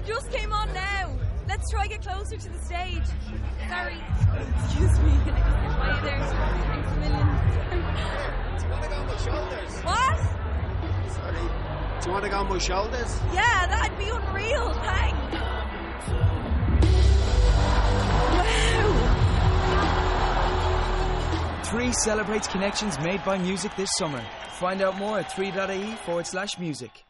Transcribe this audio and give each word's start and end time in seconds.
They 0.00 0.06
just 0.06 0.30
came 0.32 0.50
on 0.50 0.72
now. 0.72 1.12
Let's 1.46 1.70
try 1.70 1.86
get 1.86 2.00
closer 2.00 2.38
to 2.38 2.48
the 2.48 2.58
stage. 2.60 3.02
Sorry. 3.68 3.98
Excuse 4.64 4.98
me. 5.00 5.10
Why 5.20 5.90
are 5.90 5.94
you 5.94 6.00
there? 6.04 6.18
Thanks 6.20 6.90
a 6.90 6.96
million. 6.96 7.26
What? 9.84 10.18
Sorry. 11.12 11.44
Do 12.00 12.06
you 12.06 12.12
want 12.12 12.24
to 12.24 12.30
go 12.30 12.36
on 12.36 12.48
my 12.48 12.56
shoulders? 12.58 13.20
Yeah, 13.34 13.66
that'd 13.66 13.98
be 13.98 14.08
unreal. 14.08 14.72
Thanks. 14.72 15.34
Wow. 18.32 18.94
3 21.64 21.92
celebrates 21.92 22.48
connections 22.48 22.98
made 23.00 23.22
by 23.24 23.36
music 23.36 23.76
this 23.76 23.90
summer. 23.98 24.24
Find 24.52 24.80
out 24.80 24.96
more 24.96 25.18
at 25.18 25.28
3.ie 25.30 25.94
forward 26.06 26.26
slash 26.26 26.58
music. 26.58 27.04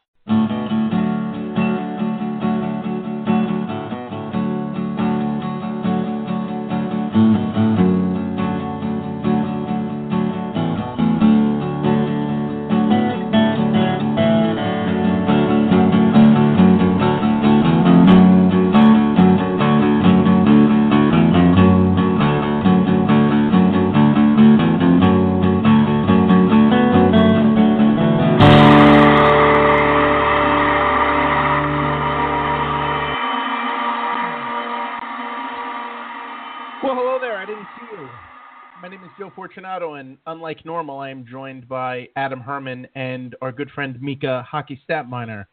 Is 39.61 39.65
Fortunato, 39.65 39.95
and 39.95 40.19
unlike 40.27 40.65
normal, 40.65 40.99
I 40.99 41.11
am 41.11 41.25
joined 41.31 41.69
by 41.69 42.09
Adam 42.17 42.41
Herman 42.41 42.87
and 42.95 43.37
our 43.43 43.53
good 43.53 43.71
friend 43.71 44.01
Mika 44.01 44.43
Hockey 44.49 44.81
Statminer, 44.89 45.45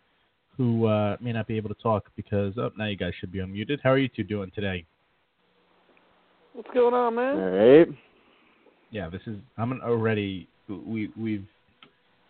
who 0.56 0.86
uh, 0.86 1.18
may 1.20 1.34
not 1.34 1.48
be 1.48 1.58
able 1.58 1.70
to 1.70 1.82
talk 1.82 2.10
because 2.16 2.54
oh, 2.58 2.72
now 2.78 2.86
you 2.86 2.96
guys 2.96 3.14
should 3.20 3.32
be 3.32 3.40
unmuted. 3.40 3.80
How 3.84 3.92
are 3.92 3.98
you 3.98 4.08
two 4.08 4.24
doing 4.24 4.52
today? 4.56 4.86
What's 6.54 6.70
going 6.74 6.94
on, 6.94 7.16
man? 7.16 7.36
All 7.36 7.50
right. 7.50 7.88
Yeah, 8.92 9.10
this 9.10 9.22
is. 9.28 9.38
I'm 9.58 9.80
already. 9.82 10.48
We 10.70 11.12
we've 11.18 11.46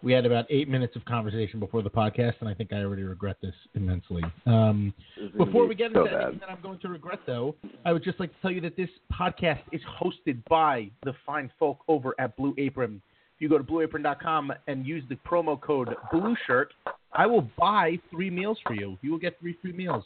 we 0.08 0.14
had 0.14 0.26
about 0.26 0.46
eight 0.50 0.70
minutes 0.70 0.96
of 0.96 1.04
conversation 1.04 1.60
before 1.60 1.82
the 1.82 1.90
podcast, 1.90 2.36
and 2.40 2.48
I 2.48 2.54
think 2.54 2.72
I 2.72 2.78
already 2.78 3.04
regret 3.04 3.36
this 3.42 3.54
immensely. 3.76 4.24
Um, 4.46 4.94
Before 5.38 5.68
we 5.68 5.76
get 5.76 5.88
into 5.88 6.06
so 6.10 6.16
anything 6.16 6.40
that 6.40 6.50
I'm 6.50 6.62
going 6.62 6.80
to 6.80 6.88
regret, 6.88 7.20
though, 7.28 7.56
I 7.84 7.92
would 7.92 8.06
just 8.06 8.18
like 8.18 8.34
to 8.34 8.42
tell 8.42 8.52
you 8.52 8.62
that 8.62 8.78
this 8.78 8.88
podcast 9.12 9.60
is 9.74 9.82
hosted 10.02 10.42
by 10.50 10.90
the 11.04 11.14
fine 11.26 11.52
folk 11.60 11.80
over 11.90 12.16
at 12.20 12.38
Blue 12.38 12.56
Apron. 12.58 13.02
If 13.36 13.42
you 13.42 13.50
go 13.50 13.58
to 13.58 13.66
blueapron.com 13.66 14.54
and 14.68 14.88
use 14.88 15.04
the 15.10 15.18
promo 15.30 15.60
code 15.60 15.94
BLUESHIRT, 16.14 16.68
I 17.12 17.26
will 17.26 17.46
buy 17.60 18.00
three 18.10 18.30
meals 18.30 18.60
for 18.66 18.76
you. 18.76 18.98
You 19.02 19.12
will 19.12 19.20
get 19.20 19.38
three 19.42 19.58
free 19.62 19.74
meals. 19.74 20.06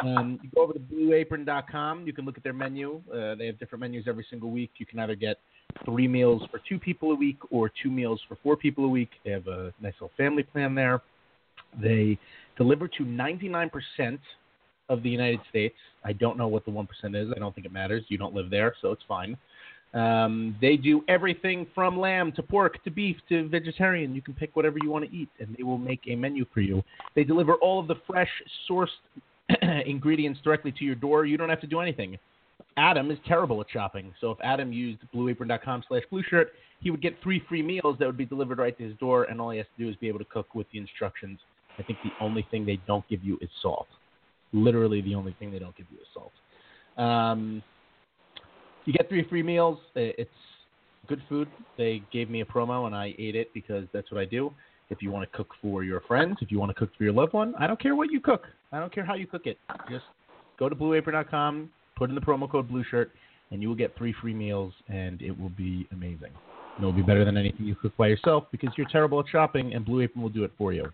Um, 0.00 0.38
you 0.42 0.50
go 0.54 0.64
over 0.64 0.74
to 0.74 0.78
blueapron.com. 0.78 2.06
You 2.06 2.12
can 2.12 2.26
look 2.26 2.36
at 2.36 2.44
their 2.44 2.52
menu. 2.52 3.00
Uh, 3.10 3.36
they 3.36 3.46
have 3.46 3.58
different 3.58 3.80
menus 3.80 4.04
every 4.06 4.26
single 4.28 4.50
week. 4.50 4.72
You 4.76 4.84
can 4.84 4.98
either 4.98 5.14
get 5.14 5.38
three 5.84 6.08
meals 6.08 6.42
for 6.50 6.60
two 6.68 6.78
people 6.78 7.12
a 7.12 7.14
week 7.14 7.38
or 7.50 7.70
two 7.82 7.90
meals 7.90 8.20
for 8.28 8.36
four 8.42 8.56
people 8.56 8.84
a 8.84 8.88
week. 8.88 9.10
They 9.24 9.30
have 9.30 9.46
a 9.46 9.72
nice 9.80 9.94
little 9.94 10.12
family 10.16 10.42
plan 10.42 10.74
there. 10.74 11.02
They 11.80 12.18
deliver 12.56 12.88
to 12.88 13.04
99% 13.04 13.70
of 14.88 15.02
the 15.02 15.08
United 15.08 15.40
States. 15.48 15.76
I 16.04 16.12
don't 16.12 16.36
know 16.36 16.48
what 16.48 16.64
the 16.64 16.70
1% 16.70 16.86
is. 17.14 17.32
I 17.34 17.38
don't 17.38 17.54
think 17.54 17.66
it 17.66 17.72
matters. 17.72 18.04
You 18.08 18.18
don't 18.18 18.34
live 18.34 18.50
there, 18.50 18.74
so 18.82 18.92
it's 18.92 19.02
fine. 19.06 19.36
Um, 19.94 20.56
they 20.60 20.76
do 20.76 21.02
everything 21.08 21.66
from 21.74 21.98
lamb 21.98 22.32
to 22.32 22.42
pork 22.42 22.82
to 22.84 22.90
beef 22.90 23.16
to 23.28 23.48
vegetarian. 23.48 24.14
You 24.14 24.22
can 24.22 24.34
pick 24.34 24.54
whatever 24.54 24.78
you 24.82 24.90
want 24.90 25.04
to 25.04 25.16
eat, 25.16 25.28
and 25.40 25.54
they 25.56 25.64
will 25.64 25.78
make 25.78 26.00
a 26.06 26.14
menu 26.14 26.44
for 26.54 26.60
you. 26.60 26.82
They 27.16 27.24
deliver 27.24 27.54
all 27.54 27.80
of 27.80 27.88
the 27.88 27.96
fresh, 28.06 28.30
sourced 28.68 28.86
ingredients 29.86 30.40
directly 30.44 30.72
to 30.72 30.84
your 30.84 30.94
door. 30.94 31.24
You 31.24 31.36
don't 31.36 31.48
have 31.48 31.60
to 31.62 31.66
do 31.66 31.80
anything. 31.80 32.18
Adam 32.76 33.10
is 33.10 33.18
terrible 33.26 33.60
at 33.60 33.66
shopping, 33.70 34.12
so 34.20 34.30
if 34.30 34.38
Adam 34.42 34.72
used 34.72 35.00
blueapron.com 35.14 35.82
slash 35.88 36.02
blue 36.10 36.22
shirt, 36.28 36.52
he 36.80 36.90
would 36.90 37.02
get 37.02 37.16
three 37.22 37.42
free 37.48 37.62
meals 37.62 37.96
that 37.98 38.06
would 38.06 38.16
be 38.16 38.24
delivered 38.24 38.58
right 38.58 38.76
to 38.78 38.84
his 38.84 38.96
door, 38.98 39.24
and 39.24 39.40
all 39.40 39.50
he 39.50 39.58
has 39.58 39.66
to 39.76 39.84
do 39.84 39.90
is 39.90 39.96
be 39.96 40.08
able 40.08 40.18
to 40.18 40.24
cook 40.26 40.54
with 40.54 40.66
the 40.72 40.78
instructions. 40.78 41.38
I 41.78 41.82
think 41.82 41.98
the 42.02 42.10
only 42.24 42.46
thing 42.50 42.64
they 42.64 42.80
don't 42.86 43.06
give 43.08 43.24
you 43.24 43.38
is 43.40 43.50
salt. 43.60 43.88
Literally, 44.52 45.00
the 45.00 45.14
only 45.14 45.34
thing 45.38 45.50
they 45.50 45.58
don't 45.58 45.76
give 45.76 45.86
you 45.90 45.98
is 45.98 46.06
salt. 46.14 46.32
Um, 46.96 47.62
you 48.84 48.92
get 48.92 49.08
three 49.08 49.28
free 49.28 49.42
meals. 49.42 49.78
It's 49.94 50.30
good 51.06 51.22
food. 51.28 51.48
They 51.76 52.02
gave 52.12 52.30
me 52.30 52.40
a 52.40 52.44
promo, 52.44 52.86
and 52.86 52.94
I 52.94 53.14
ate 53.18 53.36
it 53.36 53.52
because 53.52 53.84
that's 53.92 54.10
what 54.10 54.20
I 54.20 54.24
do. 54.24 54.52
If 54.90 55.02
you 55.02 55.10
want 55.10 55.30
to 55.30 55.36
cook 55.36 55.48
for 55.62 55.84
your 55.84 56.00
friends, 56.00 56.38
if 56.40 56.50
you 56.50 56.58
want 56.58 56.70
to 56.70 56.74
cook 56.74 56.90
for 56.96 57.04
your 57.04 57.12
loved 57.12 57.32
one, 57.32 57.54
I 57.58 57.66
don't 57.66 57.80
care 57.80 57.94
what 57.94 58.10
you 58.10 58.20
cook. 58.20 58.46
I 58.72 58.80
don't 58.80 58.92
care 58.92 59.04
how 59.04 59.14
you 59.14 59.26
cook 59.26 59.46
it. 59.46 59.56
Just 59.88 60.04
go 60.58 60.68
to 60.68 60.74
blueapron.com, 60.74 61.70
put 62.00 62.08
in 62.08 62.14
the 62.14 62.20
promo 62.20 62.50
code 62.50 62.66
Blue 62.66 62.82
Shirt, 62.90 63.12
and 63.50 63.60
you 63.60 63.68
will 63.68 63.76
get 63.76 63.94
three 63.96 64.14
free 64.22 64.32
meals, 64.32 64.72
and 64.88 65.20
it 65.20 65.38
will 65.38 65.50
be 65.50 65.86
amazing. 65.92 66.30
It 66.78 66.82
will 66.82 66.94
be 66.94 67.02
better 67.02 67.26
than 67.26 67.36
anything 67.36 67.66
you 67.66 67.74
cook 67.74 67.94
by 67.98 68.06
yourself 68.06 68.44
because 68.50 68.70
you're 68.78 68.88
terrible 68.88 69.20
at 69.20 69.26
shopping, 69.28 69.74
and 69.74 69.84
Blue 69.84 70.00
Apron 70.00 70.22
will 70.22 70.30
do 70.30 70.44
it 70.44 70.52
for 70.56 70.72
you. 70.72 70.86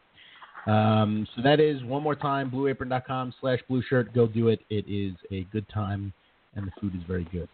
Um, 0.66 1.28
so 1.36 1.42
that 1.42 1.60
is 1.60 1.84
one 1.84 2.02
more 2.02 2.16
time, 2.16 2.50
blueapron.com 2.50 3.34
slash 3.40 3.60
blueshirt. 3.70 4.12
Go 4.12 4.26
do 4.26 4.48
it. 4.48 4.58
It 4.68 4.84
is 4.88 5.14
a 5.30 5.44
good 5.52 5.68
time, 5.68 6.12
and 6.56 6.66
the 6.66 6.72
food 6.80 6.96
is 6.96 7.02
very 7.06 7.28
good. 7.30 7.48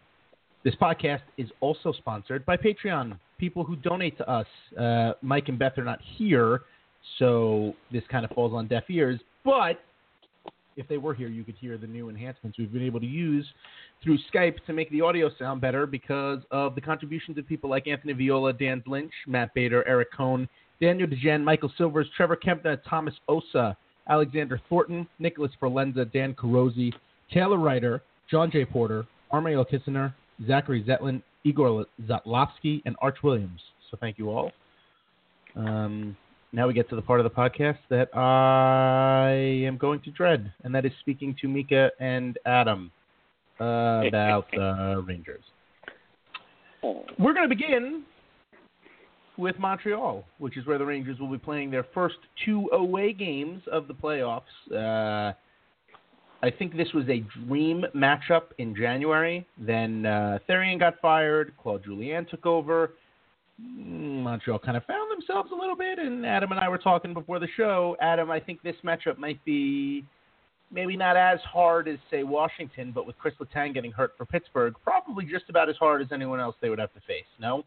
This 0.63 0.73
podcast 0.81 1.21
is 1.37 1.49
also 1.59 1.91
sponsored 1.91 2.43
by 2.43 2.57
Patreon. 2.57 3.19
People 3.37 3.63
who 3.63 3.75
donate 3.75 4.17
to 4.17 4.27
us. 4.27 4.47
Uh, 4.79 5.11
Mike 5.21 5.47
and 5.49 5.59
Beth 5.59 5.77
are 5.77 5.83
not 5.83 5.99
here, 6.17 6.61
so 7.19 7.75
this 7.91 8.03
kind 8.09 8.25
of 8.25 8.31
falls 8.31 8.53
on 8.53 8.67
deaf 8.67 8.85
ears. 8.89 9.19
But 9.45 9.79
if 10.75 10.87
they 10.87 10.97
were 10.97 11.13
here, 11.13 11.27
you 11.27 11.43
could 11.43 11.55
hear 11.55 11.77
the 11.77 11.87
new 11.87 12.09
enhancements 12.09 12.57
we've 12.57 12.71
been 12.71 12.83
able 12.83 12.99
to 12.99 13.05
use 13.05 13.45
through 14.03 14.17
Skype 14.33 14.63
to 14.65 14.73
make 14.73 14.89
the 14.91 15.01
audio 15.01 15.29
sound 15.37 15.61
better 15.61 15.85
because 15.85 16.39
of 16.51 16.75
the 16.75 16.81
contributions 16.81 17.37
of 17.37 17.47
people 17.47 17.69
like 17.69 17.87
Anthony 17.87 18.13
Viola, 18.13 18.53
Dan 18.53 18.83
Lynch, 18.85 19.11
Matt 19.27 19.53
Bader, 19.53 19.87
Eric 19.87 20.09
Cohn, 20.13 20.47
Daniel 20.81 21.07
DeGen, 21.07 21.43
Michael 21.43 21.71
Silvers, 21.77 22.07
Trevor 22.15 22.37
Kempner, 22.37 22.79
Thomas 22.89 23.13
Osa, 23.27 23.77
Alexander 24.09 24.59
Thornton, 24.69 25.07
Nicholas 25.19 25.51
Verlenza, 25.61 26.11
Dan 26.11 26.33
Carosi, 26.33 26.91
Taylor 27.33 27.57
Ryder, 27.57 28.01
John 28.29 28.51
J. 28.51 28.65
Porter, 28.65 29.05
Armael 29.31 29.65
Kissner, 29.65 30.13
Zachary 30.45 30.83
Zetlin, 30.83 31.21
Igor 31.43 31.85
Zatlowski, 32.03 32.81
and 32.85 32.95
Arch 33.01 33.17
Williams. 33.23 33.61
So 33.89 33.97
thank 33.99 34.17
you 34.17 34.29
all. 34.29 34.51
Um, 35.55 36.17
now 36.53 36.67
we 36.67 36.73
get 36.73 36.87
to 36.89 36.95
the 36.95 37.01
part 37.01 37.19
of 37.19 37.23
the 37.23 37.29
podcast 37.31 37.79
that 37.89 38.15
I 38.15 39.65
am 39.67 39.77
going 39.77 39.99
to 40.01 40.11
dread, 40.11 40.53
and 40.63 40.73
that 40.75 40.85
is 40.85 40.91
speaking 41.01 41.35
to 41.41 41.47
Mika 41.47 41.89
and 41.99 42.37
Adam 42.45 42.91
uh, 43.59 44.03
about 44.07 44.45
the 44.51 45.03
Rangers. 45.07 45.43
We're 46.83 47.33
going 47.33 47.49
to 47.49 47.55
begin 47.55 48.03
with 49.37 49.57
Montreal, 49.57 50.23
which 50.37 50.55
is 50.55 50.65
where 50.67 50.77
the 50.77 50.85
Rangers 50.85 51.19
will 51.19 51.31
be 51.31 51.39
playing 51.39 51.71
their 51.71 51.87
first 51.91 52.17
two 52.45 52.69
away 52.71 53.13
games 53.13 53.63
of 53.71 53.87
the 53.87 53.93
playoffs. 53.93 54.41
Uh, 54.71 55.33
I 56.43 56.51
think 56.51 56.77
this 56.77 56.91
was 56.93 57.05
a 57.09 57.23
dream 57.47 57.83
matchup 57.95 58.51
in 58.59 58.75
January. 58.75 59.47
Then 59.57 60.05
uh, 60.05 60.39
Therrien 60.47 60.77
got 60.77 60.99
fired. 61.01 61.53
Claude 61.61 61.83
Julien 61.83 62.25
took 62.29 62.45
over. 62.45 62.91
Montreal 63.59 64.59
kind 64.59 64.77
of 64.77 64.83
found 64.85 65.11
themselves 65.11 65.51
a 65.51 65.55
little 65.55 65.75
bit, 65.75 65.99
and 65.99 66.25
Adam 66.25 66.51
and 66.51 66.59
I 66.59 66.69
were 66.69 66.77
talking 66.77 67.13
before 67.13 67.39
the 67.39 67.47
show. 67.55 67.95
Adam, 68.01 68.31
I 68.31 68.39
think 68.39 68.61
this 68.63 68.75
matchup 68.83 69.17
might 69.17 69.43
be 69.45 70.03
maybe 70.71 70.97
not 70.97 71.15
as 71.15 71.39
hard 71.41 71.87
as 71.87 71.97
say 72.09 72.23
Washington, 72.23 72.91
but 72.93 73.05
with 73.05 73.17
Chris 73.17 73.35
Letang 73.39 73.73
getting 73.73 73.91
hurt 73.91 74.13
for 74.17 74.25
Pittsburgh, 74.25 74.73
probably 74.83 75.25
just 75.25 75.45
about 75.49 75.69
as 75.69 75.75
hard 75.77 76.01
as 76.01 76.07
anyone 76.11 76.39
else 76.39 76.55
they 76.61 76.69
would 76.69 76.79
have 76.79 76.93
to 76.93 76.99
face. 77.01 77.25
No? 77.39 77.63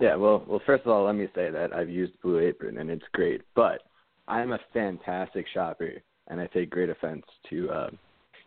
Yeah, 0.00 0.14
well, 0.14 0.44
well, 0.46 0.62
first 0.64 0.84
of 0.84 0.92
all, 0.92 1.04
let 1.04 1.16
me 1.16 1.26
say 1.34 1.50
that 1.50 1.74
I've 1.74 1.90
used 1.90 2.12
Blue 2.22 2.38
Apron 2.38 2.78
and 2.78 2.88
it's 2.88 3.04
great, 3.12 3.42
but 3.54 3.82
I'm 4.26 4.52
a 4.52 4.58
fantastic 4.72 5.46
shopper 5.52 5.94
and 6.28 6.40
I 6.40 6.46
take 6.46 6.70
great 6.70 6.88
offense 6.88 7.24
to 7.50 7.70
uh, 7.70 7.90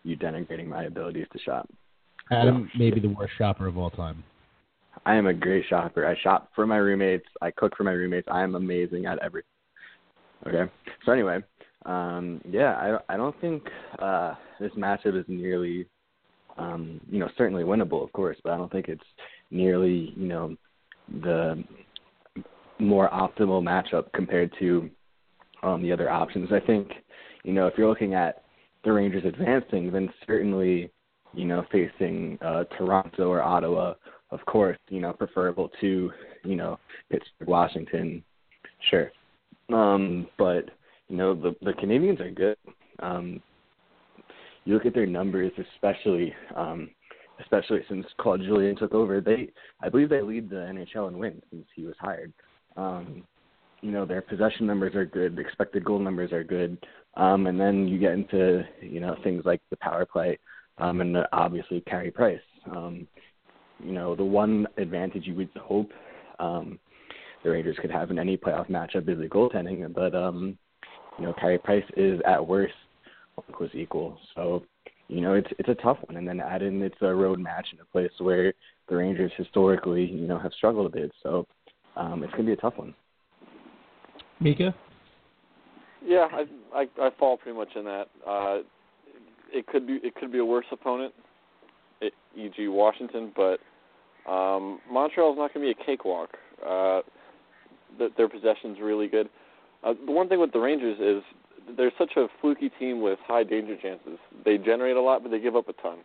you 0.03 0.17
denigrating 0.17 0.67
my 0.67 0.85
abilities 0.85 1.27
to 1.33 1.39
shop. 1.39 1.69
Adam 2.31 2.69
may 2.77 2.89
be 2.89 3.01
the 3.01 3.09
worst 3.09 3.33
shopper 3.37 3.67
of 3.67 3.77
all 3.77 3.89
time. 3.89 4.23
I 5.05 5.15
am 5.15 5.27
a 5.27 5.33
great 5.33 5.65
shopper. 5.67 6.05
I 6.05 6.15
shop 6.21 6.49
for 6.55 6.67
my 6.67 6.77
roommates. 6.77 7.25
I 7.41 7.51
cook 7.51 7.75
for 7.75 7.83
my 7.83 7.91
roommates. 7.91 8.27
I 8.31 8.43
am 8.43 8.55
amazing 8.55 9.05
at 9.05 9.19
everything. 9.19 9.47
Okay. 10.47 10.71
So 11.05 11.11
anyway, 11.11 11.39
um, 11.85 12.41
yeah, 12.49 12.99
I 13.09 13.13
I 13.13 13.17
don't 13.17 13.39
think 13.41 13.63
uh, 13.99 14.35
this 14.59 14.71
matchup 14.73 15.19
is 15.19 15.25
nearly, 15.27 15.87
um, 16.57 17.01
you 17.09 17.19
know, 17.19 17.29
certainly 17.37 17.63
winnable, 17.63 18.03
of 18.03 18.11
course, 18.13 18.37
but 18.43 18.53
I 18.53 18.57
don't 18.57 18.71
think 18.71 18.87
it's 18.87 19.03
nearly, 19.49 20.13
you 20.15 20.27
know, 20.27 20.55
the 21.21 21.63
more 22.79 23.09
optimal 23.09 23.61
matchup 23.61 24.11
compared 24.13 24.51
to 24.59 24.89
um, 25.63 25.81
the 25.81 25.91
other 25.91 26.09
options. 26.09 26.49
I 26.51 26.59
think, 26.59 26.89
you 27.43 27.53
know, 27.53 27.67
if 27.67 27.73
you're 27.77 27.89
looking 27.89 28.13
at 28.13 28.43
the 28.83 28.91
Rangers 28.91 29.23
advancing, 29.25 29.91
then 29.91 30.09
certainly, 30.25 30.91
you 31.33 31.45
know, 31.45 31.63
facing 31.71 32.37
uh, 32.41 32.63
Toronto 32.77 33.29
or 33.29 33.41
Ottawa, 33.41 33.93
of 34.31 34.43
course, 34.45 34.77
you 34.89 35.01
know, 35.01 35.13
preferable 35.13 35.69
to, 35.81 36.11
you 36.43 36.55
know, 36.55 36.79
Pittsburgh, 37.11 37.47
Washington, 37.47 38.23
sure. 38.89 39.11
Um, 39.71 40.27
but 40.37 40.69
you 41.07 41.17
know, 41.17 41.33
the 41.33 41.55
the 41.61 41.73
Canadiens 41.73 42.19
are 42.19 42.31
good. 42.31 42.57
Um, 42.99 43.41
you 44.65 44.73
look 44.73 44.85
at 44.85 44.93
their 44.93 45.05
numbers, 45.05 45.51
especially 45.75 46.33
um, 46.55 46.89
especially 47.41 47.79
since 47.89 48.05
Claude 48.19 48.41
Julien 48.41 48.75
took 48.75 48.93
over. 48.93 49.21
They, 49.21 49.49
I 49.81 49.89
believe, 49.89 50.09
they 50.09 50.21
lead 50.21 50.49
the 50.49 50.55
NHL 50.55 51.09
in 51.09 51.17
wins 51.17 51.41
since 51.49 51.65
he 51.75 51.83
was 51.83 51.95
hired. 51.99 52.31
Um, 52.77 53.23
you 53.81 53.91
know, 53.91 54.05
their 54.05 54.21
possession 54.21 54.67
numbers 54.67 54.95
are 54.95 55.05
good, 55.05 55.39
expected 55.39 55.83
goal 55.83 55.99
numbers 55.99 56.31
are 56.31 56.43
good, 56.43 56.77
um, 57.17 57.47
and 57.47 57.59
then 57.59 57.87
you 57.87 57.97
get 57.97 58.13
into 58.13 58.63
you 58.81 58.99
know 58.99 59.15
things 59.23 59.43
like 59.43 59.61
the 59.69 59.77
power 59.77 60.05
play, 60.05 60.37
um, 60.77 61.01
and 61.01 61.17
obviously 61.33 61.81
Carey 61.81 62.11
Price. 62.11 62.39
Um, 62.69 63.07
you 63.83 63.91
know, 63.91 64.15
the 64.15 64.23
one 64.23 64.67
advantage 64.77 65.25
you 65.25 65.35
would 65.35 65.49
hope 65.59 65.89
um, 66.39 66.79
the 67.43 67.49
Rangers 67.49 67.77
could 67.81 67.91
have 67.91 68.11
in 68.11 68.19
any 68.19 68.37
playoff 68.37 68.69
matchup 68.69 69.09
is 69.09 69.17
the 69.17 69.27
goaltending, 69.27 69.93
but 69.93 70.13
um, 70.15 70.57
you 71.17 71.25
know, 71.25 71.33
Carey 71.33 71.57
Price 71.57 71.83
is 71.97 72.19
at 72.25 72.45
worst 72.45 72.73
was 73.59 73.69
equal. 73.73 74.17
So, 74.35 74.63
you 75.07 75.21
know, 75.21 75.33
it's 75.33 75.47
it's 75.57 75.69
a 75.69 75.75
tough 75.75 75.97
one. 76.07 76.17
And 76.17 76.27
then 76.27 76.39
add 76.39 76.61
in 76.61 76.81
it's 76.81 76.95
a 77.01 77.13
road 77.13 77.39
match 77.39 77.67
in 77.73 77.79
a 77.79 77.85
place 77.85 78.11
where 78.19 78.53
the 78.89 78.95
Rangers 78.95 79.31
historically, 79.37 80.05
you 80.05 80.27
know, 80.27 80.39
have 80.39 80.53
struggled 80.53 80.85
a 80.85 80.89
bit. 80.89 81.11
So 81.23 81.47
um, 81.95 82.23
it's 82.23 82.31
gonna 82.31 82.45
be 82.45 82.53
a 82.53 82.57
tough 82.57 82.77
one. 82.77 82.93
Mika? 84.39 84.73
Yeah, 86.03 86.27
I 86.31 86.45
I, 86.73 86.85
I 87.01 87.09
fall 87.19 87.37
pretty 87.37 87.57
much 87.57 87.69
in 87.75 87.85
that. 87.85 88.07
Uh, 88.27 88.59
it 89.53 89.67
could 89.67 89.87
be 89.87 89.99
it 90.03 90.15
could 90.15 90.31
be 90.31 90.39
a 90.39 90.45
worse 90.45 90.65
opponent, 90.71 91.13
e.g. 92.01 92.67
Washington, 92.67 93.31
but 93.35 93.59
um, 94.27 94.79
Montreal's 94.91 95.37
not 95.37 95.53
going 95.53 95.67
to 95.67 95.73
be 95.73 95.81
a 95.81 95.85
cakewalk. 95.85 96.29
Uh, 96.65 97.01
their 98.17 98.29
possession's 98.29 98.79
really 98.81 99.07
good. 99.07 99.29
Uh, 99.83 99.93
the 100.05 100.11
one 100.11 100.29
thing 100.29 100.39
with 100.39 100.51
the 100.51 100.59
Rangers 100.59 100.97
is 100.99 101.23
they're 101.77 101.91
such 101.97 102.11
a 102.17 102.27
fluky 102.39 102.69
team 102.79 103.01
with 103.01 103.19
high 103.25 103.43
danger 103.43 103.75
chances. 103.75 104.17
They 104.45 104.57
generate 104.57 104.95
a 104.95 105.01
lot, 105.01 105.23
but 105.23 105.31
they 105.31 105.39
give 105.39 105.55
up 105.55 105.67
a 105.69 105.73
ton. 105.73 105.97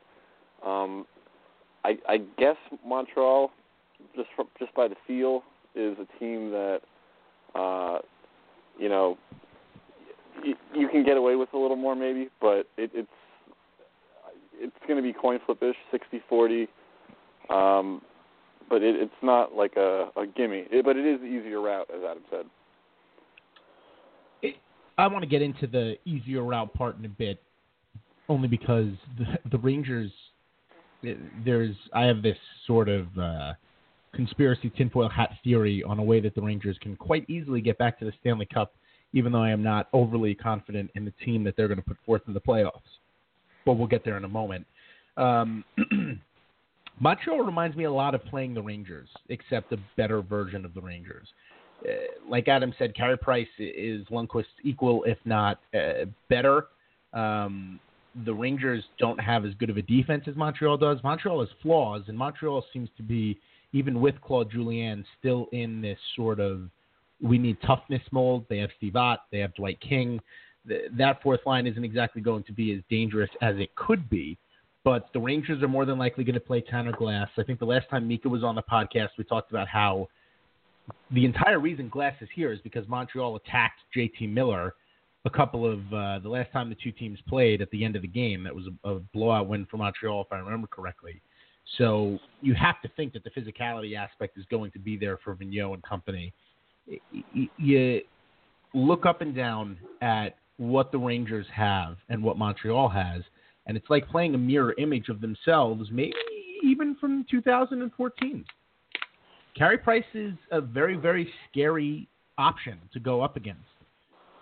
Um, 0.64 1.06
I, 1.84 1.98
I 2.08 2.18
guess 2.38 2.56
Montreal, 2.84 3.50
just 4.16 4.28
from, 4.34 4.48
just 4.58 4.74
by 4.74 4.88
the 4.88 4.96
feel, 5.06 5.42
is 5.74 5.96
a 5.98 6.18
team 6.18 6.50
that, 6.50 6.80
uh, 7.54 7.98
you 8.78 8.88
know, 8.88 9.16
you, 10.42 10.54
you 10.74 10.88
can 10.88 11.04
get 11.04 11.16
away 11.16 11.36
with 11.36 11.52
a 11.52 11.58
little 11.58 11.76
more 11.76 11.94
maybe, 11.94 12.28
but 12.40 12.66
it, 12.76 12.90
it's 12.94 13.08
it's 14.58 14.76
going 14.88 14.96
to 14.96 15.02
be 15.02 15.12
coin 15.12 15.38
flipish, 15.46 15.76
sixty 15.90 16.20
forty. 16.28 16.66
Um, 17.50 18.02
but 18.68 18.82
it, 18.82 18.96
it's 18.96 19.12
not 19.22 19.54
like 19.54 19.76
a, 19.76 20.10
a 20.16 20.26
gimme. 20.26 20.66
It, 20.70 20.84
but 20.84 20.96
it 20.96 21.06
is 21.06 21.20
the 21.20 21.26
easier 21.26 21.60
route, 21.60 21.88
as 21.94 22.02
Adam 22.08 22.22
said. 22.30 22.46
I 24.98 25.06
want 25.08 25.22
to 25.22 25.28
get 25.28 25.42
into 25.42 25.66
the 25.66 25.96
easier 26.06 26.42
route 26.42 26.72
part 26.72 26.98
in 26.98 27.04
a 27.04 27.08
bit, 27.08 27.42
only 28.28 28.48
because 28.48 28.88
the, 29.18 29.26
the 29.50 29.58
Rangers. 29.58 30.10
There's 31.44 31.76
I 31.92 32.04
have 32.04 32.22
this 32.22 32.38
sort 32.66 32.88
of 32.88 33.06
uh, 33.18 33.52
conspiracy 34.14 34.72
tinfoil 34.76 35.08
hat 35.08 35.30
theory 35.44 35.84
on 35.84 35.98
a 35.98 36.02
way 36.02 36.20
that 36.20 36.34
the 36.34 36.40
Rangers 36.40 36.76
can 36.80 36.96
quite 36.96 37.28
easily 37.28 37.60
get 37.60 37.78
back 37.78 37.98
to 37.98 38.06
the 38.06 38.12
Stanley 38.20 38.46
Cup, 38.46 38.72
even 39.12 39.30
though 39.30 39.42
I 39.42 39.50
am 39.50 39.62
not 39.62 39.88
overly 39.92 40.34
confident 40.34 40.90
in 40.94 41.04
the 41.04 41.12
team 41.24 41.44
that 41.44 41.56
they're 41.56 41.68
going 41.68 41.78
to 41.78 41.84
put 41.84 41.98
forth 42.06 42.22
in 42.26 42.34
the 42.34 42.40
playoffs. 42.40 42.80
But 43.64 43.74
we'll 43.74 43.86
get 43.86 44.04
there 44.04 44.16
in 44.16 44.24
a 44.24 44.28
moment. 44.28 44.66
Um, 45.16 45.64
Montreal 47.00 47.40
reminds 47.40 47.76
me 47.76 47.84
a 47.84 47.92
lot 47.92 48.14
of 48.14 48.24
playing 48.24 48.54
the 48.54 48.62
Rangers, 48.62 49.08
except 49.28 49.72
a 49.72 49.78
better 49.96 50.22
version 50.22 50.64
of 50.64 50.74
the 50.74 50.80
Rangers. 50.80 51.28
Uh, 51.86 51.92
like 52.28 52.48
Adam 52.48 52.72
said, 52.78 52.94
Carey 52.94 53.18
Price 53.18 53.48
is 53.58 54.06
Lundqvist's 54.08 54.48
equal, 54.64 55.04
if 55.04 55.18
not 55.24 55.60
uh, 55.74 56.06
better. 56.30 56.66
Um, 57.12 57.78
the 58.24 58.32
Rangers 58.32 58.82
don't 58.98 59.18
have 59.18 59.44
as 59.44 59.52
good 59.54 59.68
of 59.68 59.76
a 59.76 59.82
defense 59.82 60.24
as 60.26 60.36
Montreal 60.36 60.78
does. 60.78 60.98
Montreal 61.04 61.40
has 61.40 61.50
flaws, 61.62 62.02
and 62.08 62.16
Montreal 62.16 62.64
seems 62.72 62.88
to 62.96 63.02
be, 63.02 63.38
even 63.72 64.00
with 64.00 64.18
Claude 64.22 64.50
Julien, 64.50 65.04
still 65.18 65.48
in 65.52 65.82
this 65.82 65.98
sort 66.14 66.40
of 66.40 66.62
we 67.22 67.38
need 67.38 67.56
toughness 67.66 68.02
mold. 68.10 68.44
They 68.48 68.58
have 68.58 68.70
Steve 68.76 68.96
Ott, 68.96 69.20
they 69.32 69.38
have 69.38 69.54
Dwight 69.54 69.80
King. 69.80 70.20
That 70.98 71.22
fourth 71.22 71.40
line 71.46 71.66
isn't 71.66 71.84
exactly 71.84 72.20
going 72.20 72.42
to 72.44 72.52
be 72.52 72.74
as 72.74 72.80
dangerous 72.90 73.30
as 73.40 73.56
it 73.56 73.74
could 73.74 74.10
be. 74.10 74.36
But 74.86 75.08
the 75.12 75.18
Rangers 75.18 75.64
are 75.64 75.68
more 75.68 75.84
than 75.84 75.98
likely 75.98 76.22
going 76.22 76.34
to 76.34 76.40
play 76.40 76.60
Tanner 76.60 76.92
Glass. 76.92 77.28
I 77.36 77.42
think 77.42 77.58
the 77.58 77.64
last 77.64 77.90
time 77.90 78.06
Mika 78.06 78.28
was 78.28 78.44
on 78.44 78.54
the 78.54 78.62
podcast, 78.62 79.08
we 79.18 79.24
talked 79.24 79.50
about 79.50 79.66
how 79.66 80.06
the 81.10 81.24
entire 81.24 81.58
reason 81.58 81.88
Glass 81.88 82.14
is 82.20 82.28
here 82.32 82.52
is 82.52 82.60
because 82.60 82.86
Montreal 82.86 83.34
attacked 83.34 83.80
JT 83.96 84.32
Miller 84.32 84.74
a 85.24 85.30
couple 85.30 85.66
of 85.66 85.80
uh, 85.92 86.20
the 86.20 86.28
last 86.28 86.52
time 86.52 86.68
the 86.68 86.76
two 86.76 86.92
teams 86.92 87.18
played 87.26 87.60
at 87.60 87.68
the 87.72 87.84
end 87.84 87.96
of 87.96 88.02
the 88.02 88.08
game. 88.08 88.44
That 88.44 88.54
was 88.54 88.66
a, 88.84 88.90
a 88.90 89.00
blowout 89.12 89.48
win 89.48 89.66
for 89.68 89.76
Montreal, 89.76 90.20
if 90.20 90.28
I 90.30 90.36
remember 90.36 90.68
correctly. 90.68 91.20
So 91.78 92.20
you 92.40 92.54
have 92.54 92.80
to 92.82 92.88
think 92.94 93.12
that 93.14 93.24
the 93.24 93.30
physicality 93.30 93.96
aspect 93.96 94.38
is 94.38 94.44
going 94.52 94.70
to 94.70 94.78
be 94.78 94.96
there 94.96 95.18
for 95.24 95.34
Vigneault 95.34 95.74
and 95.74 95.82
company. 95.82 96.32
You 97.56 98.02
look 98.72 99.04
up 99.04 99.20
and 99.20 99.34
down 99.34 99.78
at 100.00 100.36
what 100.58 100.92
the 100.92 100.98
Rangers 100.98 101.46
have 101.52 101.96
and 102.08 102.22
what 102.22 102.38
Montreal 102.38 102.88
has, 102.88 103.22
and 103.66 103.76
it's 103.76 103.90
like 103.90 104.08
playing 104.08 104.34
a 104.34 104.38
mirror 104.38 104.74
image 104.78 105.08
of 105.08 105.20
themselves, 105.20 105.88
maybe 105.90 106.14
even 106.62 106.96
from 106.96 107.24
2014. 107.30 108.44
Carey 109.56 109.78
Price 109.78 110.04
is 110.14 110.34
a 110.50 110.60
very, 110.60 110.96
very 110.96 111.28
scary 111.50 112.08
option 112.38 112.78
to 112.92 113.00
go 113.00 113.22
up 113.22 113.36
against. 113.36 113.60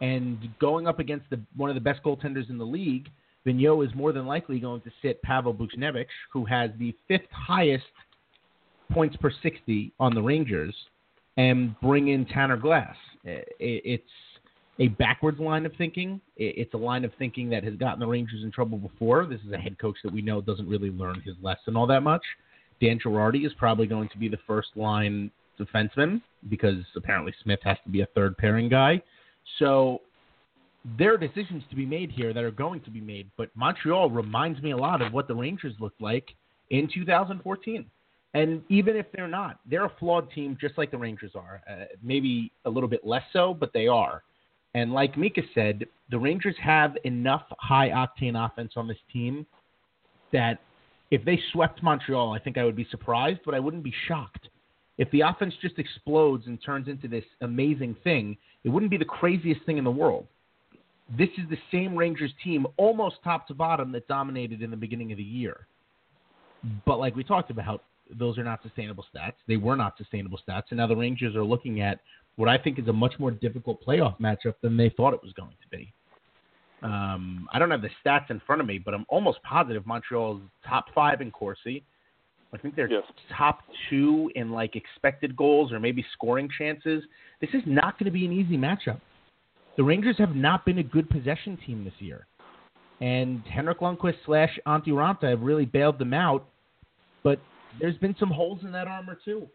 And 0.01 0.49
going 0.59 0.87
up 0.89 0.99
against 0.99 1.31
the, 1.31 1.41
one 1.57 1.71
of 1.71 1.75
the 1.75 1.81
best 1.81 2.03
goaltenders 2.03 2.51
in 2.51 2.59
the 2.59 2.65
league, 2.65 3.09
Vigneault 3.47 3.87
is 3.87 3.95
more 3.95 4.13
than 4.13 4.27
likely 4.27 4.59
going 4.59 4.81
to 4.83 4.91
sit 5.03 5.23
Pavel 5.23 5.55
Buchnevich, 5.55 6.07
who 6.33 6.45
has 6.45 6.71
the 6.79 6.95
fifth 7.07 7.31
highest 7.31 7.85
points 8.91 9.17
per 9.17 9.31
60 9.43 9.93
on 10.01 10.15
the 10.15 10.23
Rangers, 10.23 10.75
and 11.37 11.79
bring 11.81 12.09
in 12.09 12.27
Tanner 12.27 12.57
Glass. 12.57 12.97
It's 13.25 14.03
a 14.79 14.89
backwards 14.89 15.39
line 15.39 15.67
of 15.67 15.73
thinking. 15.77 16.21
It's 16.37 16.75
a 16.75 16.79
line 16.79 17.05
of 17.05 17.13
thinking 17.19 17.49
that 17.51 17.65
has 17.65 17.75
gotten 17.75 18.01
the 18.01 18.07
Rangers 18.07 18.43
in 18.43 18.51
trouble 18.51 18.79
before. 18.79 19.27
This 19.27 19.41
is 19.47 19.53
a 19.53 19.59
head 19.59 19.79
coach 19.79 19.97
that 20.03 20.13
we 20.13 20.23
know 20.23 20.41
doesn't 20.41 20.69
really 20.69 20.91
learn 20.91 21.21
his 21.25 21.37
lesson 21.43 21.77
all 21.77 21.87
that 21.87 22.03
much. 22.03 22.23
Dan 22.81 22.99
Girardi 22.99 23.47
is 23.47 23.53
probably 23.55 23.87
going 23.87 24.09
to 24.09 24.19
be 24.19 24.29
the 24.29 24.39
first 24.47 24.69
line 24.75 25.31
defenseman 25.59 26.21
because 26.49 26.83
apparently 26.97 27.33
Smith 27.43 27.61
has 27.63 27.77
to 27.85 27.91
be 27.91 28.01
a 28.01 28.07
third 28.15 28.37
pairing 28.37 28.69
guy. 28.69 29.01
So 29.59 30.01
there 30.99 31.15
are 31.15 31.19
decisions 31.19 31.63
to 31.71 31.77
be 31.77 31.87
made 31.87 32.11
here 32.11 32.33
that 32.33 32.43
are 32.43 32.51
going 32.51 32.81
to 32.83 32.91
be 32.91 33.01
made, 33.01 33.31
but 33.37 33.51
Montreal 33.55 34.11
reminds 34.11 34.61
me 34.61 34.73
a 34.73 34.77
lot 34.77 35.01
of 35.01 35.13
what 35.13 35.29
the 35.29 35.35
Rangers 35.35 35.75
looked 35.79 36.01
like 36.01 36.35
in 36.71 36.89
2014. 36.93 37.87
And 38.35 38.63
even 38.69 38.97
if 38.97 39.07
they're 39.15 39.29
not, 39.29 39.61
they're 39.71 39.85
a 39.85 39.93
flawed 40.01 40.31
team 40.33 40.59
just 40.61 40.77
like 40.77 40.91
the 40.91 40.99
Rangers 40.99 41.33
are. 41.37 41.63
Uh, 41.71 41.85
maybe 42.03 42.51
a 42.65 42.71
little 42.71 42.89
bit 42.89 43.07
less 43.07 43.23
so, 43.33 43.55
but 43.55 43.73
they 43.73 43.87
are. 43.87 44.25
And 44.75 44.93
like 44.93 45.17
Mika 45.17 45.43
said, 45.55 45.87
the 46.11 46.19
Rangers 46.19 46.57
have 46.61 46.97
enough 47.05 47.45
high 47.59 47.91
octane 47.91 48.35
offense 48.35 48.73
on 48.77 48.89
this 48.89 48.99
team 49.13 49.47
that 50.33 50.59
if 51.11 51.25
they 51.25 51.39
swept 51.53 51.83
Montreal, 51.83 52.33
I 52.33 52.41
think 52.41 52.59
I 52.59 52.65
would 52.65 52.75
be 52.75 52.87
surprised, 52.91 53.41
but 53.45 53.55
I 53.55 53.61
wouldn't 53.61 53.85
be 53.85 53.95
shocked. 54.09 54.49
If 54.99 55.11
the 55.11 55.23
offense 55.23 55.55
just 55.61 55.79
explodes 55.79 56.47
and 56.47 56.59
turns 56.63 56.89
into 56.89 57.09
this 57.09 57.25
amazing 57.41 57.97
thing, 58.05 58.37
it 58.65 58.69
wouldn't 58.69 58.91
be 58.91 58.97
the 58.97 59.05
craziest 59.05 59.65
thing 59.65 59.79
in 59.79 59.85
the 59.85 59.91
world. 59.91 60.27
This 61.17 61.29
is 61.39 61.49
the 61.51 61.59
same 61.71 61.97
Rangers 61.97 62.33
team, 62.43 62.67
almost 62.77 63.17
top 63.23 63.47
to 63.49 63.55
bottom, 63.55 63.93
that 63.93 64.09
dominated 64.09 64.63
in 64.63 64.71
the 64.71 64.77
beginning 64.77 65.13
of 65.13 65.19
the 65.19 65.25
year. 65.25 65.67
But 66.87 66.99
like 66.99 67.15
we 67.15 67.23
talked 67.23 67.51
about, 67.51 67.85
those 68.11 68.39
are 68.39 68.45
not 68.45 68.63
sustainable 68.63 69.05
stats. 69.15 69.35
They 69.47 69.57
were 69.57 69.77
not 69.77 69.97
sustainable 69.99 70.39
stats, 70.49 70.65
and 70.71 70.79
now 70.79 70.87
the 70.87 70.97
Rangers 70.97 71.37
are 71.37 71.45
looking 71.45 71.81
at 71.81 72.01
what 72.37 72.49
I 72.49 72.59
think 72.59 72.79
is 72.79 72.89
a 72.89 72.93
much 72.93 73.15
more 73.19 73.31
difficult 73.31 73.85
playoff 73.85 74.19
matchup 74.21 74.55
than 74.63 74.77
they 74.77 74.91
thought 74.91 75.15
it 75.15 75.23
was 75.23 75.33
going 75.33 75.57
to 75.63 75.77
be. 75.77 75.93
Um, 76.83 77.49
I 77.53 77.59
don't 77.59 77.71
have 77.71 77.83
the 77.83 77.91
stats 78.05 78.31
in 78.31 78.41
front 78.47 78.61
of 78.61 78.67
me, 78.67 78.79
but 78.79 78.93
I'm 78.93 79.07
almost 79.09 79.43
positive 79.43 79.87
Montreal's 79.87 80.43
top 80.69 80.87
five 80.95 81.21
in 81.21 81.31
Corsi. 81.31 81.83
I 82.53 82.59
think 82.59 82.77
they're 82.77 82.91
Yes. 82.91 83.05
top 83.37 83.61
two 83.89 84.31
in 84.37 84.51
like 84.51 84.77
expected 84.77 85.37
goals 85.37 85.73
or 85.73 85.81
maybe 85.81 86.05
scoring 86.13 86.49
chances. 86.57 87.03
This 87.41 87.51
is 87.53 87.63
not 87.67 87.99
going 87.99 88.05
to 88.05 88.13
be 88.13 88.25
an 88.25 88.33
easy 88.33 88.57
matchup. 88.57 89.01
The 89.77 89.83
Rangers 89.83 90.17
have 90.19 90.37
not 90.37 90.65
been 90.65 90.79
a 90.79 90.83
good 90.83 91.11
possession 91.11 91.57
team 91.67 91.85
this 91.85 91.95
year, 91.99 92.27
and 93.01 93.43
Henrik 93.47 93.81
Lundqvist 93.81 94.19
slash 94.25 94.57
Antti 94.67 94.89
Raanta 94.89 95.31
have 95.31 95.41
really 95.41 95.65
bailed 95.65 95.99
them 95.99 96.15
out. 96.15 96.47
But 97.25 97.41
there's 97.81 97.97
been 97.97 98.15
some 98.21 98.31
holes 98.31 98.61
in 98.63 98.71
that 98.73 98.87
armor 98.87 99.19
too. 99.25 99.49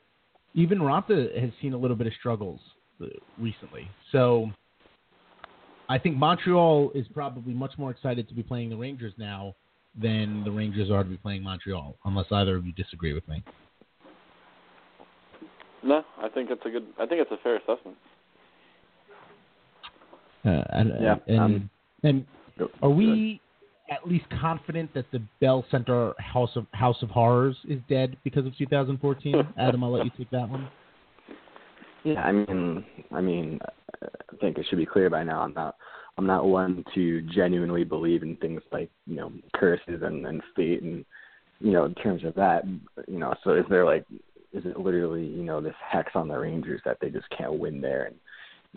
Even 0.53 0.79
Raanta 0.79 1.39
has 1.39 1.51
seen 1.61 1.73
a 1.73 1.77
little 1.77 1.95
bit 1.95 2.07
of 2.07 2.13
struggles 2.19 2.59
uh, 3.01 3.05
recently. 3.37 3.87
So 4.11 4.49
I 5.87 5.97
think 5.97 6.17
Montreal 6.17 6.91
is 6.95 7.07
probably 7.13 7.53
much 7.53 7.71
more 7.77 7.91
excited 7.91 8.27
to 8.29 8.33
be 8.33 8.43
playing 8.43 8.69
the 8.69 8.77
Rangers 8.77 9.13
now 9.17 9.55
than 9.99 10.43
the 10.43 10.51
Rangers 10.51 10.91
are 10.91 11.03
to 11.03 11.09
be 11.09 11.17
playing 11.17 11.43
Montreal, 11.43 11.95
unless 12.05 12.27
either 12.31 12.55
of 12.55 12.65
you 12.65 12.73
disagree 12.73 13.13
with 13.13 13.27
me. 13.27 13.43
No, 15.83 16.03
I 16.21 16.29
think 16.29 16.49
it's 16.51 16.61
a 16.65 16.69
good. 16.69 16.85
I 16.99 17.05
think 17.05 17.21
it's 17.21 17.31
a 17.31 17.37
fair 17.41 17.55
assessment. 17.55 17.97
Uh, 20.45 20.63
and 20.71 20.93
Yeah, 21.01 21.15
and, 21.27 21.39
um, 21.39 21.69
and 22.03 22.25
are 22.81 22.89
we 22.89 23.41
at 23.89 24.07
least 24.07 24.25
confident 24.39 24.93
that 24.93 25.05
the 25.11 25.21
Bell 25.41 25.65
Center 25.71 26.13
House 26.19 26.51
of 26.55 26.65
House 26.73 27.01
of 27.01 27.09
Horrors 27.09 27.57
is 27.67 27.79
dead 27.89 28.17
because 28.23 28.45
of 28.45 28.57
2014? 28.57 29.35
Adam, 29.59 29.83
I'll 29.83 29.91
let 29.91 30.05
you 30.05 30.11
take 30.17 30.29
that 30.31 30.47
one. 30.47 30.69
Yeah, 32.03 32.21
I 32.21 32.31
mean, 32.31 32.85
I 33.11 33.21
mean, 33.21 33.59
I 34.01 34.07
think 34.39 34.57
it 34.57 34.65
should 34.69 34.77
be 34.77 34.85
clear 34.85 35.09
by 35.09 35.23
now. 35.23 35.41
I'm 35.41 35.53
not, 35.53 35.75
I'm 36.17 36.25
not 36.25 36.45
one 36.45 36.85
to 36.95 37.21
genuinely 37.33 37.83
believe 37.83 38.23
in 38.23 38.35
things 38.37 38.61
like 38.71 38.89
you 39.05 39.15
know 39.15 39.31
curses 39.55 40.01
and 40.01 40.25
and 40.25 40.41
fate 40.55 40.81
and 40.81 41.03
you 41.59 41.71
know 41.71 41.85
in 41.85 41.95
terms 41.95 42.23
of 42.23 42.35
that. 42.35 42.63
You 43.07 43.19
know, 43.19 43.33
so 43.43 43.53
is 43.55 43.65
there 43.69 43.85
like, 43.85 44.05
is 44.53 44.65
it 44.65 44.79
literally 44.79 45.25
you 45.25 45.43
know 45.43 45.59
this 45.59 45.75
hex 45.89 46.11
on 46.15 46.27
the 46.27 46.37
Rangers 46.37 46.81
that 46.85 46.97
they 47.01 47.09
just 47.09 47.27
can't 47.37 47.59
win 47.59 47.81
there? 47.81 48.05
And 48.05 48.15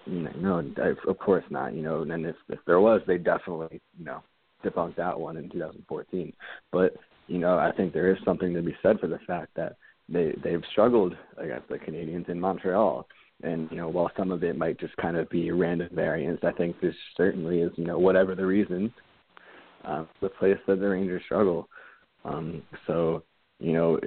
you 0.06 0.40
know, 0.40 0.60
no, 0.60 0.94
of 1.06 1.18
course 1.18 1.44
not. 1.50 1.74
You 1.74 1.82
know, 1.82 2.02
and 2.02 2.26
if 2.26 2.36
if 2.48 2.58
there 2.66 2.80
was, 2.80 3.02
they 3.06 3.18
definitely 3.18 3.80
you 3.98 4.04
know 4.04 4.22
debunked 4.62 4.96
that 4.96 5.18
one 5.18 5.36
in 5.36 5.48
2014. 5.50 6.32
But 6.70 6.94
you 7.28 7.38
know, 7.38 7.58
I 7.58 7.72
think 7.72 7.92
there 7.92 8.10
is 8.10 8.18
something 8.24 8.52
to 8.54 8.62
be 8.62 8.76
said 8.82 9.00
for 9.00 9.06
the 9.06 9.20
fact 9.26 9.50
that 9.56 9.76
they 10.08 10.34
they've 10.42 10.62
struggled 10.70 11.16
against 11.38 11.68
the 11.68 11.78
Canadiens 11.78 12.28
in 12.28 12.40
Montreal. 12.40 13.06
And 13.42 13.68
you 13.70 13.76
know, 13.76 13.88
while 13.88 14.10
some 14.16 14.30
of 14.30 14.44
it 14.44 14.56
might 14.56 14.78
just 14.78 14.96
kind 14.96 15.16
of 15.16 15.28
be 15.28 15.50
random 15.50 15.88
variance, 15.92 16.40
I 16.42 16.52
think 16.52 16.80
this 16.80 16.94
certainly 17.16 17.60
is 17.60 17.72
you 17.76 17.84
know 17.84 17.98
whatever 17.98 18.34
the 18.34 18.46
reason, 18.46 18.92
uh, 19.84 20.04
the 20.20 20.28
place 20.28 20.58
that 20.66 20.80
the 20.80 20.88
Rangers 20.88 21.22
struggle. 21.24 21.68
Um, 22.24 22.62
so 22.86 23.24
you 23.58 23.72
know, 23.72 23.98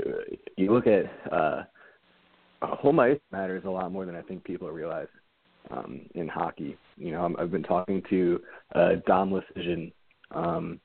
you 0.58 0.74
look 0.74 0.88
at 0.88 1.06
uh, 1.32 1.64
home 2.62 3.00
ice 3.00 3.20
matters 3.32 3.64
a 3.66 3.70
lot 3.70 3.92
more 3.92 4.06
than 4.06 4.16
I 4.16 4.22
think 4.22 4.44
people 4.44 4.70
realize 4.70 5.08
um, 5.72 6.02
in 6.14 6.28
hockey. 6.28 6.78
You 6.98 7.12
know, 7.12 7.24
I'm, 7.24 7.36
I've 7.38 7.52
been 7.52 7.64
talking 7.64 8.04
to 8.10 8.40
uh, 8.74 8.90
Dom 9.08 9.32
Luszczyszyn, 9.32 9.92
um, 10.32 10.80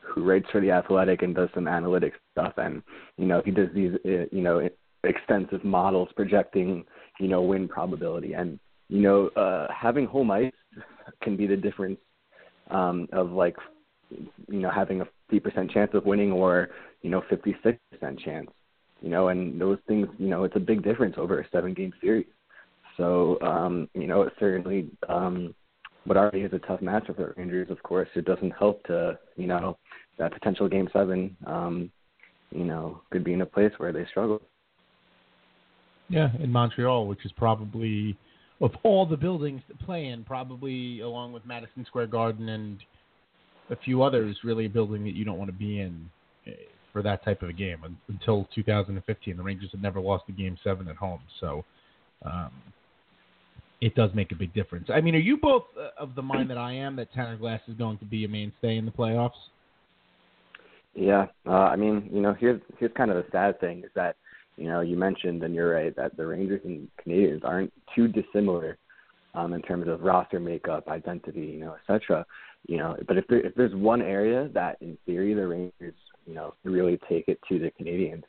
who 0.00 0.24
writes 0.24 0.46
for 0.52 0.60
the 0.60 0.70
Athletic 0.70 1.22
and 1.22 1.34
does 1.34 1.48
some 1.54 1.64
analytics 1.64 2.12
stuff, 2.32 2.54
and 2.56 2.82
you 3.16 3.26
know, 3.26 3.42
he 3.44 3.50
does 3.50 3.68
these 3.74 3.92
uh, 4.04 4.26
you 4.30 4.42
know 4.42 4.68
extensive 5.02 5.64
models 5.64 6.08
projecting 6.16 6.84
you 7.20 7.28
know 7.28 7.42
win 7.42 7.68
probability, 7.68 8.34
and 8.34 8.58
you 8.88 9.00
know, 9.00 9.28
uh, 9.28 9.66
having 9.72 10.06
home 10.06 10.30
ice 10.30 10.52
can 11.22 11.36
be 11.36 11.46
the 11.46 11.56
difference 11.56 11.98
um, 12.70 13.08
of 13.12 13.30
like 13.30 13.56
you 14.10 14.60
know 14.60 14.70
having 14.70 15.00
a 15.00 15.06
50% 15.32 15.70
chance 15.72 15.90
of 15.94 16.04
winning 16.04 16.32
or 16.32 16.68
you 17.02 17.10
know 17.10 17.22
56% 17.30 17.78
chance 18.24 18.48
you 19.00 19.08
know 19.08 19.28
and 19.28 19.60
those 19.60 19.78
things 19.88 20.06
you 20.18 20.28
know 20.28 20.44
it's 20.44 20.56
a 20.56 20.60
big 20.60 20.82
difference 20.82 21.14
over 21.18 21.40
a 21.40 21.48
seven 21.50 21.74
game 21.74 21.92
series. 22.00 22.26
So 22.96 23.38
um 23.40 23.88
you 23.94 24.06
know 24.06 24.22
it 24.22 24.32
certainly 24.38 24.90
um 25.08 25.54
what 26.04 26.16
already 26.16 26.40
is 26.40 26.52
a 26.52 26.58
tough 26.60 26.80
matchup 26.80 27.16
the 27.16 27.32
Rangers 27.36 27.70
of 27.70 27.82
course 27.82 28.08
it 28.14 28.24
doesn't 28.24 28.52
help 28.52 28.82
to 28.84 29.18
you 29.36 29.46
know 29.46 29.76
that 30.18 30.32
potential 30.32 30.68
game 30.68 30.88
seven 30.92 31.36
um 31.46 31.90
you 32.50 32.64
know 32.64 33.00
could 33.10 33.24
be 33.24 33.32
in 33.32 33.40
a 33.40 33.46
place 33.46 33.72
where 33.78 33.92
they 33.92 34.04
struggle 34.06 34.40
Yeah, 36.08 36.30
in 36.38 36.50
Montreal, 36.50 37.06
which 37.06 37.24
is 37.24 37.32
probably 37.32 38.16
of 38.60 38.72
all 38.82 39.04
the 39.06 39.16
buildings 39.16 39.62
to 39.68 39.84
play 39.84 40.06
in, 40.06 40.24
probably 40.24 41.00
along 41.00 41.32
with 41.32 41.44
Madison 41.44 41.84
Square 41.86 42.08
Garden 42.08 42.48
and 42.48 42.78
a 43.70 43.76
few 43.76 44.02
others, 44.02 44.36
really 44.44 44.66
a 44.66 44.68
building 44.68 45.04
that 45.04 45.14
you 45.14 45.24
don't 45.24 45.38
want 45.38 45.50
to 45.50 45.56
be 45.56 45.80
in 45.80 46.08
eh, 46.46 46.52
for 46.92 47.02
that 47.02 47.24
type 47.24 47.42
of 47.42 47.48
a 47.48 47.52
game. 47.52 47.78
Until 48.08 48.48
2015, 48.54 49.36
the 49.36 49.42
Rangers 49.42 49.70
had 49.72 49.82
never 49.82 50.00
lost 50.00 50.24
a 50.28 50.32
game 50.32 50.56
seven 50.62 50.88
at 50.88 50.96
home, 50.96 51.20
so 51.40 51.64
um, 52.24 52.50
it 53.84 53.94
does 53.94 54.10
make 54.14 54.32
a 54.32 54.34
big 54.34 54.54
difference. 54.54 54.88
I 54.88 55.02
mean, 55.02 55.14
are 55.14 55.18
you 55.18 55.36
both 55.36 55.64
uh, 55.78 56.02
of 56.02 56.14
the 56.14 56.22
mind 56.22 56.48
that 56.48 56.56
I 56.56 56.72
am 56.72 56.96
that 56.96 57.12
Tanner 57.12 57.36
Glass 57.36 57.60
is 57.68 57.74
going 57.74 57.98
to 57.98 58.06
be 58.06 58.24
a 58.24 58.28
mainstay 58.28 58.78
in 58.78 58.86
the 58.86 58.90
playoffs? 58.90 59.32
Yeah, 60.94 61.26
uh, 61.46 61.50
I 61.50 61.76
mean, 61.76 62.08
you 62.10 62.22
know, 62.22 62.34
here's 62.38 62.62
here's 62.78 62.92
kind 62.96 63.10
of 63.10 63.18
the 63.18 63.26
sad 63.30 63.60
thing 63.60 63.80
is 63.84 63.90
that, 63.94 64.16
you 64.56 64.68
know, 64.68 64.80
you 64.80 64.96
mentioned 64.96 65.42
and 65.42 65.54
you're 65.54 65.74
right 65.74 65.94
that 65.96 66.16
the 66.16 66.26
Rangers 66.26 66.62
and 66.64 66.88
Canadiens 67.04 67.44
aren't 67.44 67.72
too 67.94 68.08
dissimilar 68.08 68.78
um, 69.34 69.52
in 69.52 69.60
terms 69.60 69.86
of 69.86 70.00
roster 70.00 70.40
makeup, 70.40 70.88
identity, 70.88 71.40
you 71.40 71.60
know, 71.60 71.74
etc. 71.74 72.24
You 72.66 72.78
know, 72.78 72.96
but 73.06 73.18
if 73.18 73.26
there, 73.26 73.44
if 73.44 73.54
there's 73.54 73.74
one 73.74 74.00
area 74.00 74.48
that 74.54 74.78
in 74.80 74.96
theory 75.04 75.34
the 75.34 75.46
Rangers, 75.46 75.94
you 76.26 76.34
know, 76.34 76.54
really 76.64 76.98
take 77.06 77.28
it 77.28 77.38
to 77.50 77.58
the 77.58 77.70
Canadiens, 77.78 78.22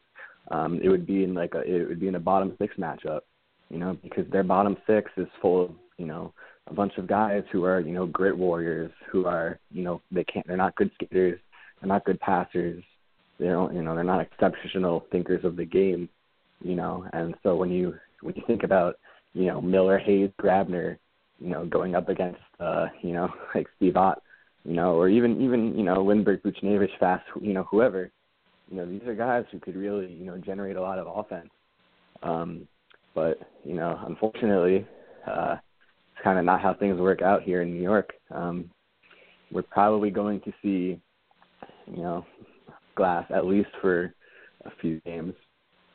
um, 0.51 0.81
it 0.83 0.89
would 0.89 1.07
be 1.07 1.23
in 1.23 1.33
like 1.33 1.53
a 1.53 1.61
it 1.61 1.87
would 1.87 2.01
be 2.01 2.09
in 2.09 2.15
a 2.15 2.19
bottom 2.19 2.57
six 2.59 2.75
matchup, 2.75 3.21
you 3.69 3.77
know, 3.77 3.97
because 4.03 4.25
their 4.31 4.43
bottom 4.43 4.77
six 4.87 5.11
is 5.17 5.27
full 5.41 5.65
of 5.65 5.71
you 5.97 6.05
know 6.05 6.33
a 6.67 6.73
bunch 6.73 6.93
of 6.97 7.07
guys 7.07 7.43
who 7.51 7.63
are 7.63 7.79
you 7.79 7.93
know 7.93 8.05
grit 8.05 8.37
warriors 8.37 8.91
who 9.11 9.25
are 9.25 9.59
you 9.71 9.83
know 9.83 10.01
they 10.11 10.23
can't 10.23 10.45
they're 10.47 10.57
not 10.57 10.75
good 10.75 10.91
skaters 10.95 11.39
they're 11.85 11.93
not 11.93 12.05
good 12.05 12.19
passers. 12.19 12.83
They 13.39 13.47
don't, 13.47 13.75
you 13.75 13.81
know, 13.81 13.95
they're 13.95 14.03
not 14.03 14.21
exceptional 14.21 15.05
thinkers 15.11 15.43
of 15.43 15.55
the 15.55 15.65
game, 15.65 16.09
you 16.63 16.75
know. 16.75 17.05
And 17.13 17.35
so 17.43 17.55
when 17.55 17.69
you 17.69 17.95
when 18.21 18.33
you 18.35 18.43
think 18.47 18.63
about, 18.63 18.97
you 19.33 19.45
know, 19.45 19.61
Miller, 19.61 19.99
Hayes, 19.99 20.31
Grabner, 20.41 20.97
you 21.39 21.49
know, 21.49 21.65
going 21.65 21.95
up 21.95 22.09
against, 22.09 22.39
uh, 22.59 22.87
you 23.01 23.13
know, 23.13 23.29
like 23.55 23.67
Steve 23.75 23.97
Ott, 23.97 24.21
you 24.63 24.73
know, 24.73 24.95
or 24.95 25.09
even 25.09 25.41
even 25.41 25.77
you 25.77 25.83
know 25.83 26.03
Lindberg, 26.03 26.41
Buchnevich, 26.41 26.97
Fast, 26.99 27.25
you 27.41 27.53
know, 27.53 27.63
whoever, 27.63 28.09
you 28.71 28.77
know, 28.77 28.85
these 28.85 29.03
are 29.07 29.15
guys 29.15 29.45
who 29.51 29.59
could 29.59 29.75
really, 29.75 30.11
you 30.11 30.25
know, 30.25 30.37
generate 30.37 30.77
a 30.77 30.81
lot 30.81 30.97
of 30.97 31.07
offense. 31.07 31.49
Um, 32.23 32.67
but 33.15 33.39
you 33.63 33.73
know, 33.73 33.99
unfortunately, 34.05 34.85
uh, 35.25 35.55
it's 36.13 36.23
kind 36.23 36.37
of 36.37 36.45
not 36.45 36.61
how 36.61 36.73
things 36.73 36.99
work 36.99 37.21
out 37.21 37.41
here 37.41 37.61
in 37.61 37.73
New 37.73 37.81
York. 37.81 38.13
Um, 38.29 38.69
we're 39.51 39.63
probably 39.63 40.09
going 40.11 40.41
to 40.41 40.53
see 40.61 40.99
you 41.87 42.01
know, 42.01 42.25
glass 42.95 43.25
at 43.33 43.45
least 43.45 43.69
for 43.81 44.13
a 44.65 44.71
few 44.81 44.99
games. 45.01 45.33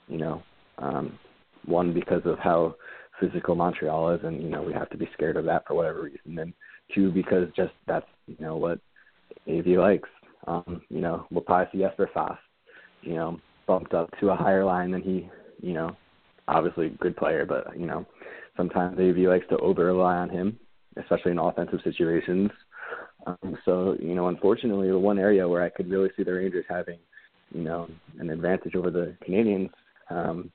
You 0.09 0.19
know, 0.19 0.43
um, 0.79 1.19
one 1.67 1.93
because 1.93 2.23
of 2.25 2.39
how 2.39 2.75
physical 3.21 3.55
Montreal 3.55 4.15
is, 4.15 4.21
and 4.25 4.43
you 4.43 4.49
know 4.49 4.63
we 4.63 4.73
have 4.73 4.91
to 4.91 4.97
be 4.97 5.09
scared 5.13 5.37
of 5.37 5.45
that 5.45 5.67
for 5.67 5.75
whatever 5.75 6.03
reason. 6.03 6.39
And 6.39 6.53
two 6.95 7.11
because 7.11 7.49
just 7.55 7.73
that's 7.87 8.07
you 8.27 8.37
know 8.41 8.57
what 8.57 8.81
AV 9.49 9.67
likes. 9.67 10.09
Um, 10.47 10.83
you 10.89 11.01
know, 11.01 11.27
we'll 11.31 11.43
probably 11.43 11.67
see 11.73 11.85
Jesper 11.85 12.11
Fast, 12.15 12.41
you 13.03 13.15
know, 13.15 13.39
bumped 13.67 13.93
up 13.93 14.09
to 14.21 14.31
a 14.31 14.37
higher 14.37 14.65
line 14.65 14.91
than 14.91 15.03
he, 15.03 15.29
you 15.61 15.75
know, 15.75 15.95
obviously 16.49 16.87
a 16.87 16.91
good 16.91 17.17
player, 17.17 17.47
but 17.47 17.79
you 17.79 17.87
know, 17.87 18.07
sometimes 18.57 18.97
the 18.97 19.11
AV 19.11 19.19
likes 19.19 19.47
to 19.51 19.59
over 19.59 19.85
rely 19.85 20.17
on 20.17 20.29
him, 20.29 20.59
especially 20.97 21.33
in 21.33 21.39
offensive 21.39 21.81
situations. 21.85 22.51
Um, 23.27 23.59
so, 23.65 23.97
you 24.01 24.15
know, 24.15 24.29
unfortunately, 24.29 24.89
the 24.89 24.99
one 24.99 25.19
area 25.19 25.47
where 25.47 25.63
I 25.63 25.69
could 25.69 25.91
really 25.91 26.11
see 26.17 26.23
the 26.23 26.33
Rangers 26.33 26.65
having, 26.69 26.99
you 27.53 27.63
know, 27.63 27.89
an 28.19 28.31
advantage 28.31 28.75
over 28.75 28.91
the 28.91 29.15
Canadiens, 29.27 29.71
um, 30.09 30.51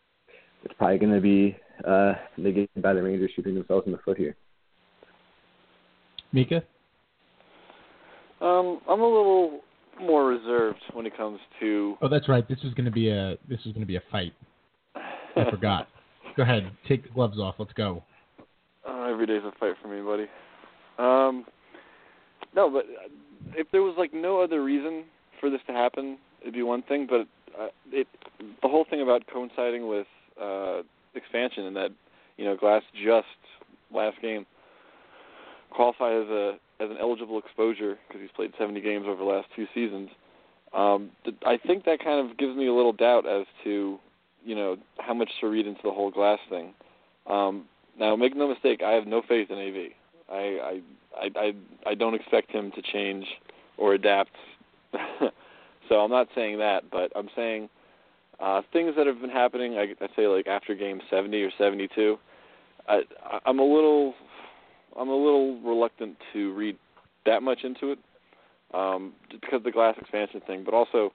it's 0.64 0.74
probably 0.78 0.98
going 0.98 1.14
to 1.14 1.22
be 1.22 1.56
uh, 1.88 2.14
negated 2.38 2.82
by 2.82 2.94
the 2.94 3.04
Rangers 3.04 3.32
shooting 3.36 3.56
themselves 3.56 3.86
in 3.86 3.92
the 3.92 4.00
foot 4.00 4.18
here. 4.18 4.36
Mika? 6.32 6.64
Um, 8.42 8.82
I'm 8.90 9.00
a 9.00 9.08
little 9.08 9.62
more 10.02 10.28
reserved 10.28 10.82
when 10.94 11.06
it 11.06 11.16
comes 11.16 11.40
to. 11.60 11.96
Oh, 12.02 12.10
that's 12.10 12.28
right. 12.28 12.48
This 12.48 12.60
is 12.64 12.74
going 12.74 12.86
to 12.86 12.92
be 12.92 13.10
a 13.10 13.38
this 13.48 13.60
is 13.60 13.72
going 13.72 13.82
to 13.82 13.86
be 13.86 13.96
a 13.96 14.04
fight. 14.12 14.34
I 15.36 15.50
forgot. 15.52 15.88
Go 16.38 16.44
ahead, 16.44 16.70
take 16.88 17.04
the 17.04 17.10
gloves 17.10 17.40
off. 17.40 17.56
Let's 17.58 17.74
go. 17.74 18.04
Uh, 18.88 19.04
every 19.04 19.26
day's 19.26 19.42
a 19.44 19.52
fight 19.60 19.76
for 19.82 19.88
me, 19.88 20.02
buddy. 20.02 20.28
Um, 20.98 21.46
no, 22.56 22.70
but 22.70 22.86
if 23.54 23.68
there 23.72 23.82
was 23.82 23.96
like 23.98 24.14
no 24.14 24.42
other 24.42 24.64
reason 24.64 25.06
for 25.40 25.50
this 25.50 25.62
to 25.68 25.74
happen, 25.74 26.18
it'd 26.42 26.54
be 26.54 26.64
one 26.64 26.84
thing. 26.84 27.08
But 27.10 27.28
uh, 27.60 27.68
it 27.92 28.08
the 28.62 28.68
whole 28.68 28.86
thing 28.90 29.02
about 29.02 29.24
coinciding 29.32 29.88
with 29.88 30.08
uh, 30.42 30.82
expansion 31.16 31.66
and 31.66 31.76
that 31.76 31.90
you 32.38 32.46
know 32.46 32.56
Glass 32.56 32.84
just 32.94 33.28
last 33.94 34.22
game 34.22 34.46
qualify 35.72 36.14
as 36.14 36.28
a 36.30 36.58
as 36.80 36.90
an 36.90 36.98
eligible 37.00 37.40
exposure 37.40 37.98
because 38.08 38.22
he's 38.22 38.32
played 38.36 38.52
70 38.60 38.82
games 38.82 39.06
over 39.08 39.18
the 39.18 39.30
last 39.30 39.48
two 39.56 39.66
seasons. 39.74 40.10
Um, 40.74 41.12
I 41.46 41.58
think 41.58 41.86
that 41.86 42.04
kind 42.04 42.30
of 42.30 42.38
gives 42.38 42.56
me 42.56 42.68
a 42.68 42.74
little 42.74 42.92
doubt 42.92 43.26
as 43.26 43.46
to 43.64 43.98
you 44.46 44.56
know 44.56 44.78
how 45.00 45.14
much 45.14 45.30
to 45.42 45.48
read 45.48 45.68
into 45.68 45.82
the 45.84 45.92
whole 45.92 46.12
glass 46.12 46.40
thing. 46.50 46.74
Um, 47.28 47.66
now, 48.00 48.16
make 48.16 48.36
no 48.36 48.48
mistake, 48.48 48.82
I 48.84 48.92
have 48.92 49.08
no 49.08 49.22
faith 49.28 49.50
in 49.50 49.58
AV. 49.58 49.92
I 50.32 50.82
I 51.16 51.30
I 51.30 51.54
I, 51.86 51.96
don't 51.96 52.14
expect 52.14 52.52
him 52.52 52.72
to 52.72 52.82
change 52.82 53.26
or 53.78 53.94
adapt. 53.94 54.32
so 55.90 55.96
I'm 55.96 56.12
not 56.12 56.28
saying 56.36 56.60
that, 56.60 56.90
but 56.92 57.12
I'm 57.16 57.30
saying 57.36 57.70
uh, 58.40 58.62
things 58.74 58.94
that 58.98 59.08
have 59.08 59.22
been 59.22 59.30
happening. 59.30 59.76
I, 59.76 59.94
I 60.04 60.08
say 60.16 60.28
like 60.28 60.48
after 60.48 60.76
game 60.76 61.02
70 61.10 61.42
or 61.42 61.52
72. 61.58 62.18
I, 62.88 63.02
I'm 63.46 63.60
a 63.60 63.64
little 63.64 64.14
I'm 65.00 65.10
a 65.10 65.16
little 65.16 65.60
reluctant 65.62 66.18
to 66.34 66.54
read 66.54 66.78
that 67.26 67.42
much 67.44 67.64
into 67.64 67.92
it 67.92 68.00
um, 68.74 69.14
because 69.32 69.58
of 69.58 69.64
the 69.64 69.72
glass 69.72 69.96
expansion 70.00 70.42
thing, 70.46 70.64
but 70.64 70.74
also, 70.74 71.12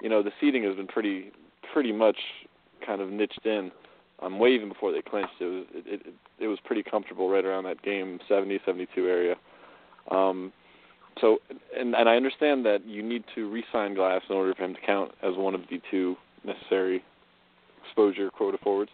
you 0.00 0.08
know, 0.08 0.22
the 0.22 0.32
seating 0.40 0.64
has 0.64 0.76
been 0.76 0.86
pretty 0.86 1.32
pretty 1.72 1.92
much 1.92 2.16
kind 2.84 3.00
of 3.00 3.10
niched 3.10 3.44
in. 3.44 3.70
Um, 4.22 4.38
way 4.38 4.50
even 4.50 4.68
before 4.68 4.92
they 4.92 5.02
clinched, 5.02 5.34
it 5.40 5.44
was 5.44 5.64
it, 5.74 5.84
it 5.86 6.14
it 6.38 6.46
was 6.46 6.58
pretty 6.64 6.82
comfortable 6.82 7.28
right 7.28 7.44
around 7.44 7.64
that 7.64 7.82
game 7.82 8.20
70 8.28 8.60
72 8.64 9.06
area. 9.06 9.34
Um, 10.10 10.52
so 11.20 11.38
and 11.76 11.94
and 11.94 12.08
I 12.08 12.16
understand 12.16 12.64
that 12.66 12.86
you 12.86 13.02
need 13.02 13.24
to 13.34 13.50
re-sign 13.50 13.94
Glass 13.94 14.22
in 14.28 14.36
order 14.36 14.54
for 14.54 14.64
him 14.64 14.74
to 14.74 14.80
count 14.80 15.12
as 15.22 15.36
one 15.36 15.54
of 15.54 15.62
the 15.70 15.80
two 15.90 16.16
necessary 16.44 17.02
exposure 17.84 18.30
quota 18.30 18.58
forwards. 18.62 18.90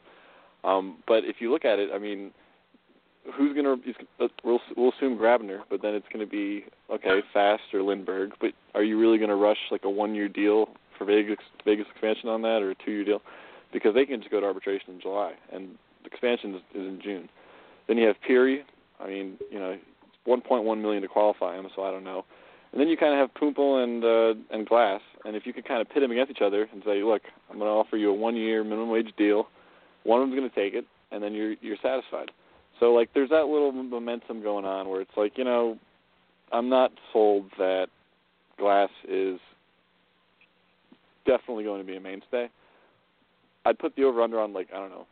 Um, 0.65 0.99
but 1.07 1.25
if 1.25 1.37
you 1.41 1.53
look 1.53 1.65
at 1.65 1.79
it, 1.79 1.91
I 1.95 1.99
mean, 1.99 2.33
who's 3.37 3.55
gonna? 3.55 3.77
We'll 4.45 4.61
we'll 4.77 4.93
assume 4.93 5.19
Grabner, 5.19 5.61
but 5.71 5.83
then 5.83 5.95
it's 5.95 6.07
gonna 6.13 6.27
be 6.27 6.65
okay, 6.91 7.21
Fast 7.33 7.63
or 7.73 7.81
Lindberg. 7.81 8.33
But 8.41 8.51
are 8.75 8.83
you 8.83 8.99
really 8.99 9.19
gonna 9.19 9.37
rush 9.37 9.59
like 9.71 9.85
a 9.85 9.91
one-year 9.91 10.29
deal 10.29 10.71
for 10.97 11.05
Vegas 11.05 11.37
Vegas 11.65 11.87
expansion 11.91 12.29
on 12.29 12.43
that, 12.43 12.63
or 12.63 12.73
a 12.73 12.75
two-year 12.85 13.05
deal? 13.05 13.23
Because 13.73 13.95
they 13.95 14.07
can 14.07 14.21
just 14.21 14.31
go 14.31 14.41
to 14.41 14.47
arbitration 14.47 14.95
in 14.95 15.01
July, 15.01 15.33
and 15.53 15.71
the 16.03 16.11
expansion 16.11 16.55
is, 16.55 16.63
is 16.75 16.87
in 16.87 17.01
June. 17.03 17.29
Then 17.87 17.99
you 17.99 18.07
have 18.07 18.17
Pirri. 18.29 18.61
I 19.01 19.09
mean, 19.09 19.39
you 19.51 19.59
know, 19.59 19.79
1.1 20.27 20.81
million 20.81 21.03
to 21.03 21.09
qualify 21.09 21.57
him, 21.57 21.69
so 21.75 21.83
I 21.83 21.91
don't 21.91 22.05
know. 22.05 22.25
And 22.73 22.81
then 22.81 22.89
you 22.89 22.97
kind 22.97 23.15
of 23.15 23.19
have 23.19 23.35
Puempel 23.35 23.83
and 23.83 24.05
uh, 24.05 24.35
and 24.55 24.67
Glass, 24.67 25.01
and 25.25 25.35
if 25.35 25.47
you 25.47 25.53
could 25.53 25.67
kind 25.67 25.81
of 25.81 25.89
pit 25.89 26.03
them 26.03 26.11
against 26.11 26.31
each 26.31 26.43
other 26.43 26.69
and 26.73 26.83
say, 26.85 27.03
look, 27.03 27.23
I'm 27.51 27.59
going 27.59 27.69
to 27.69 27.73
offer 27.73 27.97
you 27.97 28.11
a 28.11 28.15
one-year 28.15 28.63
minimum 28.63 28.91
wage 28.91 29.13
deal. 29.17 29.49
One 30.05 30.21
of 30.21 30.29
them's 30.29 30.39
going 30.39 30.51
to 30.51 30.55
take 30.55 30.75
it, 30.75 30.85
and 31.11 31.23
then 31.23 31.33
you're 31.33 31.55
you're 31.63 31.79
satisfied. 31.83 32.31
So 32.79 32.93
like, 32.93 33.11
there's 33.15 33.31
that 33.31 33.47
little 33.47 33.73
momentum 33.73 34.43
going 34.43 34.65
on 34.65 34.89
where 34.89 35.01
it's 35.01 35.17
like, 35.17 35.39
you 35.39 35.45
know, 35.45 35.79
I'm 36.53 36.69
not 36.69 36.93
sold 37.13 37.47
that 37.59 37.89
Glass 38.59 38.91
is 39.09 39.41
definitely 41.27 41.65
going 41.65 41.81
to 41.81 41.87
be 41.87 41.97
a 41.97 42.01
mainstay. 42.01 42.49
I'd 43.69 43.79
put 43.79 43.95
the 43.97 44.05
over 44.05 44.23
under 44.23 44.41
on 44.41 44.53
like 44.53 44.69
I 44.75 44.79
don't 44.79 44.91
know, 44.91 45.07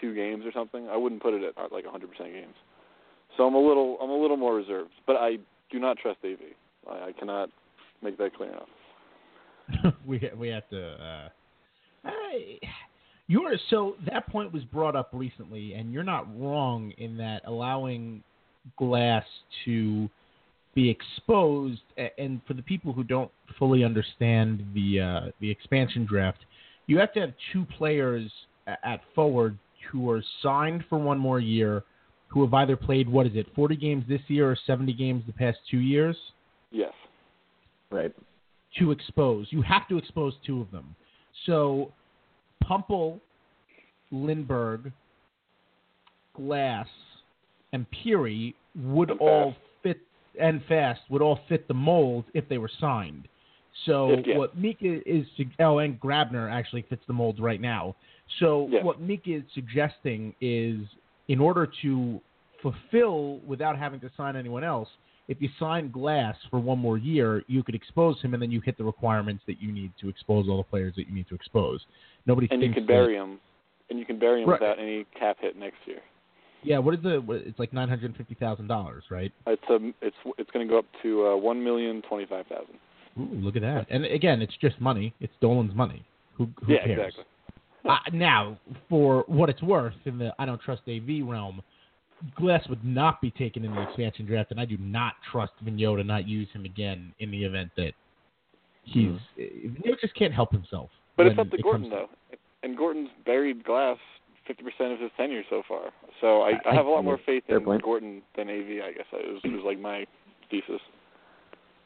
two 0.00 0.14
games 0.14 0.44
or 0.46 0.52
something. 0.52 0.88
I 0.88 0.96
wouldn't 0.96 1.22
put 1.22 1.34
it 1.34 1.42
at 1.42 1.72
like 1.72 1.84
100% 1.84 2.00
games. 2.18 2.54
So 3.36 3.46
I'm 3.46 3.54
a 3.54 3.60
little 3.60 3.98
I'm 4.00 4.10
a 4.10 4.16
little 4.16 4.36
more 4.36 4.54
reserved, 4.54 4.92
but 5.06 5.16
I 5.16 5.38
do 5.70 5.78
not 5.78 5.98
trust 5.98 6.18
AV. 6.24 6.38
I, 6.88 7.08
I 7.08 7.12
cannot 7.12 7.50
make 8.02 8.16
that 8.18 8.34
clear 8.36 8.50
enough. 8.50 9.94
we 10.06 10.30
we 10.38 10.48
have 10.48 10.68
to. 10.70 11.30
Uh, 12.04 12.10
you're 13.26 13.56
so 13.70 13.96
that 14.10 14.28
point 14.28 14.52
was 14.52 14.62
brought 14.64 14.94
up 14.94 15.10
recently, 15.12 15.74
and 15.74 15.92
you're 15.92 16.04
not 16.04 16.26
wrong 16.40 16.92
in 16.98 17.16
that 17.16 17.42
allowing 17.46 18.22
glass 18.76 19.24
to 19.64 20.08
be 20.74 20.88
exposed. 20.88 21.80
And 22.18 22.40
for 22.46 22.54
the 22.54 22.62
people 22.62 22.92
who 22.92 23.02
don't 23.02 23.30
fully 23.58 23.82
understand 23.82 24.64
the 24.74 25.00
uh, 25.00 25.30
the 25.40 25.50
expansion 25.50 26.06
draft, 26.06 26.38
you 26.86 26.98
have 26.98 27.12
to 27.14 27.20
have 27.20 27.32
two 27.52 27.64
players 27.76 28.30
at 28.66 29.00
forward 29.14 29.58
who 29.90 30.10
are 30.10 30.22
signed 30.42 30.84
for 30.88 30.98
one 30.98 31.18
more 31.18 31.40
year, 31.40 31.84
who 32.28 32.42
have 32.42 32.52
either 32.54 32.76
played 32.76 33.08
what 33.08 33.26
is 33.26 33.32
it, 33.34 33.46
40 33.54 33.76
games 33.76 34.04
this 34.08 34.20
year 34.28 34.50
or 34.50 34.58
70 34.66 34.92
games 34.92 35.22
the 35.26 35.32
past 35.32 35.58
two 35.70 35.78
years. 35.78 36.16
Yes. 36.70 36.92
Right. 37.90 38.12
To 38.78 38.90
expose, 38.90 39.46
you 39.50 39.62
have 39.62 39.88
to 39.88 39.96
expose 39.96 40.34
two 40.44 40.60
of 40.60 40.70
them. 40.70 40.94
So, 41.46 41.92
Puempel, 42.62 43.20
Lindberg, 44.12 44.92
Glass, 46.34 46.88
and 47.72 47.86
Pirri 47.90 48.54
would 48.74 49.10
and 49.10 49.20
all 49.20 49.54
fit, 49.82 49.98
and 50.40 50.62
Fast 50.68 51.00
would 51.08 51.22
all 51.22 51.40
fit 51.48 51.66
the 51.68 51.74
mold 51.74 52.24
if 52.34 52.48
they 52.48 52.58
were 52.58 52.70
signed. 52.80 53.28
So 53.84 54.16
yeah. 54.24 54.38
what 54.38 54.56
Mika 54.56 55.00
is 55.08 55.26
oh, 55.60 55.78
and 55.78 56.00
Grabner 56.00 56.50
actually 56.50 56.82
fits 56.88 57.02
the 57.06 57.12
mold 57.12 57.38
right 57.40 57.60
now. 57.60 57.94
So 58.40 58.68
Yes. 58.70 58.84
what 58.84 59.00
Mika 59.00 59.36
is 59.36 59.42
suggesting 59.54 60.34
is, 60.40 60.80
in 61.28 61.40
order 61.40 61.68
to 61.82 62.20
fulfill 62.62 63.38
without 63.46 63.78
having 63.78 64.00
to 64.00 64.10
sign 64.16 64.36
anyone 64.36 64.64
else, 64.64 64.88
if 65.28 65.40
you 65.40 65.48
sign 65.58 65.90
Glass 65.90 66.36
for 66.50 66.58
one 66.58 66.78
more 66.78 66.98
year, 66.98 67.42
you 67.48 67.62
could 67.62 67.74
expose 67.74 68.20
him, 68.22 68.32
and 68.32 68.42
then 68.42 68.50
you 68.50 68.60
hit 68.60 68.78
the 68.78 68.84
requirements 68.84 69.42
that 69.46 69.60
you 69.60 69.72
need 69.72 69.92
to 70.00 70.08
expose 70.08 70.48
all 70.48 70.56
the 70.56 70.62
players 70.62 70.94
that 70.96 71.08
you 71.08 71.14
need 71.14 71.28
to 71.28 71.34
expose. 71.34 71.84
Nobody 72.26 72.48
And 72.50 72.62
you 72.62 72.72
can 72.72 72.84
that- 72.84 72.88
bury 72.88 73.16
him, 73.16 73.40
and 73.90 73.98
you 73.98 74.04
can 74.04 74.18
bury 74.18 74.42
him 74.42 74.48
Right. 74.48 74.60
without 74.60 74.78
any 74.78 75.04
cap 75.18 75.38
hit 75.40 75.56
next 75.56 75.78
year. 75.86 76.00
Yeah, 76.62 76.78
what 76.78 76.94
is 76.94 77.02
the? 77.02 77.22
It's 77.46 77.58
like 77.58 77.72
nine 77.72 77.88
hundred 77.88 78.16
fifty 78.16 78.34
thousand 78.34 78.66
dollars, 78.66 79.04
right? 79.10 79.30
It's 79.46 79.62
um, 79.70 79.94
it's 80.00 80.16
it's 80.38 80.50
going 80.50 80.66
to 80.66 80.70
go 80.72 80.78
up 80.78 80.86
to 81.02 81.26
uh, 81.26 81.36
one 81.36 81.62
million 81.62 82.02
twenty-five 82.02 82.46
thousand. 82.46 82.74
Ooh, 83.18 83.28
look 83.32 83.56
at 83.56 83.62
that! 83.62 83.86
And 83.90 84.04
again, 84.04 84.42
it's 84.42 84.56
just 84.60 84.80
money. 84.80 85.14
It's 85.20 85.32
Dolan's 85.40 85.74
money. 85.74 86.04
Who, 86.34 86.48
who 86.64 86.74
Yeah, 86.74 86.84
cares? 86.84 86.98
exactly. 87.14 87.24
Uh, 87.88 87.98
now, 88.12 88.58
for 88.88 89.22
what 89.28 89.48
it's 89.48 89.62
worth, 89.62 89.94
in 90.06 90.18
the 90.18 90.34
I 90.40 90.44
don't 90.44 90.60
trust 90.60 90.82
AV 90.88 91.24
realm, 91.24 91.62
Glass 92.34 92.66
would 92.68 92.84
not 92.84 93.20
be 93.20 93.30
taken 93.30 93.64
in 93.64 93.72
the 93.72 93.80
expansion 93.82 94.26
draft, 94.26 94.50
and 94.50 94.58
I 94.58 94.64
do 94.64 94.76
not 94.78 95.12
trust 95.30 95.52
Vigneault 95.64 95.98
to 95.98 96.02
not 96.04 96.26
use 96.26 96.48
him 96.52 96.64
again 96.64 97.12
in 97.20 97.30
the 97.30 97.44
event 97.44 97.70
that 97.76 97.92
he's 98.82 99.12
Vigneault 99.38 100.00
just 100.00 100.16
can't 100.16 100.34
help 100.34 100.50
himself. 100.50 100.90
But 101.16 101.26
it's 101.28 101.38
up 101.38 101.48
to 101.50 101.56
it 101.56 101.62
Gorton 101.62 101.82
comes 101.90 101.92
though, 101.92 102.36
and 102.64 102.76
Gorton's 102.76 103.10
buried 103.24 103.62
Glass 103.62 103.98
fifty 104.48 104.64
percent 104.64 104.92
of 104.92 104.98
his 104.98 105.10
tenure 105.16 105.42
so 105.48 105.62
far. 105.68 105.90
So 106.20 106.42
I, 106.42 106.54
I 106.66 106.70
I- 106.70 106.74
have 106.74 106.86
a 106.86 106.90
lot 106.90 107.04
more 107.04 107.20
faith 107.24 107.44
in 107.48 107.60
point. 107.64 107.82
Gorton 107.84 108.20
than 108.36 108.48
AV. 108.48 108.82
I 108.84 108.92
guess 108.96 109.06
it 109.12 109.32
was, 109.32 109.40
it 109.44 109.52
was 109.52 109.62
like 109.64 109.78
my 109.78 110.04
thesis. 110.50 110.80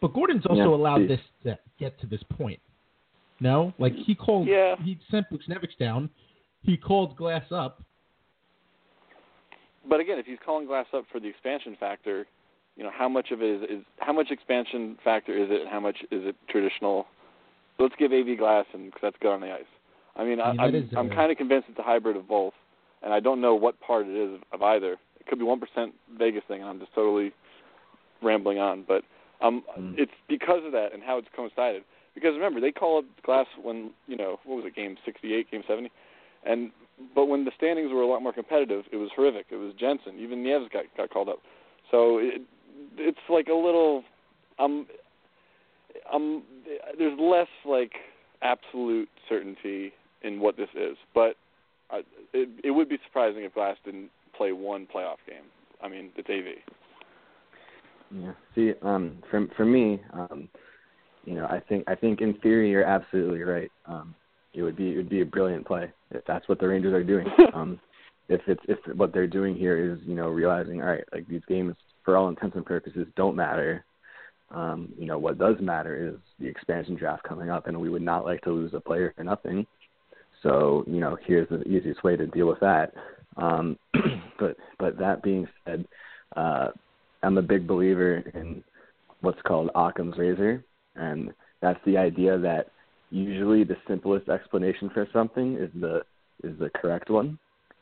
But 0.00 0.14
Gorton's 0.14 0.46
also 0.46 0.60
Yeah, 0.62 0.68
allowed 0.68 0.98
see. 0.98 1.06
this 1.06 1.20
to 1.44 1.58
get 1.78 1.98
to 2.00 2.06
this 2.06 2.22
point. 2.24 2.60
No, 3.40 3.72
like 3.78 3.94
he 3.94 4.14
called. 4.14 4.48
Yeah. 4.48 4.76
He 4.82 4.98
sent 5.10 5.26
Buchnevich 5.30 5.76
down. 5.78 6.10
He 6.62 6.76
called 6.76 7.16
Glass 7.16 7.50
up. 7.50 7.82
But 9.88 10.00
again, 10.00 10.18
if 10.18 10.26
he's 10.26 10.38
calling 10.44 10.66
Glass 10.66 10.86
up 10.92 11.04
for 11.10 11.20
the 11.20 11.28
expansion 11.28 11.76
factor, 11.80 12.26
you 12.76 12.84
know 12.84 12.90
how 12.92 13.08
much 13.08 13.30
of 13.30 13.42
it 13.42 13.62
is, 13.62 13.78
is 13.78 13.84
how 13.98 14.12
much 14.12 14.30
expansion 14.30 14.98
factor 15.02 15.36
is 15.36 15.50
it, 15.50 15.62
and 15.62 15.70
how 15.70 15.80
much 15.80 15.96
is 16.10 16.24
it 16.26 16.36
traditional? 16.48 17.06
Let's 17.78 17.94
give 17.98 18.12
AV 18.12 18.36
Glass, 18.38 18.66
and 18.74 18.86
because 18.86 19.00
that's 19.02 19.16
good 19.20 19.32
on 19.32 19.40
the 19.40 19.52
ice. 19.52 19.64
I 20.16 20.24
mean, 20.24 20.38
I, 20.38 20.52
Yeah, 20.52 20.56
that 20.56 20.62
I'm 20.62 20.74
is, 20.74 20.90
I'm 20.96 21.10
uh, 21.10 21.14
kind 21.14 21.32
of 21.32 21.38
convinced 21.38 21.68
it's 21.70 21.78
a 21.78 21.82
hybrid 21.82 22.16
of 22.16 22.28
both, 22.28 22.52
and 23.02 23.12
I 23.14 23.20
don't 23.20 23.40
know 23.40 23.54
what 23.54 23.80
part 23.80 24.06
it 24.06 24.14
is 24.14 24.38
of 24.52 24.62
either. 24.62 24.92
It 25.18 25.26
could 25.26 25.38
be 25.38 25.44
one 25.44 25.60
percent 25.60 25.94
Vegas 26.18 26.42
thing, 26.46 26.60
and 26.60 26.68
I'm 26.68 26.78
just 26.78 26.94
totally 26.94 27.32
rambling 28.22 28.58
on. 28.58 28.84
But 28.86 29.02
um, 29.40 29.62
Mm. 29.78 29.94
it's 29.98 30.12
because 30.28 30.64
of 30.64 30.72
that 30.72 30.92
and 30.92 31.02
how 31.02 31.18
it's 31.18 31.28
coincided. 31.34 31.82
Because 32.14 32.34
remember, 32.34 32.60
they 32.60 32.72
call 32.72 32.98
up 32.98 33.04
Glass 33.22 33.46
when 33.62 33.90
you 34.06 34.16
know 34.16 34.40
what 34.44 34.56
was 34.56 34.64
it, 34.66 34.74
game 34.74 34.96
68, 35.04 35.50
game 35.50 35.62
70, 35.66 35.90
and 36.44 36.70
but 37.14 37.26
when 37.26 37.44
the 37.44 37.52
standings 37.56 37.90
were 37.92 38.02
a 38.02 38.06
lot 38.06 38.20
more 38.20 38.32
competitive, 38.32 38.84
it 38.92 38.96
was 38.96 39.10
horrific. 39.14 39.46
It 39.50 39.56
was 39.56 39.72
Jensen, 39.78 40.18
even 40.18 40.42
Nieves 40.42 40.68
got 40.72 40.84
got 40.96 41.10
called 41.10 41.28
up. 41.28 41.38
So 41.90 42.18
it, 42.18 42.42
it's 42.98 43.18
like 43.28 43.48
a 43.48 43.54
little, 43.54 44.04
um, 44.58 44.86
um, 46.12 46.42
there's 46.98 47.18
less 47.18 47.48
like 47.64 47.92
absolute 48.42 49.08
certainty 49.28 49.92
in 50.22 50.40
what 50.40 50.56
this 50.56 50.68
is, 50.74 50.96
but 51.14 51.36
uh, 51.90 51.98
it 52.32 52.48
it 52.64 52.70
would 52.72 52.88
be 52.88 52.98
surprising 53.06 53.44
if 53.44 53.54
Glass 53.54 53.76
didn't 53.84 54.10
play 54.36 54.52
one 54.52 54.86
playoff 54.86 55.16
game. 55.26 55.44
I 55.82 55.88
mean, 55.88 56.10
it's 56.16 56.28
AV. 56.28 56.62
Yeah. 58.14 58.32
See, 58.54 58.72
um, 58.82 59.18
for 59.30 59.46
for 59.56 59.64
me, 59.64 60.00
um, 60.12 60.48
you 61.24 61.34
know, 61.34 61.46
I 61.46 61.60
think 61.60 61.84
I 61.86 61.94
think 61.94 62.20
in 62.20 62.34
theory 62.34 62.70
you're 62.70 62.84
absolutely 62.84 63.42
right. 63.42 63.70
Um, 63.86 64.14
it 64.54 64.62
would 64.62 64.76
be 64.76 64.92
it 64.92 64.96
would 64.96 65.08
be 65.08 65.20
a 65.20 65.26
brilliant 65.26 65.66
play 65.66 65.90
if 66.10 66.24
that's 66.26 66.48
what 66.48 66.58
the 66.58 66.68
Rangers 66.68 66.92
are 66.92 67.04
doing. 67.04 67.26
um, 67.54 67.80
if 68.28 68.40
it's 68.46 68.62
if 68.68 68.78
what 68.96 69.12
they're 69.12 69.26
doing 69.26 69.54
here 69.54 69.92
is 69.92 69.98
you 70.04 70.14
know 70.14 70.28
realizing 70.28 70.80
all 70.80 70.88
right, 70.88 71.04
like 71.12 71.28
these 71.28 71.42
games 71.48 71.74
for 72.04 72.16
all 72.16 72.28
intents 72.28 72.56
and 72.56 72.66
purposes 72.66 73.06
don't 73.16 73.36
matter. 73.36 73.84
Um, 74.52 74.92
you 74.98 75.06
know 75.06 75.18
what 75.18 75.38
does 75.38 75.56
matter 75.60 76.08
is 76.08 76.20
the 76.40 76.48
expansion 76.48 76.96
draft 76.96 77.22
coming 77.22 77.50
up, 77.50 77.68
and 77.68 77.80
we 77.80 77.90
would 77.90 78.02
not 78.02 78.24
like 78.24 78.40
to 78.42 78.50
lose 78.50 78.74
a 78.74 78.80
player 78.80 79.12
for 79.16 79.22
nothing. 79.22 79.66
So 80.42 80.84
you 80.88 81.00
know 81.00 81.16
here's 81.24 81.48
the 81.48 81.62
easiest 81.62 82.02
way 82.02 82.16
to 82.16 82.26
deal 82.26 82.48
with 82.48 82.60
that. 82.60 82.92
Um, 83.36 83.78
but 84.38 84.56
but 84.78 84.98
that 84.98 85.22
being 85.22 85.46
said, 85.64 85.86
uh, 86.34 86.70
I'm 87.22 87.38
a 87.38 87.42
big 87.42 87.66
believer 87.66 88.22
in 88.34 88.62
what's 89.20 89.40
called 89.42 89.70
Occam's 89.74 90.16
razor, 90.16 90.64
and 90.96 91.32
that's 91.60 91.80
the 91.84 91.96
idea 91.96 92.38
that 92.38 92.70
usually 93.10 93.64
the 93.64 93.76
simplest 93.86 94.28
explanation 94.28 94.90
for 94.90 95.06
something 95.12 95.56
is 95.56 95.70
the 95.80 96.02
is 96.42 96.58
the 96.58 96.70
correct 96.70 97.10
one. 97.10 97.38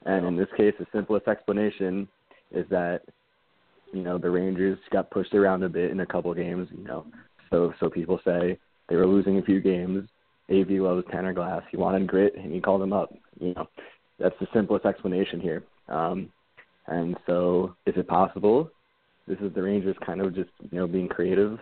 And 0.07 0.27
in 0.27 0.37
this 0.37 0.49
case, 0.57 0.75
the 0.79 0.87
simplest 0.93 1.29
explanation 1.29 2.09
is 2.51 2.67
that 2.71 3.03
you 3.93 4.03
know 4.03 4.19
the 4.19 4.31
Rangers 4.31 4.79
got 4.91 5.11
pushed 5.11 5.35
around 5.35 5.63
a 5.63 5.69
bit 5.69 5.91
in 5.91 6.01
a 6.01 6.07
couple 6.07 6.33
games. 6.35 6.69
You 6.77 6.85
know, 6.85 7.07
so 7.51 7.73
so 7.79 7.89
people 7.89 8.21
say 8.25 8.59
they 8.89 8.97
were 8.97 9.07
losing 9.07 9.39
a 9.39 9.43
few 9.43 9.61
games. 9.61 10.09
AV 10.51 10.71
loves 10.71 11.05
Tanner 11.11 11.35
Glass. 11.35 11.63
He 11.71 11.77
wanted 11.77 12.07
grit, 12.07 12.35
and 12.37 12.53
he 12.53 12.61
called 12.61 12.83
him 12.83 12.93
up. 12.93 13.13
You 13.39 13.55
know, 13.55 13.69
that's 14.19 14.35
the 14.41 14.49
simplest 14.55 14.87
explanation 14.87 15.41
here. 15.41 15.63
Um, 15.89 16.31
and 16.87 17.17
so, 17.27 17.77
is 17.85 17.95
it 17.99 18.09
possible? 18.09 18.71
This 19.29 19.39
is 19.41 19.55
the 19.55 19.63
Rangers 19.63 19.97
kind 20.05 20.21
of 20.21 20.35
just 20.35 20.51
you 20.71 20.79
know 20.79 20.87
being 20.87 21.09
creative. 21.09 21.59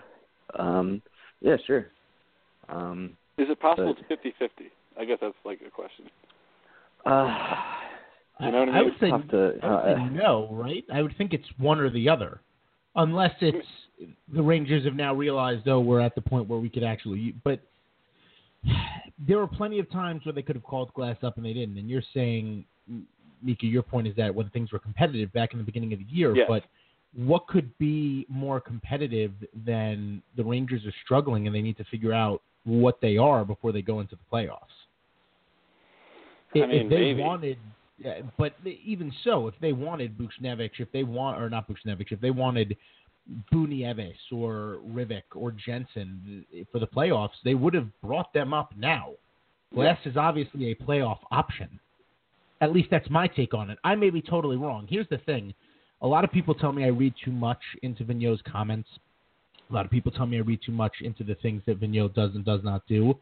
Um, 0.58 1.02
yeah, 1.40 1.56
sure. 1.66 1.86
Um, 2.68 3.16
is 3.38 3.48
it 3.50 3.60
possible 3.60 3.94
but, 4.08 4.16
it's 4.16 4.40
50-50? 4.40 4.66
I 4.98 5.04
guess 5.04 5.18
that's 5.20 5.34
like 5.44 5.60
a 5.66 5.70
question. 5.70 6.06
Uh, 7.04 7.26
you 8.40 8.50
know 8.50 8.60
what 8.60 8.68
I, 8.68 8.72
mean? 8.72 8.74
I 8.74 8.82
would 8.82 8.94
say, 9.00 9.10
to, 9.10 9.58
I 9.62 9.68
would 9.68 9.74
uh, 9.74 9.96
say 9.96 10.14
no, 10.14 10.48
right? 10.52 10.84
I 10.92 11.02
would 11.02 11.16
think 11.16 11.32
it's 11.32 11.46
one 11.58 11.78
or 11.78 11.90
the 11.90 12.08
other, 12.08 12.40
unless 12.94 13.32
it's 13.40 13.66
the 14.32 14.42
Rangers 14.42 14.84
have 14.84 14.94
now 14.94 15.14
realized, 15.14 15.68
oh, 15.68 15.80
we're 15.80 16.00
at 16.00 16.14
the 16.14 16.20
point 16.20 16.48
where 16.48 16.58
we 16.58 16.68
could 16.68 16.84
actually. 16.84 17.34
But 17.44 17.60
there 19.26 19.38
were 19.38 19.46
plenty 19.46 19.78
of 19.78 19.90
times 19.90 20.24
where 20.24 20.32
they 20.32 20.42
could 20.42 20.56
have 20.56 20.64
called 20.64 20.92
Glass 20.94 21.16
up 21.22 21.36
and 21.36 21.44
they 21.44 21.52
didn't. 21.52 21.78
And 21.78 21.88
you're 21.88 22.02
saying, 22.14 22.64
Mika, 23.42 23.66
your 23.66 23.82
point 23.82 24.06
is 24.06 24.16
that 24.16 24.34
when 24.34 24.48
things 24.50 24.72
were 24.72 24.78
competitive 24.78 25.32
back 25.32 25.52
in 25.52 25.58
the 25.58 25.64
beginning 25.64 25.92
of 25.92 25.98
the 25.98 26.06
year, 26.06 26.34
yes. 26.34 26.46
but 26.48 26.64
what 27.16 27.46
could 27.46 27.76
be 27.78 28.26
more 28.28 28.60
competitive 28.60 29.32
than 29.64 30.22
the 30.36 30.44
Rangers 30.44 30.84
are 30.84 30.94
struggling 31.04 31.46
and 31.46 31.56
they 31.56 31.62
need 31.62 31.78
to 31.78 31.84
figure 31.84 32.12
out 32.12 32.42
what 32.64 33.00
they 33.00 33.16
are 33.16 33.44
before 33.44 33.72
they 33.72 33.82
go 33.82 34.00
into 34.00 34.16
the 34.16 34.36
playoffs? 34.36 34.58
I 36.54 36.58
If, 36.58 36.68
mean, 36.68 36.80
if 36.82 36.90
they 36.90 36.96
maybe. 36.96 37.22
wanted, 37.22 37.58
but 38.36 38.54
even 38.84 39.12
so, 39.24 39.48
if 39.48 39.54
they 39.60 39.72
wanted 39.72 40.18
Buchnevich, 40.18 40.72
if 40.78 40.92
they 40.92 41.04
want 41.04 41.40
or 41.40 41.48
not 41.48 41.66
Buchnevich, 41.68 42.12
if 42.12 42.20
they 42.20 42.30
wanted 42.30 42.76
Boo 43.50 43.66
Nieves 43.66 44.18
or 44.30 44.78
Hrivik 44.88 45.22
or 45.34 45.52
Jensen 45.52 46.44
for 46.70 46.78
the 46.78 46.86
playoffs, 46.86 47.30
they 47.44 47.54
would 47.54 47.74
have 47.74 47.88
brought 48.02 48.32
them 48.32 48.52
up 48.52 48.72
now. 48.76 49.12
Glass 49.74 49.98
is 50.04 50.16
obviously 50.16 50.70
a 50.70 50.74
playoff 50.76 51.18
option. 51.30 51.80
At 52.60 52.72
least 52.72 52.88
that's 52.90 53.10
my 53.10 53.26
take 53.26 53.52
on 53.52 53.68
it. 53.68 53.78
I 53.84 53.94
may 53.94 54.10
be 54.10 54.22
totally 54.22 54.56
wrong. 54.56 54.86
Here's 54.88 55.08
the 55.08 55.18
thing. 55.18 55.52
A 56.06 56.08
lot 56.08 56.22
of 56.22 56.30
people 56.30 56.54
tell 56.54 56.70
me 56.70 56.84
I 56.84 56.88
read 56.88 57.14
too 57.24 57.32
much 57.32 57.58
into 57.82 58.04
Vigneault's 58.04 58.40
comments. 58.46 58.88
A 59.68 59.74
lot 59.74 59.84
of 59.84 59.90
people 59.90 60.12
tell 60.12 60.24
me 60.24 60.36
I 60.36 60.40
read 60.40 60.60
too 60.64 60.70
much 60.70 60.92
into 61.00 61.24
the 61.24 61.34
things 61.34 61.62
that 61.66 61.80
Vigneault 61.80 62.14
does 62.14 62.30
and 62.36 62.44
does 62.44 62.60
not 62.62 62.86
do. 62.86 63.18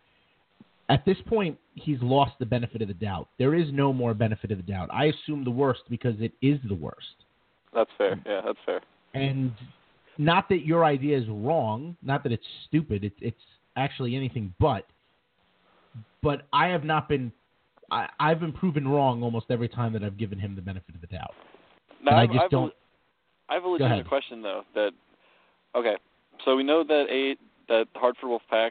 At 0.90 1.02
this 1.06 1.16
point, 1.26 1.56
he's 1.76 1.96
lost 2.02 2.32
the 2.38 2.44
benefit 2.44 2.82
of 2.82 2.88
the 2.88 2.94
doubt. 2.94 3.28
There 3.38 3.54
is 3.54 3.68
no 3.72 3.94
more 3.94 4.12
benefit 4.12 4.50
of 4.50 4.58
the 4.58 4.70
doubt. 4.70 4.90
I 4.92 5.06
assume 5.06 5.44
the 5.44 5.50
worst 5.50 5.80
because 5.88 6.16
it 6.20 6.32
is 6.42 6.58
the 6.68 6.74
worst. 6.74 7.24
That's 7.72 7.88
fair. 7.96 8.20
Yeah, 8.26 8.42
that's 8.44 8.58
fair. 8.66 8.82
And 9.14 9.52
not 10.18 10.50
that 10.50 10.66
your 10.66 10.84
idea 10.84 11.16
is 11.16 11.24
wrong, 11.26 11.96
not 12.02 12.22
that 12.24 12.32
it's 12.32 12.44
stupid. 12.68 13.02
It's 13.02 13.16
it's 13.22 13.44
actually 13.76 14.14
anything 14.14 14.52
but. 14.60 14.84
But 16.22 16.42
I 16.52 16.66
have 16.68 16.84
not 16.84 17.08
been. 17.08 17.32
I, 17.90 18.08
I've 18.20 18.40
been 18.40 18.52
proven 18.52 18.86
wrong 18.86 19.22
almost 19.22 19.46
every 19.48 19.70
time 19.70 19.94
that 19.94 20.04
I've 20.04 20.18
given 20.18 20.38
him 20.38 20.54
the 20.54 20.60
benefit 20.60 20.94
of 20.94 21.00
the 21.00 21.06
doubt. 21.06 21.32
Now, 22.04 22.10
And 22.12 22.20
I 22.20 22.22
I've, 22.24 22.30
just 22.32 22.44
I've 22.44 22.50
don't- 22.50 22.72
A, 23.48 23.52
I 23.52 23.54
have 23.54 23.64
a 23.64 23.68
legitimate 23.68 24.08
question 24.08 24.42
though. 24.42 24.62
That 24.74 24.92
okay, 25.74 25.96
so 26.44 26.56
we 26.56 26.62
know 26.62 26.84
that 26.84 27.06
eight 27.10 27.38
that 27.68 27.86
Hartford 27.94 28.28
Wolfpack 28.30 28.70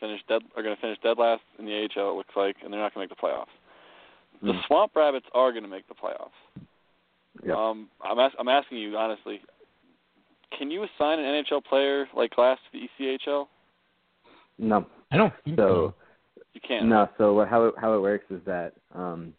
finished 0.00 0.26
dead 0.28 0.42
are 0.56 0.62
going 0.62 0.74
to 0.74 0.80
finish 0.80 0.98
dead 1.02 1.16
last 1.18 1.42
in 1.58 1.64
the 1.64 1.72
AHL. 1.72 2.10
It 2.12 2.16
looks 2.16 2.36
like, 2.36 2.56
and 2.62 2.72
they're 2.72 2.80
not 2.80 2.94
going 2.94 3.08
to 3.08 3.10
make 3.12 3.18
the 3.18 3.26
playoffs. 3.26 3.46
The 4.42 4.52
Mm. 4.52 4.66
Swamp 4.66 4.92
Rabbits 4.94 5.24
are 5.32 5.50
going 5.52 5.62
to 5.64 5.68
make 5.70 5.88
the 5.88 5.94
playoffs. 5.94 6.36
Yeah. 7.42 7.54
Um, 7.54 7.88
I'm 8.02 8.18
as- 8.18 8.32
I'm 8.38 8.48
asking 8.48 8.78
you 8.78 8.96
honestly. 8.96 9.40
Can 10.56 10.70
you 10.70 10.84
assign 10.84 11.18
an 11.18 11.44
NHL 11.44 11.64
player 11.64 12.06
like 12.14 12.34
Glass 12.34 12.58
to 12.72 12.78
the 12.78 12.84
E 12.84 13.18
ECHL? 13.26 13.48
no. 14.58 14.86
I 15.10 15.16
don't 15.16 15.32
think 15.44 15.56
So 15.56 15.94
You 16.54 16.60
can't. 16.60 16.86
no. 16.86 17.08
So 17.18 17.32
what- 17.34 17.48
how 17.48 17.64
it, 17.66 17.74
how 17.78 17.94
it 17.94 18.00
works 18.00 18.24
is 18.30 18.40
that 18.44 18.72
um, 18.94 19.32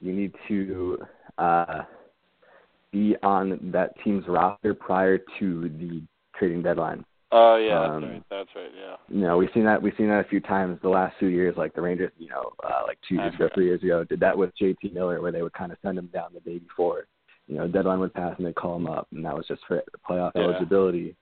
you 0.00 0.12
need 0.12 0.32
to 0.48 0.98
uh, 1.38 1.82
be 2.92 3.16
on 3.22 3.58
that 3.72 3.94
team's 4.04 4.24
roster 4.28 4.74
prior 4.74 5.18
to 5.38 5.68
the 5.80 6.02
trading 6.38 6.62
deadline. 6.62 7.04
Oh 7.34 7.56
yeah, 7.56 7.80
that's 7.80 7.90
Um, 7.92 8.04
right. 8.04 8.22
That's 8.30 8.48
right. 8.54 8.70
Yeah. 8.78 8.96
You 9.08 9.22
know, 9.22 9.38
we've 9.38 9.48
seen 9.54 9.64
that 9.64 9.80
we've 9.80 9.94
seen 9.96 10.08
that 10.08 10.24
a 10.24 10.28
few 10.28 10.40
times 10.40 10.78
the 10.82 10.90
last 10.90 11.16
few 11.18 11.28
years. 11.28 11.56
Like 11.56 11.74
the 11.74 11.80
Rangers, 11.80 12.12
you 12.18 12.28
know, 12.28 12.52
uh, 12.62 12.82
like 12.86 12.98
two 13.08 13.14
years 13.14 13.34
ago, 13.34 13.48
three 13.54 13.64
years 13.66 13.82
ago, 13.82 14.04
did 14.04 14.20
that 14.20 14.36
with 14.36 14.50
JT 14.60 14.92
Miller, 14.92 15.20
where 15.22 15.32
they 15.32 15.42
would 15.42 15.54
kind 15.54 15.72
of 15.72 15.78
send 15.82 15.96
him 15.98 16.10
down 16.12 16.34
the 16.34 16.40
day 16.40 16.58
before. 16.58 17.06
You 17.48 17.56
know, 17.56 17.66
deadline 17.66 18.00
would 18.00 18.12
pass 18.12 18.34
and 18.36 18.46
they'd 18.46 18.54
call 18.54 18.76
him 18.76 18.86
up, 18.86 19.08
and 19.12 19.24
that 19.24 19.34
was 19.34 19.46
just 19.46 19.62
for 19.66 19.82
playoff 20.08 20.32
Yeah. 20.34 20.42
eligibility. 20.42 21.16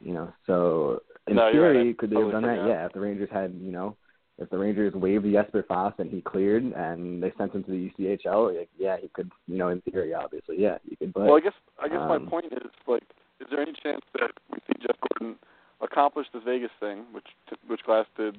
You 0.00 0.14
know, 0.14 0.32
so 0.46 1.00
in 1.28 1.36
No, 1.36 1.48
you're 1.48 1.66
right. 1.68 1.72
theory, 1.74 1.94
could 1.94 2.10
they 2.10 2.16
have 2.20 2.32
done 2.32 2.42
that? 2.42 2.66
Yeah, 2.66 2.84
if 2.86 2.92
the 2.92 3.00
Rangers 3.00 3.30
had, 3.30 3.54
you 3.54 3.70
know, 3.70 3.96
if 4.38 4.50
the 4.50 4.58
Rangers 4.58 4.94
waived 4.94 5.26
Jesper 5.30 5.64
Fast 5.66 6.00
and 6.00 6.10
he 6.10 6.20
cleared 6.20 6.64
and 6.64 7.22
they 7.22 7.32
sent 7.38 7.54
him 7.54 7.62
to 7.64 7.70
the 7.70 7.90
ECHL, 7.90 8.56
like, 8.56 8.68
yeah, 8.76 8.96
he 9.00 9.08
could, 9.08 9.30
you 9.46 9.56
know, 9.56 9.68
in 9.68 9.80
theory, 9.82 10.12
obviously, 10.12 10.56
yeah, 10.58 10.78
he 10.88 10.96
could. 10.96 11.12
But 11.12 11.24
well, 11.24 11.36
I 11.36 11.40
guess 11.40 11.52
I 11.80 11.88
guess 11.88 11.98
my 11.98 12.16
um, 12.16 12.26
point 12.26 12.46
is 12.46 12.70
like, 12.88 13.04
is 13.40 13.46
there 13.50 13.60
any 13.60 13.74
chance 13.82 14.02
that 14.14 14.32
we 14.50 14.58
see 14.66 14.80
Jeff 14.80 14.96
Gorton 15.00 15.36
accomplish 15.80 16.26
this 16.32 16.42
Vegas 16.44 16.70
thing, 16.80 17.04
which 17.12 17.26
which 17.68 17.82
Glass 17.84 18.06
did 18.16 18.36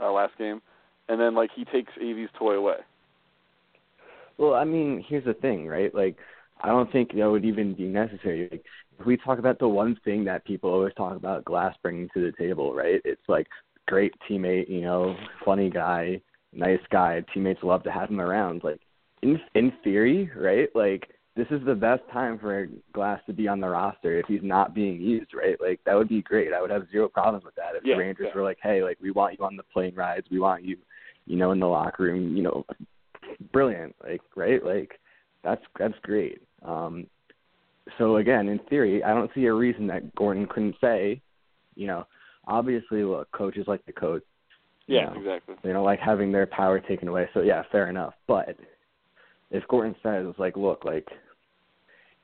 uh, 0.00 0.12
last 0.12 0.36
game, 0.36 0.60
and 1.08 1.18
then 1.18 1.34
like 1.34 1.50
he 1.54 1.64
takes 1.64 1.92
AV's 2.00 2.30
toy 2.38 2.54
away? 2.54 2.78
Well, 4.36 4.54
I 4.54 4.64
mean, 4.64 5.04
here's 5.08 5.24
the 5.24 5.34
thing, 5.34 5.66
right? 5.66 5.94
Like, 5.94 6.16
I 6.60 6.68
don't 6.68 6.90
think 6.90 7.14
that 7.14 7.30
would 7.30 7.44
even 7.44 7.72
be 7.74 7.84
necessary. 7.84 8.48
Like, 8.50 8.64
if 8.98 9.06
we 9.06 9.16
talk 9.16 9.38
about 9.38 9.60
the 9.60 9.68
one 9.68 9.96
thing 10.04 10.24
that 10.24 10.44
people 10.44 10.70
always 10.70 10.92
talk 10.94 11.16
about 11.16 11.44
Glass 11.44 11.74
bringing 11.82 12.08
to 12.14 12.20
the 12.20 12.32
table, 12.36 12.74
right? 12.74 13.00
It's 13.04 13.22
like 13.28 13.46
great 13.86 14.14
teammate, 14.28 14.68
you 14.68 14.80
know, 14.80 15.16
funny 15.44 15.70
guy, 15.70 16.20
nice 16.52 16.80
guy. 16.90 17.22
Teammates 17.32 17.62
love 17.62 17.82
to 17.84 17.92
have 17.92 18.10
him 18.10 18.20
around. 18.20 18.62
Like, 18.64 18.80
in 19.22 19.40
in 19.54 19.72
theory, 19.82 20.30
right? 20.36 20.68
Like, 20.74 21.08
this 21.36 21.46
is 21.50 21.60
the 21.64 21.74
best 21.74 22.02
time 22.12 22.38
for 22.38 22.68
Glass 22.92 23.20
to 23.26 23.32
be 23.32 23.48
on 23.48 23.60
the 23.60 23.68
roster 23.68 24.18
if 24.18 24.26
he's 24.26 24.42
not 24.42 24.74
being 24.74 25.00
used, 25.00 25.34
right? 25.34 25.60
Like, 25.60 25.80
that 25.84 25.94
would 25.94 26.08
be 26.08 26.22
great. 26.22 26.52
I 26.52 26.60
would 26.60 26.70
have 26.70 26.88
zero 26.92 27.08
problems 27.08 27.44
with 27.44 27.54
that 27.56 27.74
if 27.74 27.84
Yeah, 27.84 27.94
the 27.94 28.00
Rangers 28.00 28.26
yeah. 28.28 28.34
were 28.36 28.44
like, 28.44 28.58
hey, 28.62 28.82
like, 28.82 28.98
we 29.00 29.10
want 29.10 29.36
you 29.38 29.44
on 29.44 29.56
the 29.56 29.64
plane 29.64 29.94
rides, 29.94 30.26
we 30.30 30.38
want 30.38 30.64
you, 30.64 30.76
you 31.26 31.36
know, 31.36 31.52
in 31.52 31.60
the 31.60 31.66
locker 31.66 32.04
room, 32.04 32.36
you 32.36 32.42
know, 32.42 32.64
brilliant, 33.52 33.94
like 34.04 34.20
right, 34.36 34.64
like 34.64 35.00
that's 35.42 35.62
that's 35.78 35.94
great. 36.02 36.40
Um, 36.62 37.06
so 37.98 38.16
again, 38.16 38.48
in 38.48 38.58
theory, 38.70 39.02
I 39.02 39.12
don't 39.14 39.30
see 39.34 39.46
a 39.46 39.52
reason 39.52 39.86
that 39.88 40.14
Gorton 40.14 40.46
couldn't 40.46 40.76
say, 40.80 41.20
you 41.74 41.86
know, 41.86 42.06
obviously, 42.46 43.02
look, 43.02 43.30
coaches 43.32 43.64
like 43.66 43.84
the 43.86 43.92
coach. 43.92 44.22
Yeah, 44.86 45.06
know, 45.06 45.20
exactly. 45.20 45.54
They 45.62 45.72
don't 45.72 45.84
like 45.84 46.00
having 46.00 46.30
their 46.30 46.46
power 46.46 46.78
taken 46.80 47.08
away. 47.08 47.28
So 47.32 47.40
yeah, 47.40 47.62
fair 47.72 47.88
enough. 47.88 48.14
But 48.26 48.56
if 49.50 49.66
Gorton 49.68 49.96
says 50.02 50.34
like, 50.38 50.56
look, 50.56 50.84
like, 50.84 51.08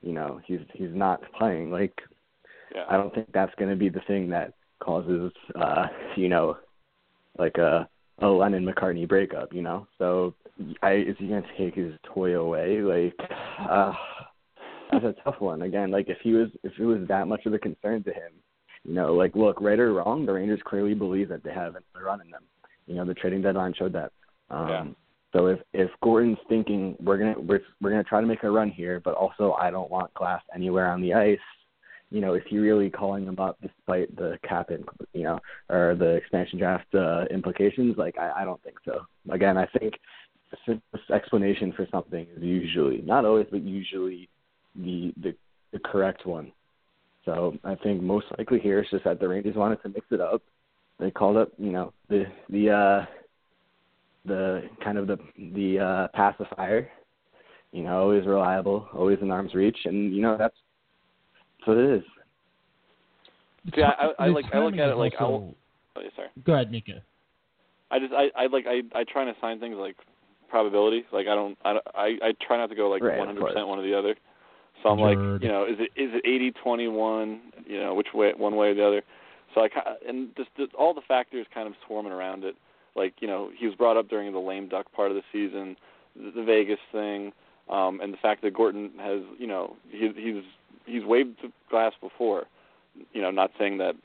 you 0.01 0.13
know, 0.13 0.39
he's 0.45 0.59
he's 0.73 0.93
not 0.93 1.21
playing, 1.37 1.71
like, 1.71 1.93
Yeah. 2.75 2.85
I 2.89 2.97
don't 2.97 3.13
think 3.13 3.31
that's 3.33 3.53
going 3.55 3.69
to 3.71 3.75
be 3.77 3.89
the 3.89 4.01
thing 4.07 4.29
that 4.29 4.53
causes, 4.79 5.31
uh, 5.55 5.87
you 6.15 6.29
know, 6.29 6.57
like 7.37 7.57
a 7.57 7.87
a 8.19 8.27
Lennon 8.27 8.65
McCartney 8.65 9.07
breakup, 9.07 9.53
you 9.53 9.61
know. 9.61 9.87
So, 9.97 10.35
I 10.81 10.93
is 10.93 11.15
he 11.17 11.27
going 11.27 11.43
to 11.43 11.57
take 11.57 11.75
his 11.75 11.93
toy 12.03 12.37
away? 12.39 12.81
Like, 12.81 13.29
uh, 13.69 13.93
that's 14.91 15.05
a 15.05 15.15
tough 15.23 15.39
one. 15.39 15.63
Again, 15.63 15.89
like 15.91 16.09
if 16.09 16.17
he 16.21 16.33
was, 16.33 16.49
if 16.63 16.73
it 16.77 16.85
was 16.85 17.07
that 17.07 17.27
much 17.27 17.45
of 17.45 17.53
a 17.53 17.59
concern 17.59 18.03
to 18.03 18.11
him, 18.11 18.31
you 18.83 18.93
know, 18.93 19.13
like 19.13 19.35
look, 19.35 19.61
right 19.61 19.79
or 19.79 19.93
wrong, 19.93 20.25
the 20.25 20.33
Rangers 20.33 20.61
clearly 20.65 20.93
believe 20.93 21.29
that 21.29 21.43
they 21.43 21.53
have 21.53 21.75
a 21.75 22.03
run 22.03 22.21
in 22.21 22.31
them. 22.31 22.43
You 22.87 22.95
know, 22.95 23.05
the 23.05 23.13
trading 23.13 23.41
deadline 23.41 23.73
showed 23.77 23.93
that. 23.93 24.11
Um, 24.49 24.69
Yeah. 24.69 24.85
So 25.33 25.47
if 25.47 25.59
if 25.71 25.89
Gorton's 26.03 26.37
thinking 26.49 26.97
we're 27.01 27.17
gonna 27.17 27.39
we're 27.39 27.61
we're 27.79 27.91
gonna 27.91 28.03
try 28.03 28.19
to 28.19 28.27
make 28.27 28.43
a 28.43 28.51
run 28.51 28.69
here, 28.69 28.99
but 28.99 29.13
also 29.13 29.53
I 29.53 29.71
don't 29.71 29.89
want 29.89 30.13
Glass 30.13 30.41
anywhere 30.53 30.91
on 30.91 31.01
the 31.01 31.13
ice, 31.13 31.39
you 32.09 32.19
know, 32.19 32.33
is 32.33 32.43
he 32.49 32.57
really 32.57 32.89
calling 32.89 33.25
them 33.25 33.39
up 33.39 33.57
despite 33.61 34.13
the 34.17 34.37
cap 34.47 34.71
in, 34.71 34.83
you 35.13 35.23
know, 35.23 35.39
or 35.69 35.95
the 35.97 36.15
expansion 36.15 36.59
draft 36.59 36.93
uh, 36.93 37.23
implications? 37.31 37.97
Like, 37.97 38.17
I, 38.17 38.41
I 38.41 38.45
don't 38.45 38.61
think 38.61 38.75
so. 38.83 39.05
Again, 39.29 39.57
I 39.57 39.65
think 39.67 39.93
the 40.51 40.57
simplest 40.65 41.09
explanation 41.09 41.71
for 41.71 41.87
something 41.89 42.27
is 42.35 42.43
usually, 42.43 42.97
not 42.97 43.23
always, 43.23 43.47
but 43.49 43.61
usually 43.63 44.27
the 44.75 45.13
the, 45.23 45.33
the 45.71 45.79
correct 45.79 46.25
one. 46.25 46.51
So 47.25 47.55
I 47.63 47.75
think 47.75 48.01
most 48.01 48.25
likely 48.37 48.59
here 48.59 48.79
it's 48.79 48.89
just 48.89 49.03
that 49.03 49.19
the 49.19 49.27
Rangers 49.27 49.55
wanted 49.55 49.81
to 49.83 49.89
mix 49.89 50.05
it 50.11 50.21
up. 50.21 50.41
They 50.99 51.11
called 51.11 51.37
up, 51.37 51.49
you 51.57 51.71
know, 51.71 51.93
the 52.09 52.25
the 52.49 52.69
uh 52.69 53.05
the 54.25 54.63
kind 54.83 54.97
of 54.97 55.07
the 55.07 55.17
the 55.53 55.79
uh 55.79 56.07
pacifier, 56.13 56.89
you 57.71 57.83
know, 57.83 57.99
always 58.01 58.25
reliable, 58.25 58.87
always 58.93 59.19
in 59.21 59.31
arm's 59.31 59.53
reach, 59.53 59.77
and 59.85 60.13
you 60.15 60.21
know 60.21 60.37
that's 60.37 60.55
that's 61.59 61.67
what 61.67 61.77
it 61.77 61.97
is. 61.97 62.03
See, 63.75 63.83
I, 63.83 63.89
I, 63.89 64.25
I 64.25 64.27
like 64.29 64.45
I 64.53 64.59
look 64.59 64.73
at 64.73 64.89
it 64.89 64.95
like 64.95 65.13
I'll, 65.19 65.27
also- 65.27 65.55
oh, 65.95 66.01
yeah, 66.01 66.09
sorry. 66.15 66.29
Go 66.43 66.53
ahead, 66.53 66.71
Mika. 66.71 67.03
I 67.91 67.99
just 67.99 68.13
I, 68.13 68.29
I 68.35 68.47
like 68.47 68.65
I 68.67 68.81
I 68.97 69.03
try 69.03 69.21
and 69.23 69.35
assign 69.35 69.59
things 69.59 69.75
like 69.77 69.95
probability. 70.49 71.03
Like 71.11 71.27
I 71.27 71.35
don't 71.35 71.57
I 71.63 71.79
I, 71.93 72.05
I 72.23 72.33
try 72.45 72.57
not 72.57 72.69
to 72.69 72.75
go 72.75 72.89
like 72.89 73.03
100% 73.03 73.67
one 73.67 73.79
or 73.79 73.83
the 73.83 73.97
other. 73.97 74.15
So 74.81 74.89
I'm 74.89 74.99
like, 74.99 75.17
you 75.41 75.47
know, 75.47 75.65
is 75.65 75.77
it 75.79 75.91
is 75.95 76.11
it 76.13 76.25
80 76.25 76.51
21, 76.51 77.41
you 77.67 77.79
know, 77.79 77.93
which 77.93 78.07
way 78.13 78.33
one 78.35 78.55
way 78.55 78.69
or 78.69 78.75
the 78.75 78.85
other. 78.85 79.01
So 79.53 79.61
I 79.61 79.69
and 80.07 80.29
just, 80.35 80.49
just 80.57 80.73
all 80.73 80.93
the 80.93 81.01
factors 81.07 81.45
kind 81.53 81.67
of 81.67 81.73
swarming 81.85 82.11
around 82.11 82.43
it. 82.43 82.55
Like, 82.95 83.13
you 83.19 83.27
know, 83.27 83.51
he 83.57 83.67
was 83.67 83.75
brought 83.75 83.97
up 83.97 84.09
during 84.09 84.31
the 84.33 84.39
lame 84.39 84.67
duck 84.67 84.91
part 84.93 85.11
of 85.11 85.15
the 85.15 85.23
season, 85.31 85.77
the, 86.15 86.31
the 86.31 86.43
Vegas 86.43 86.79
thing, 86.91 87.31
um 87.69 88.01
and 88.01 88.11
the 88.11 88.17
fact 88.17 88.41
that 88.41 88.53
Gorton 88.53 88.91
has, 88.99 89.21
you 89.37 89.47
know, 89.47 89.75
he 89.89 90.09
he's 90.15 90.43
he's 90.85 91.05
waved 91.05 91.37
the 91.43 91.51
glass 91.69 91.93
before. 92.01 92.45
You 93.13 93.21
know, 93.21 93.31
not 93.31 93.51
saying 93.59 93.77
that 93.77 93.95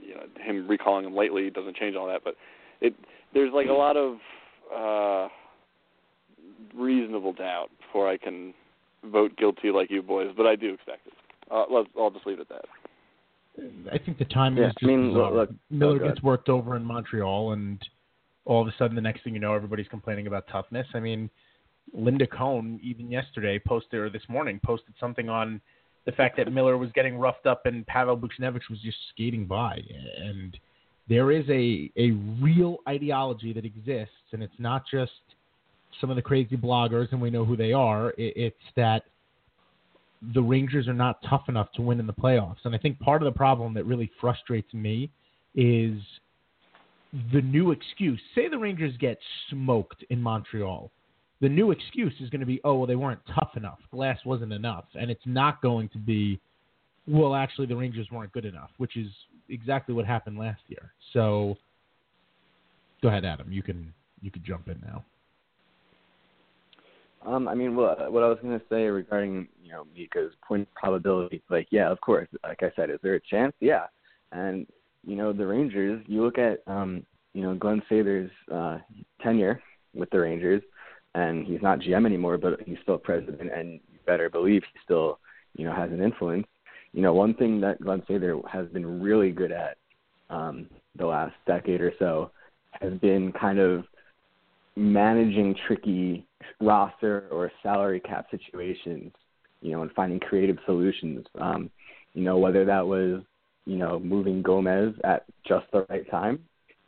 you 0.00 0.14
know 0.14 0.22
him 0.40 0.66
recalling 0.68 1.04
him 1.04 1.14
lately 1.14 1.48
doesn't 1.50 1.76
change 1.76 1.96
all 1.96 2.06
that, 2.08 2.22
but 2.24 2.36
it 2.80 2.94
there's 3.34 3.52
like 3.52 3.68
a 3.68 3.72
lot 3.72 3.96
of 3.96 4.18
uh 4.74 5.28
reasonable 6.76 7.32
doubt 7.32 7.70
before 7.80 8.08
I 8.08 8.16
can 8.16 8.52
vote 9.04 9.36
guilty 9.36 9.70
like 9.70 9.90
you 9.90 10.02
boys, 10.02 10.32
but 10.36 10.46
I 10.46 10.56
do 10.56 10.74
expect 10.74 11.06
it. 11.06 11.12
Uh, 11.50 11.64
let's, 11.70 11.88
I'll 11.98 12.10
just 12.10 12.26
leave 12.26 12.38
it 12.40 12.48
at 12.50 12.62
that. 12.62 12.64
I 13.92 13.98
think 13.98 14.18
the 14.18 14.24
timing 14.26 14.62
Yeah, 14.62 14.68
is 14.68 14.74
I 14.76 14.80
just 14.80 14.86
mean, 14.86 15.12
look- 15.12 15.32
look- 15.34 15.50
Miller 15.70 16.04
oh, 16.04 16.08
gets 16.08 16.22
worked 16.22 16.48
over 16.48 16.76
in 16.76 16.84
Montreal, 16.84 17.52
and 17.52 17.82
all 18.44 18.62
of 18.62 18.68
a 18.68 18.74
sudden, 18.78 18.94
the 18.94 19.02
next 19.02 19.24
thing 19.24 19.34
you 19.34 19.40
know, 19.40 19.54
everybody's 19.54 19.88
complaining 19.88 20.26
about 20.26 20.46
toughness. 20.48 20.86
I 20.94 21.00
mean, 21.00 21.28
Linda 21.92 22.26
Cohn, 22.26 22.78
even 22.82 23.10
yesterday, 23.10 23.58
posted 23.58 23.98
or 24.00 24.10
this 24.10 24.22
morning 24.28 24.60
posted 24.64 24.94
something 25.00 25.28
on 25.28 25.60
the 26.06 26.12
fact 26.12 26.36
that 26.36 26.52
Miller 26.52 26.76
was 26.78 26.90
getting 26.92 27.16
roughed 27.18 27.46
up 27.46 27.66
and 27.66 27.86
Pavel 27.86 28.16
Buchnevich 28.16 28.68
was 28.70 28.80
just 28.82 28.96
skating 29.10 29.46
by. 29.46 29.80
And 30.22 30.56
there 31.08 31.30
is 31.32 31.44
a 31.48 31.90
a 31.96 32.12
real 32.42 32.78
ideology 32.88 33.52
that 33.54 33.64
exists, 33.64 34.14
and 34.32 34.42
it's 34.42 34.58
not 34.58 34.84
just 34.90 35.12
some 36.00 36.10
of 36.10 36.16
the 36.16 36.22
crazy 36.22 36.56
bloggers, 36.56 37.10
and 37.12 37.20
we 37.20 37.30
know 37.30 37.44
who 37.44 37.56
they 37.56 37.72
are. 37.72 38.10
It, 38.10 38.32
it's 38.36 38.56
that 38.76 39.04
the 40.34 40.42
Rangers 40.42 40.88
are 40.88 40.94
not 40.94 41.18
tough 41.28 41.48
enough 41.48 41.70
to 41.72 41.82
win 41.82 42.00
in 42.00 42.06
the 42.06 42.12
playoffs. 42.12 42.58
And 42.64 42.74
I 42.74 42.78
think 42.78 42.98
part 42.98 43.22
of 43.22 43.32
the 43.32 43.36
problem 43.36 43.74
that 43.74 43.84
really 43.84 44.10
frustrates 44.20 44.72
me 44.74 45.10
is 45.54 46.00
the 47.32 47.40
new 47.42 47.70
excuse. 47.70 48.20
Say 48.34 48.48
the 48.48 48.58
Rangers 48.58 48.94
get 48.98 49.18
smoked 49.50 50.04
in 50.10 50.20
Montreal. 50.20 50.90
The 51.40 51.48
new 51.48 51.70
excuse 51.70 52.14
is 52.20 52.30
going 52.30 52.40
to 52.40 52.46
be, 52.46 52.60
oh, 52.64 52.74
well, 52.74 52.86
they 52.86 52.96
weren't 52.96 53.20
tough 53.32 53.52
enough. 53.56 53.78
Glass 53.92 54.18
wasn't 54.24 54.52
enough. 54.52 54.86
And 54.98 55.08
it's 55.08 55.22
not 55.24 55.62
going 55.62 55.88
to 55.90 55.98
be, 55.98 56.40
well, 57.06 57.34
actually, 57.34 57.68
the 57.68 57.76
Rangers 57.76 58.08
weren't 58.10 58.32
good 58.32 58.44
enough, 58.44 58.70
which 58.78 58.96
is 58.96 59.06
exactly 59.48 59.94
what 59.94 60.04
happened 60.04 60.36
last 60.36 60.60
year. 60.66 60.92
So 61.12 61.56
go 63.02 63.08
ahead, 63.08 63.24
Adam. 63.24 63.52
You 63.52 63.62
can 63.62 63.92
you 64.20 64.30
can 64.30 64.42
jump 64.44 64.68
in 64.68 64.80
now. 64.84 65.04
Um, 67.28 67.46
I 67.46 67.54
mean, 67.54 67.76
what 67.76 68.10
what 68.10 68.22
I 68.22 68.28
was 68.28 68.38
gonna 68.42 68.60
say 68.70 68.84
regarding 68.84 69.48
you 69.62 69.70
know 69.70 69.86
Mika's 69.94 70.32
point 70.46 70.66
probability, 70.74 71.42
like 71.50 71.68
yeah, 71.70 71.90
of 71.90 72.00
course. 72.00 72.26
Like 72.42 72.62
I 72.62 72.72
said, 72.74 72.88
is 72.88 72.98
there 73.02 73.16
a 73.16 73.20
chance? 73.20 73.52
Yeah, 73.60 73.84
and 74.32 74.66
you 75.06 75.14
know 75.14 75.34
the 75.34 75.46
Rangers. 75.46 76.02
You 76.06 76.24
look 76.24 76.38
at 76.38 76.62
um, 76.66 77.04
you 77.34 77.42
know 77.42 77.54
Glenn 77.54 77.82
Sather's 77.88 78.30
uh, 78.52 78.78
tenure 79.22 79.60
with 79.94 80.08
the 80.08 80.20
Rangers, 80.20 80.62
and 81.14 81.46
he's 81.46 81.60
not 81.60 81.80
GM 81.80 82.06
anymore, 82.06 82.38
but 82.38 82.60
he's 82.64 82.78
still 82.82 82.96
president, 82.96 83.52
and 83.54 83.72
you 83.92 83.98
better 84.06 84.30
believe 84.30 84.62
he 84.62 84.78
still 84.82 85.18
you 85.54 85.66
know 85.66 85.74
has 85.74 85.90
an 85.90 86.02
influence. 86.02 86.46
You 86.92 87.02
know, 87.02 87.12
one 87.12 87.34
thing 87.34 87.60
that 87.60 87.82
Glenn 87.82 88.02
Sather 88.08 88.40
has 88.48 88.68
been 88.68 89.02
really 89.02 89.32
good 89.32 89.52
at 89.52 89.76
um, 90.30 90.66
the 90.96 91.04
last 91.04 91.34
decade 91.46 91.82
or 91.82 91.92
so 91.98 92.30
has 92.80 92.94
been 92.94 93.32
kind 93.32 93.58
of 93.58 93.84
managing 94.78 95.54
tricky 95.66 96.26
roster 96.60 97.26
or 97.30 97.50
salary 97.62 98.00
cap 98.00 98.26
situations, 98.30 99.12
you 99.60 99.72
know, 99.72 99.82
and 99.82 99.90
finding 99.92 100.20
creative 100.20 100.56
solutions. 100.66 101.26
Um, 101.40 101.70
you 102.14 102.22
know, 102.22 102.38
whether 102.38 102.64
that 102.64 102.86
was, 102.86 103.22
you 103.66 103.76
know, 103.76 103.98
moving 103.98 104.40
Gomez 104.42 104.94
at 105.04 105.24
just 105.46 105.66
the 105.72 105.84
right 105.90 106.08
time, 106.10 106.38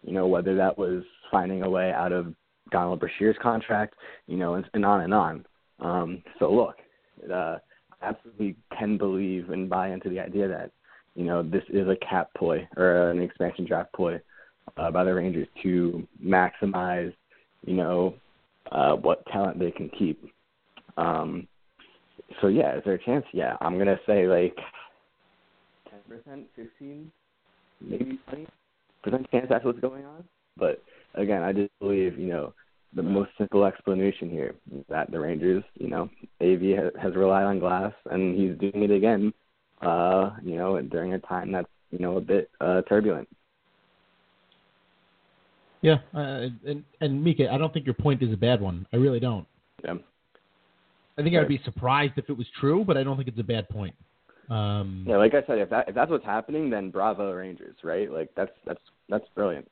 you 0.03 0.13
know, 0.13 0.27
whether 0.27 0.57
that 0.57 0.79
was 0.79 1.03
finding 1.31 1.63
a 1.63 1.71
way 1.71 1.93
out 1.93 2.13
of 2.13 2.35
Donald 2.71 3.01
Brashear's 3.01 3.37
contract, 3.43 3.95
you 4.27 4.37
know, 4.37 4.55
and, 4.55 4.65
and 4.75 4.85
on 4.85 5.03
and 5.03 5.15
on. 5.15 5.47
Um, 5.81 6.23
so 6.39 6.51
look, 6.53 6.77
uh, 7.31 7.59
I 8.01 8.09
absolutely 8.09 8.57
can 8.79 8.97
believe 8.97 9.51
and 9.51 9.69
buy 9.69 9.91
into 9.91 10.09
the 10.09 10.21
idea 10.21 10.49
that, 10.49 10.71
you 11.15 11.25
know, 11.25 11.43
this 11.43 11.65
is 11.69 11.89
a 11.89 11.97
cap 11.97 12.31
ploy 12.37 12.67
or 12.77 13.11
an 13.11 13.21
expansion 13.21 13.67
draft 13.67 13.93
ploy 13.93 14.21
uh, 14.77 14.91
by 14.91 15.05
the 15.05 15.13
Rangers 15.13 15.49
to 15.63 16.07
maximize, 16.25 17.13
you 17.65 17.75
know, 17.75 18.15
uh, 18.73 18.93
what 18.93 19.27
talent 19.27 19.59
they 19.59 19.71
can 19.71 19.91
keep. 19.91 20.23
Um, 20.97 21.47
so 22.41 22.49
yeah, 22.49 22.77
is 22.77 22.83
there 22.85 22.95
a 22.95 23.05
chance? 23.05 23.25
Yeah, 23.33 23.57
I'm 23.61 23.79
gonna 23.79 24.01
say 24.07 24.27
like 24.27 24.57
ten 25.91 26.01
percent, 26.09 26.47
fifteen, 26.55 27.11
maybe 27.81 28.19
twenty 28.29 28.47
percent 29.03 29.31
chance 29.31 29.47
that's 29.49 29.65
what's 29.65 29.81
going 29.81 30.05
on. 30.05 30.25
But 30.57 30.83
again, 31.15 31.43
I 31.43 31.53
just 31.53 31.71
believe 31.81 32.19
you 32.19 32.29
know 32.29 32.55
the 32.95 33.03
most 33.03 33.31
simple 33.39 33.65
explanation 33.65 34.31
here 34.31 34.55
is 34.75 34.85
that 34.89 35.11
the 35.11 35.21
Rangers, 35.21 35.63
you 35.75 35.89
know, 35.89 36.11
Av 36.41 36.61
has, 36.61 36.93
has 37.01 37.15
relied 37.15 37.45
on 37.45 37.61
Glass, 37.61 37.93
and 38.11 38.35
he's 38.39 38.59
doing 38.59 38.85
it 38.85 38.91
again. 38.91 39.33
Uh, 39.81 40.33
you 40.43 40.57
know, 40.57 40.81
during 40.83 41.15
a 41.15 41.19
time 41.21 41.53
that's 41.53 41.69
you 41.91 41.99
know 41.99 42.17
a 42.17 42.21
bit 42.21 42.51
uh, 42.61 42.83
turbulent. 42.83 43.29
Yeah, 45.83 45.97
uh, 46.15 46.49
and 46.67 46.85
and 47.01 47.25
Mika, 47.25 47.51
I 47.51 47.57
don't 47.57 47.73
think 47.73 47.87
your 47.87 47.95
point 47.95 48.23
is 48.23 48.33
a 48.33 48.37
bad 48.37 48.61
one. 48.61 48.87
I 48.93 48.97
really 48.97 49.21
don't. 49.21 49.47
Yeah. 49.83 49.95
I 51.17 51.23
think 51.23 51.37
I'd 51.37 51.49
be 51.49 51.61
surprised 51.65 52.15
if 52.17 52.31
it 52.31 52.37
was 52.37 52.47
true, 52.59 52.85
but 52.85 52.97
I 52.97 53.03
don't 53.03 53.17
think 53.17 53.29
it's 53.29 53.39
a 53.39 53.43
bad 53.43 53.69
point. 53.69 53.95
Um, 54.49 55.05
Yeah, 55.07 55.17
like 55.19 55.35
I 55.35 55.47
said, 55.47 55.59
if 55.59 55.71
that 55.71 55.89
if 55.89 55.95
that's 55.95 56.11
what's 56.11 56.25
happening, 56.25 56.71
then 56.71 56.91
bravo 56.91 57.33
Rangers, 57.33 57.77
right? 57.83 58.11
Like 58.11 58.31
that's 58.37 58.53
that's 58.67 58.81
that's 59.09 59.25
brilliant. 59.35 59.71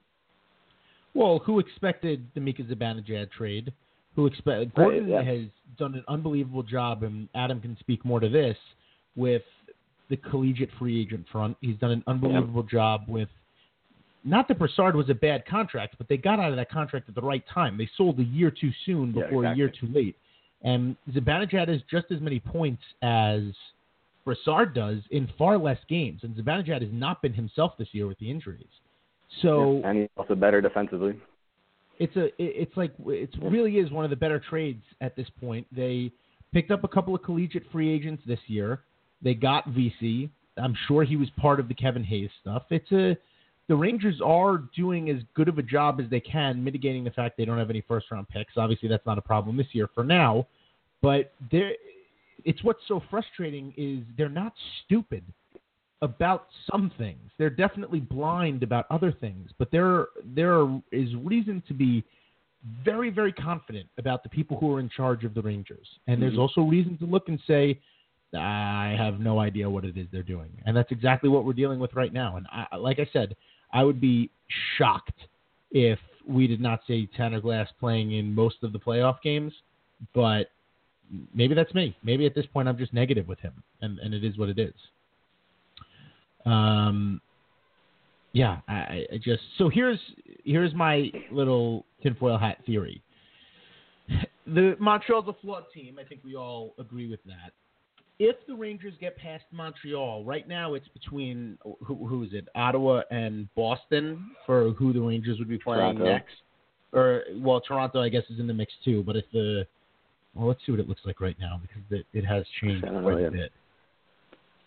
Well, 1.14 1.40
who 1.44 1.58
expected 1.58 2.26
the 2.34 2.40
Mika 2.40 2.62
Zibanejad 2.62 3.30
trade? 3.32 3.72
Who 4.14 4.26
expect 4.26 4.74
Gorton 4.74 5.08
yeah. 5.08 5.22
has 5.22 5.42
done 5.78 5.94
an 5.94 6.04
unbelievable 6.08 6.62
job, 6.62 7.02
and 7.02 7.28
Adam 7.34 7.60
can 7.60 7.76
speak 7.80 8.04
more 8.04 8.20
to 8.20 8.28
this 8.28 8.56
with 9.16 9.42
the 10.10 10.16
collegiate 10.16 10.70
free 10.78 11.00
agent 11.00 11.26
front. 11.30 11.56
He's 11.60 11.76
done 11.76 11.90
an 11.90 12.04
unbelievable 12.06 12.62
job 12.62 13.02
with. 13.08 13.28
Not 14.24 14.48
that 14.48 14.58
Brassard 14.58 14.96
was 14.96 15.08
a 15.10 15.14
bad 15.14 15.46
contract, 15.46 15.94
but 15.98 16.08
they 16.08 16.16
got 16.16 16.40
out 16.40 16.50
of 16.50 16.56
that 16.56 16.70
contract 16.70 17.08
at 17.08 17.14
the 17.14 17.20
right 17.20 17.44
time. 17.52 17.78
They 17.78 17.88
sold 17.96 18.18
a 18.18 18.24
year 18.24 18.50
too 18.50 18.70
soon 18.84 19.14
Yeah, 19.14 19.24
before 19.24 19.44
a 19.44 19.54
year 19.54 19.68
too 19.68 19.88
late. 19.92 20.16
And 20.62 20.96
Zibanejad 21.12 21.68
has 21.68 21.80
just 21.90 22.06
as 22.10 22.20
many 22.20 22.40
points 22.40 22.82
as 23.00 23.42
Brassard 24.24 24.74
does 24.74 24.98
in 25.10 25.28
far 25.38 25.56
less 25.56 25.78
games, 25.88 26.20
and 26.22 26.34
Zibanejad 26.34 26.82
has 26.82 26.90
not 26.92 27.22
been 27.22 27.32
himself 27.32 27.72
this 27.78 27.88
year 27.92 28.06
with 28.06 28.18
the 28.18 28.30
injuries. 28.30 28.66
So 29.42 29.82
and 29.84 29.98
he's 30.00 30.08
also 30.16 30.34
better 30.34 30.60
defensively. 30.60 31.14
it's 31.98 32.16
a 32.16 32.28
it's 32.38 32.76
like 32.76 32.92
it 33.06 33.30
really 33.42 33.76
is 33.76 33.90
one 33.90 34.04
of 34.04 34.10
the 34.10 34.16
better 34.16 34.40
trades 34.40 34.82
at 35.00 35.16
this 35.16 35.26
point. 35.40 35.66
They 35.74 36.12
picked 36.52 36.70
up 36.70 36.84
a 36.84 36.88
couple 36.88 37.14
of 37.14 37.22
collegiate 37.22 37.64
free 37.70 37.90
agents 37.90 38.22
this 38.26 38.38
year. 38.46 38.80
They 39.22 39.34
got 39.34 39.66
Vesey. 39.68 40.30
I'm 40.56 40.76
sure 40.86 41.04
he 41.04 41.16
was 41.16 41.28
part 41.36 41.60
of 41.60 41.68
the 41.68 41.74
Kevin 41.74 42.04
Hayes 42.04 42.30
stuff. 42.40 42.64
It's 42.70 42.90
a 42.92 43.16
the 43.68 43.76
Rangers 43.76 44.20
are 44.24 44.62
doing 44.74 45.10
as 45.10 45.18
good 45.34 45.48
of 45.48 45.58
a 45.58 45.62
job 45.62 46.00
as 46.00 46.08
they 46.10 46.20
can 46.20 46.64
mitigating 46.64 47.04
the 47.04 47.10
fact 47.10 47.36
they 47.36 47.44
don't 47.44 47.58
have 47.58 47.70
any 47.70 47.82
first 47.82 48.10
round 48.10 48.28
picks. 48.28 48.54
Obviously, 48.56 48.88
that's 48.88 49.04
not 49.06 49.18
a 49.18 49.22
problem 49.22 49.56
this 49.56 49.66
year 49.72 49.88
for 49.94 50.04
now, 50.04 50.46
but 51.02 51.32
there 51.52 51.72
it's 52.44 52.62
what's 52.64 52.80
so 52.88 53.02
frustrating 53.10 53.74
is 53.76 54.02
they're 54.16 54.28
not 54.28 54.54
stupid 54.84 55.22
about 56.00 56.46
some 56.70 56.90
things. 56.96 57.30
They're 57.36 57.50
definitely 57.50 58.00
blind 58.00 58.62
about 58.62 58.86
other 58.90 59.12
things, 59.12 59.50
but 59.58 59.70
there 59.70 60.06
there 60.24 60.66
is 60.90 61.14
reason 61.16 61.62
to 61.68 61.74
be 61.74 62.04
very 62.84 63.10
very 63.10 63.32
confident 63.32 63.88
about 63.98 64.22
the 64.22 64.28
people 64.30 64.58
who 64.58 64.74
are 64.74 64.80
in 64.80 64.88
charge 64.88 65.24
of 65.24 65.34
the 65.34 65.42
Rangers. 65.42 65.86
And 66.06 66.22
there's 66.22 66.34
Mhm. 66.34 66.38
also 66.38 66.62
reason 66.62 66.96
to 66.98 67.04
look 67.04 67.28
and 67.28 67.40
say 67.46 67.78
I 68.34 68.94
have 68.98 69.20
no 69.20 69.38
idea 69.38 69.68
what 69.70 69.84
it 69.84 69.96
is 69.96 70.06
they're 70.10 70.22
doing. 70.22 70.50
And 70.66 70.76
that's 70.76 70.92
exactly 70.92 71.30
what 71.30 71.44
we're 71.44 71.54
dealing 71.54 71.78
with 71.78 71.94
right 71.94 72.12
now. 72.12 72.36
And 72.36 72.46
I, 72.50 72.76
like 72.76 72.98
I 72.98 73.06
said, 73.12 73.34
I 73.72 73.84
would 73.84 74.00
be 74.00 74.30
shocked 74.76 75.18
if 75.70 75.98
we 76.26 76.46
did 76.46 76.60
not 76.60 76.80
see 76.86 77.08
Tanner 77.16 77.40
Glass 77.40 77.68
playing 77.80 78.12
in 78.12 78.34
most 78.34 78.56
of 78.62 78.72
the 78.72 78.78
playoff 78.78 79.20
games, 79.22 79.52
but 80.14 80.50
maybe 81.34 81.54
that's 81.54 81.72
me. 81.74 81.96
Maybe 82.02 82.26
at 82.26 82.34
this 82.34 82.46
point 82.46 82.68
I'm 82.68 82.78
just 82.78 82.92
negative 82.92 83.28
with 83.28 83.40
him, 83.40 83.62
and, 83.80 83.98
and 83.98 84.14
it 84.14 84.24
is 84.24 84.36
what 84.36 84.48
it 84.48 84.58
is. 84.58 84.74
Um, 86.44 87.20
yeah, 88.32 88.58
I, 88.68 89.06
I 89.12 89.18
just 89.22 89.42
so 89.56 89.68
here's 89.68 89.98
here's 90.44 90.74
my 90.74 91.10
little 91.30 91.84
tinfoil 92.02 92.38
hat 92.38 92.58
theory. 92.66 93.02
The 94.46 94.76
Montreal's 94.78 95.28
a 95.28 95.34
flawed 95.42 95.64
team. 95.74 95.98
I 96.00 96.04
think 96.04 96.22
we 96.24 96.34
all 96.34 96.74
agree 96.78 97.08
with 97.08 97.22
that. 97.24 97.52
If 98.18 98.36
the 98.46 98.54
Rangers 98.54 98.94
get 99.00 99.16
past 99.16 99.44
Montreal, 99.52 100.24
right 100.24 100.46
now 100.48 100.74
it's 100.74 100.88
between 100.88 101.56
who, 101.84 101.94
who 102.06 102.24
is 102.24 102.30
it, 102.32 102.48
Ottawa 102.54 103.02
and 103.10 103.48
Boston 103.54 104.30
for 104.44 104.70
who 104.70 104.92
the 104.92 105.00
Rangers 105.00 105.38
would 105.38 105.48
be 105.48 105.58
playing 105.58 105.96
Toronto. 105.96 106.04
next. 106.04 106.34
Or 106.92 107.22
well, 107.36 107.60
Toronto 107.60 108.00
I 108.00 108.08
guess 108.08 108.24
is 108.30 108.40
in 108.40 108.46
the 108.46 108.54
mix 108.54 108.72
too. 108.84 109.02
But 109.02 109.16
if 109.16 109.24
the 109.32 109.66
well, 110.34 110.48
let's 110.48 110.60
see 110.64 110.72
what 110.72 110.80
it 110.80 110.88
looks 110.88 111.02
like 111.04 111.20
right 111.20 111.36
now 111.40 111.60
because 111.60 111.82
it, 111.90 112.06
it 112.12 112.24
has 112.24 112.44
changed 112.60 112.86
quite 112.86 113.24
a 113.24 113.30
bit. 113.30 113.52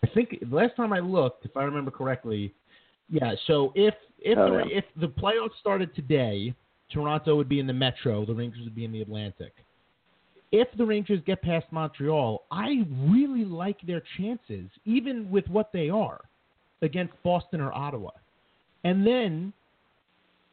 I 0.04 0.08
think 0.08 0.38
the 0.48 0.54
last 0.56 0.74
time 0.76 0.92
I 0.92 0.98
looked, 1.00 1.44
if 1.44 1.56
I 1.56 1.62
remember 1.62 1.90
correctly, 1.90 2.52
yeah. 3.08 3.34
So 3.46 3.72
if 3.74 3.94
if 4.18 4.38
Oh, 4.38 4.50
the, 4.50 4.58
yeah. 4.70 4.78
if 4.78 4.84
the 5.00 5.08
playoffs 5.08 5.58
started 5.60 5.94
today, 5.94 6.54
Toronto 6.90 7.36
would 7.36 7.48
be 7.48 7.58
in 7.60 7.66
the 7.66 7.72
Metro, 7.72 8.24
the 8.24 8.34
Rangers 8.34 8.62
would 8.64 8.74
be 8.74 8.84
in 8.84 8.92
the 8.92 9.02
Atlantic. 9.02 9.52
If 10.52 10.68
the 10.76 10.84
Rangers 10.84 11.20
get 11.26 11.40
past 11.40 11.66
Montreal, 11.70 12.44
I 12.50 12.84
really 13.08 13.44
like 13.44 13.78
their 13.86 14.02
chances, 14.18 14.68
even 14.84 15.30
with 15.30 15.48
what 15.48 15.72
they 15.72 15.88
are, 15.88 16.20
against 16.82 17.14
Boston 17.22 17.60
or 17.60 17.72
Ottawa. 17.72 18.10
And 18.84 19.06
then 19.06 19.52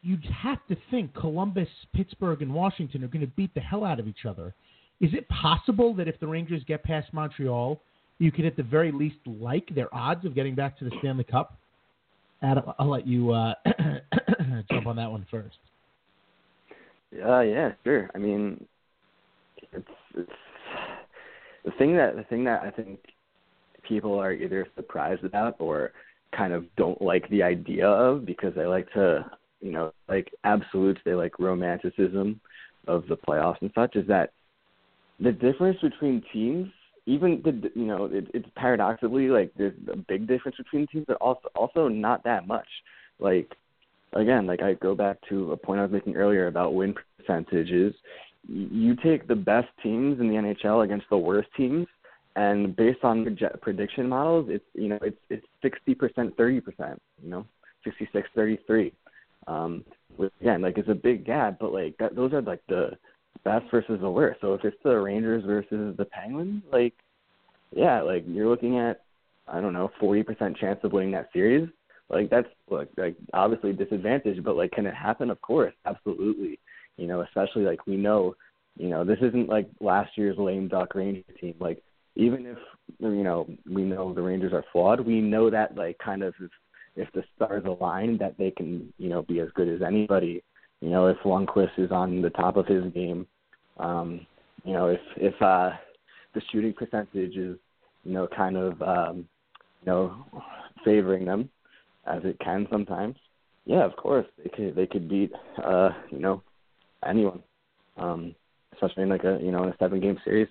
you'd 0.02 0.24
have 0.24 0.58
to 0.68 0.76
think 0.90 1.14
Columbus, 1.14 1.68
Pittsburgh, 1.94 2.40
and 2.40 2.52
Washington 2.52 3.04
are 3.04 3.08
going 3.08 3.26
to 3.26 3.32
beat 3.36 3.52
the 3.54 3.60
hell 3.60 3.84
out 3.84 4.00
of 4.00 4.08
each 4.08 4.24
other. 4.26 4.54
Is 5.00 5.10
it 5.12 5.28
possible 5.28 5.94
that 5.94 6.08
if 6.08 6.18
the 6.18 6.26
Rangers 6.26 6.62
get 6.66 6.82
past 6.82 7.12
Montreal, 7.12 7.78
you 8.18 8.32
could 8.32 8.44
at 8.44 8.56
the 8.56 8.62
very 8.62 8.92
least 8.92 9.16
like 9.26 9.74
their 9.74 9.94
odds 9.94 10.24
of 10.24 10.34
getting 10.34 10.54
back 10.54 10.78
to 10.78 10.84
the 10.84 10.92
Stanley 11.00 11.24
Cup? 11.24 11.56
Adam, 12.42 12.64
I'll 12.78 12.88
let 12.88 13.06
you 13.06 13.32
uh, 13.32 13.54
jump 14.70 14.86
on 14.86 14.96
that 14.96 15.10
one 15.10 15.26
first. 15.30 15.56
Uh, 17.22 17.40
yeah, 17.40 17.72
sure. 17.84 18.08
I 18.14 18.18
mean, 18.18 18.64
it's 19.72 19.88
it's 20.16 20.30
the 21.64 21.70
thing 21.72 21.96
that 21.96 22.16
the 22.16 22.24
thing 22.24 22.44
that 22.44 22.62
I 22.62 22.70
think 22.70 22.98
people 23.86 24.18
are 24.18 24.32
either 24.32 24.66
surprised 24.76 25.24
about 25.24 25.56
or 25.58 25.92
kind 26.36 26.52
of 26.52 26.64
don't 26.76 27.00
like 27.02 27.28
the 27.30 27.42
idea 27.42 27.86
of 27.86 28.24
because 28.24 28.54
they 28.54 28.66
like 28.66 28.90
to, 28.92 29.28
you 29.60 29.72
know, 29.72 29.92
like 30.08 30.30
absolutes. 30.44 31.00
They 31.04 31.14
like 31.14 31.38
romanticism 31.38 32.40
of 32.86 33.06
the 33.08 33.16
playoffs 33.16 33.60
and 33.60 33.70
such. 33.74 33.96
Is 33.96 34.06
that 34.08 34.32
the 35.18 35.32
difference 35.32 35.78
between 35.80 36.22
teams? 36.32 36.68
Even 37.06 37.40
the 37.44 37.70
you 37.74 37.86
know 37.86 38.04
it, 38.06 38.28
it's 38.34 38.48
paradoxically 38.56 39.28
like 39.28 39.52
there's 39.56 39.74
a 39.92 39.96
big 39.96 40.26
difference 40.28 40.56
between 40.56 40.86
teams, 40.86 41.04
but 41.08 41.16
also 41.16 41.48
also 41.54 41.88
not 41.88 42.22
that 42.24 42.46
much. 42.46 42.68
Like 43.18 43.50
again, 44.12 44.46
like 44.46 44.62
I 44.62 44.74
go 44.74 44.94
back 44.94 45.18
to 45.28 45.52
a 45.52 45.56
point 45.56 45.80
I 45.80 45.84
was 45.84 45.92
making 45.92 46.16
earlier 46.16 46.46
about 46.46 46.74
win 46.74 46.94
percentages. 47.18 47.94
You 48.48 48.96
take 48.96 49.28
the 49.28 49.36
best 49.36 49.68
teams 49.82 50.20
in 50.20 50.28
the 50.28 50.34
NHL 50.34 50.84
against 50.84 51.06
the 51.10 51.18
worst 51.18 51.48
teams, 51.56 51.86
and 52.36 52.74
based 52.74 53.04
on 53.04 53.24
proje- 53.24 53.60
prediction 53.60 54.08
models, 54.08 54.46
it's 54.48 54.64
you 54.74 54.88
know 54.88 54.98
it's 55.02 55.18
it's 55.28 55.46
sixty 55.62 55.94
percent, 55.94 56.36
thirty 56.36 56.60
percent, 56.60 57.00
you 57.22 57.30
know, 57.30 57.46
sixty 57.84 58.08
six, 58.12 58.28
thirty 58.34 58.58
three. 58.66 58.92
Um, 59.46 59.84
which, 60.16 60.32
again, 60.40 60.62
like 60.62 60.78
it's 60.78 60.88
a 60.88 60.94
big 60.94 61.24
gap, 61.24 61.58
but 61.60 61.72
like 61.72 61.96
that, 61.98 62.14
those 62.16 62.32
are 62.32 62.42
like 62.42 62.62
the 62.68 62.90
best 63.44 63.64
versus 63.70 63.98
the 64.00 64.10
worst. 64.10 64.40
So 64.40 64.54
if 64.54 64.64
it's 64.64 64.76
the 64.82 64.98
Rangers 64.98 65.44
versus 65.44 65.96
the 65.96 66.04
Penguins, 66.04 66.62
like 66.72 66.94
yeah, 67.74 68.00
like 68.00 68.24
you're 68.26 68.48
looking 68.48 68.78
at 68.78 69.02
I 69.48 69.60
don't 69.60 69.72
know, 69.72 69.90
forty 69.98 70.22
percent 70.22 70.56
chance 70.56 70.80
of 70.82 70.92
winning 70.92 71.12
that 71.12 71.30
series. 71.32 71.68
Like 72.08 72.30
that's 72.30 72.48
look 72.68 72.88
like 72.96 73.16
obviously 73.32 73.72
disadvantage, 73.72 74.42
but 74.42 74.56
like 74.56 74.72
can 74.72 74.86
it 74.86 74.94
happen? 74.94 75.30
Of 75.30 75.40
course, 75.40 75.74
absolutely. 75.86 76.58
You 76.96 77.06
know, 77.06 77.22
especially 77.22 77.62
like 77.64 77.86
we 77.86 77.96
know, 77.96 78.36
you 78.76 78.88
know, 78.88 79.04
this 79.04 79.18
isn't 79.22 79.48
like 79.48 79.68
last 79.80 80.10
year's 80.16 80.38
lame 80.38 80.68
duck 80.68 80.94
Ranger 80.94 81.22
team. 81.40 81.54
Like 81.58 81.82
even 82.16 82.46
if 82.46 82.58
you 82.98 83.22
know 83.22 83.48
we 83.70 83.82
know 83.82 84.12
the 84.12 84.22
Rangers 84.22 84.52
are 84.52 84.64
flawed, 84.72 85.00
we 85.00 85.20
know 85.20 85.50
that 85.50 85.76
like 85.76 85.98
kind 85.98 86.22
of 86.22 86.34
if, 86.40 86.50
if 86.96 87.12
the 87.12 87.24
stars 87.36 87.64
align, 87.66 88.18
that 88.18 88.36
they 88.38 88.50
can 88.50 88.92
you 88.98 89.08
know 89.08 89.22
be 89.22 89.40
as 89.40 89.48
good 89.54 89.68
as 89.68 89.82
anybody. 89.82 90.42
You 90.80 90.90
know, 90.90 91.08
if 91.08 91.18
Lundqvist 91.24 91.78
is 91.78 91.90
on 91.90 92.22
the 92.22 92.30
top 92.30 92.56
of 92.56 92.66
his 92.66 92.84
game, 92.94 93.26
um, 93.78 94.26
you 94.64 94.72
know, 94.72 94.88
if 94.88 95.00
if 95.16 95.34
uh, 95.42 95.70
the 96.34 96.42
shooting 96.50 96.72
percentage 96.72 97.36
is 97.36 97.56
you 98.04 98.12
know 98.12 98.26
kind 98.34 98.56
of 98.56 98.80
um, 98.82 99.28
you 99.82 99.86
know 99.86 100.26
favoring 100.84 101.24
them 101.24 101.48
as 102.06 102.20
it 102.24 102.38
can 102.40 102.66
sometimes. 102.70 103.16
Yeah, 103.66 103.84
of 103.84 103.96
course 103.96 104.26
they 104.42 104.50
could 104.50 104.74
they 104.74 104.86
could 104.86 105.08
beat 105.08 105.32
uh, 105.62 105.90
you 106.10 106.18
know 106.18 106.42
anyone, 107.06 107.42
um, 107.96 108.34
especially 108.74 109.04
in 109.04 109.08
like 109.08 109.24
a 109.24 109.38
you 109.42 109.50
know 109.50 109.64
a 109.64 109.74
seven 109.78 110.00
game 110.00 110.18
series. 110.24 110.48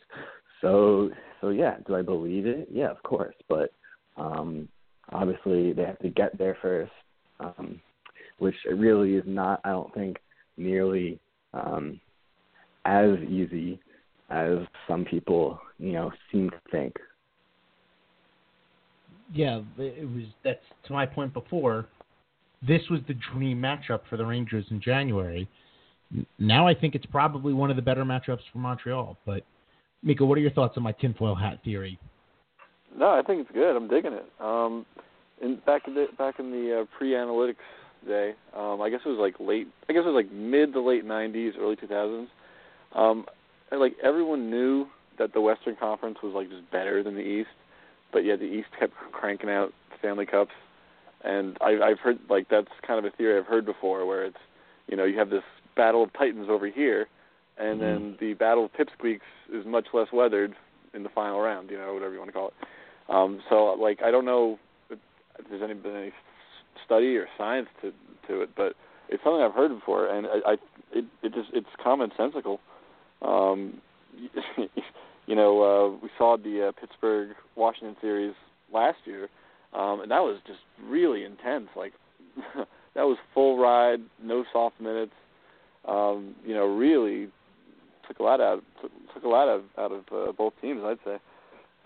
So 0.62 1.10
so 1.42 1.50
yeah, 1.50 1.78
do 1.88 1.96
I 1.96 2.02
believe 2.02 2.46
it? 2.46 2.68
Yeah, 2.72 2.90
of 2.92 3.02
course, 3.04 3.36
but 3.48 3.72
um, 4.18 4.68
obviously 5.12 5.74
they 5.74 5.84
have 5.84 6.00
to 6.00 6.10
get 6.10 6.38
there 6.38 6.58
first, 6.62 6.92
um, 7.40 7.80
which 8.40 8.56
really 8.72 9.16
is 9.16 9.24
not 9.26 9.62
I 9.64 9.70
don't 9.70 9.94
think 9.94 10.18
nearly 10.58 11.20
um, 11.54 12.00
as 12.86 13.18
easy 13.30 13.80
as 14.30 14.58
some 14.88 15.06
people 15.06 15.60
you 15.78 15.94
know 15.94 16.12
seem 16.32 16.50
to 16.50 16.60
think. 16.72 16.96
Yeah, 19.34 19.62
it 19.78 20.10
was. 20.10 20.26
That's 20.44 20.60
to 20.86 20.94
my 20.94 21.06
point 21.06 21.34
before. 21.34 21.88
This 22.68 22.82
was 22.90 23.00
the 23.08 23.16
dream 23.32 23.62
matchup 23.62 24.02
for 24.10 24.18
the 24.18 24.26
Rangers 24.26 24.66
in 24.70 24.82
January. 24.82 25.48
Now 26.38 26.68
I 26.68 26.74
think 26.74 26.96
it's 26.96 27.06
probably 27.06 27.54
one 27.54 27.70
of 27.70 27.76
the 27.76 27.82
better 27.82 28.04
matchups 28.04 28.42
for 28.52 28.60
Montreal. 28.60 29.18
But 29.26 29.44
Mika, 30.04 30.26
what 30.26 30.38
are 30.38 30.42
your 30.42 30.52
thoughts 30.52 30.76
on 30.78 30.84
my 30.84 30.92
tinfoil 30.94 31.36
hat 31.36 31.60
theory? 31.64 32.00
No, 32.96 33.10
I 33.10 33.22
think 33.22 33.42
it's 33.42 33.52
good. 33.52 33.76
I'm 33.76 33.88
digging 33.88 34.14
it. 34.14 34.26
Um, 34.40 34.86
in 35.42 35.58
back 35.66 35.84
in 35.88 35.94
the 35.94 36.08
back 36.18 36.40
in 36.40 36.52
the 36.52 36.82
uh, 36.82 36.98
pre-analytics 36.98 37.56
day, 38.08 38.34
um, 38.56 38.82
I 38.82 38.90
guess 38.90 39.02
it 39.06 39.10
was 39.10 39.20
like 39.20 39.36
late. 39.40 39.68
I 39.88 39.94
guess 39.94 40.02
it 40.04 40.10
was 40.10 40.16
like 40.16 40.32
mid 40.32 40.74
to 40.74 40.82
late 40.82 41.06
'90s, 41.06 41.58
early 41.60 41.76
2000s. 41.76 42.28
Um, 42.96 43.26
like 43.72 43.96
everyone 44.04 44.50
knew 44.50 44.88
that 45.20 45.34
the 45.34 45.42
Western 45.42 45.76
Conference 45.76 46.18
was 46.24 46.34
like 46.34 46.50
just 46.50 46.70
better 46.72 47.04
than 47.04 47.16
the 47.16 47.22
East, 47.22 47.50
but 48.12 48.20
yet 48.20 48.40
the 48.40 48.46
East 48.46 48.70
kept 48.80 48.94
cranking 49.12 49.50
out 49.50 49.74
Stanley 50.00 50.26
Cups. 50.26 50.52
And 51.24 51.58
I, 51.62 51.78
I've 51.84 52.00
heard 52.00 52.18
like 52.30 52.48
that's 52.50 52.70
kind 52.88 53.06
of 53.06 53.12
a 53.12 53.16
theory 53.16 53.38
I've 53.38 53.46
heard 53.46 53.66
before, 53.66 54.06
where 54.06 54.26
it's 54.26 54.38
you 54.88 54.98
know 54.98 55.04
you 55.04 55.20
have 55.20 55.30
this 55.30 55.44
battle 55.80 56.04
of 56.04 56.12
titans 56.12 56.48
over 56.50 56.68
here, 56.68 57.08
and 57.58 57.82
then 57.82 58.18
the 58.20 58.34
battle 58.34 58.66
of 58.66 58.72
pipsqueaks 58.74 59.22
is 59.54 59.66
much 59.66 59.88
less 59.94 60.08
weathered 60.12 60.54
in 60.94 61.04
the 61.04 61.10
final 61.10 61.40
round. 61.40 61.70
You 61.70 61.78
know, 61.78 61.94
whatever 61.94 62.12
you 62.12 62.20
want 62.20 62.30
to 62.30 62.34
call 62.34 62.48
it. 62.50 62.54
Um, 63.08 63.42
so 63.50 63.78
like 63.80 64.02
I 64.04 64.12
don't 64.12 64.26
know 64.26 64.60
if 64.90 65.00
there's 65.50 65.62
any 65.64 65.74
been 65.74 65.96
any 65.96 66.12
study 66.86 67.16
or 67.16 67.28
science 67.38 67.70
to 67.82 67.94
to 68.28 68.42
it, 68.42 68.50
but 68.58 68.74
it's 69.08 69.24
something 69.24 69.42
I've 69.42 69.54
heard 69.54 69.70
before, 69.70 70.08
and 70.08 70.28
I, 70.28 70.52
I 70.52 70.54
it 70.92 71.06
it 71.24 71.34
just 71.34 71.50
it's 71.54 71.68
commonsensical. 71.84 72.60
Um, 73.22 73.82
you 75.28 75.36
know, 75.36 75.64
uh, 75.64 75.98
we 76.04 76.10
saw 76.18 76.36
the 76.36 76.68
uh, 76.68 76.72
Pittsburgh 76.80 77.36
Washington 77.56 77.96
series 78.02 78.34
last 78.74 78.98
year, 79.06 79.30
um, 79.74 80.02
and 80.02 80.12
that 80.12 80.20
was 80.20 80.40
just 80.46 80.60
really 80.84 81.24
intense. 81.24 81.70
Like 81.76 81.94
that 82.56 83.04
was 83.04 83.18
full 83.34 83.58
ride, 83.58 84.02
no 84.22 84.44
soft 84.52 84.82
minutes. 84.82 85.14
Um, 85.90 86.36
you 86.46 86.54
know, 86.54 86.66
really 86.66 87.30
took 88.08 88.20
a 88.20 88.24
lot 88.24 88.42
out 88.42 88.64
took, 88.82 88.92
took 89.14 89.24
a 89.24 89.28
lot 89.28 89.48
out 89.48 89.64
out 89.78 89.92
of 89.92 90.04
uh, 90.12 90.32
both 90.32 90.54
teams. 90.62 90.82
I'd 90.84 90.98
say 91.06 91.18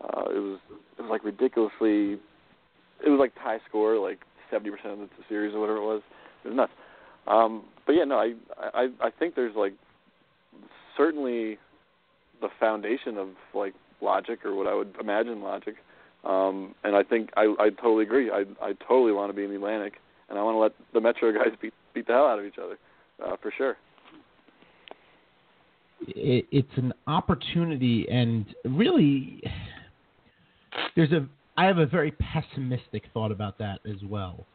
uh, 0.04 0.24
it 0.30 0.40
was 0.40 0.60
it 0.98 1.02
was 1.02 1.10
like 1.10 1.24
ridiculously. 1.24 2.20
It 3.06 3.10
was 3.10 3.20
like 3.20 3.34
high 3.36 3.60
score, 3.68 3.98
like 3.98 4.20
seventy 4.50 4.72
percent 4.72 4.94
of 4.94 5.00
the 5.00 5.24
series 5.30 5.54
or 5.54 5.60
whatever 5.60 5.80
it 5.80 5.86
was. 5.86 6.02
It 6.44 6.50
was 6.50 6.58
nuts. 6.58 6.74
Um, 7.28 7.64
but 7.86 7.94
yeah, 7.94 8.04
no, 8.04 8.18
I 8.18 8.34
I 8.58 8.88
I 9.02 9.10
think 9.18 9.36
there's 9.36 9.56
like 9.56 9.74
certainly 10.98 11.58
the 12.42 12.50
foundation 12.60 13.18
of 13.18 13.30
like 13.54 13.74
logic 14.02 14.46
or 14.46 14.56
what 14.56 14.68
I 14.68 14.76
would 14.76 14.96
imagine 15.00 15.42
logic. 15.42 15.76
Um, 16.24 16.76
and 16.84 16.96
I 16.96 17.04
think 17.04 17.30
I 17.36 17.54
I 17.60 17.70
totally 17.70 18.04
agree. 18.04 18.32
I 18.32 18.44
I 18.62 18.74
totally 18.88 19.12
want 19.12 19.30
to 19.30 19.36
be 19.36 19.44
in 19.44 19.50
the 19.50 19.56
Atlantic, 19.56 19.94
and 20.30 20.40
I 20.40 20.44
want 20.44 20.56
to 20.56 20.60
let 20.60 20.72
the 20.94 21.02
Metro 21.02 21.32
guys 21.34 21.54
beat 21.62 21.74
beat 21.94 22.08
the 22.08 22.14
hell 22.14 22.28
out 22.28 22.40
of 22.40 22.46
each 22.46 22.58
other, 22.58 22.78
uh, 23.24 23.36
for 23.42 23.52
sure. 23.56 23.78
It, 26.08 26.46
it's 26.52 26.78
an 26.78 26.94
opportunity, 27.08 28.08
and 28.10 28.46
really, 28.66 29.42
there's 30.96 31.12
a. 31.12 31.28
I 31.56 31.66
have 31.66 31.78
a 31.78 31.86
very 31.86 32.12
pessimistic 32.12 33.04
thought 33.14 33.32
about 33.32 33.58
that 33.60 33.80
as 33.86 34.02
well. 34.04 34.46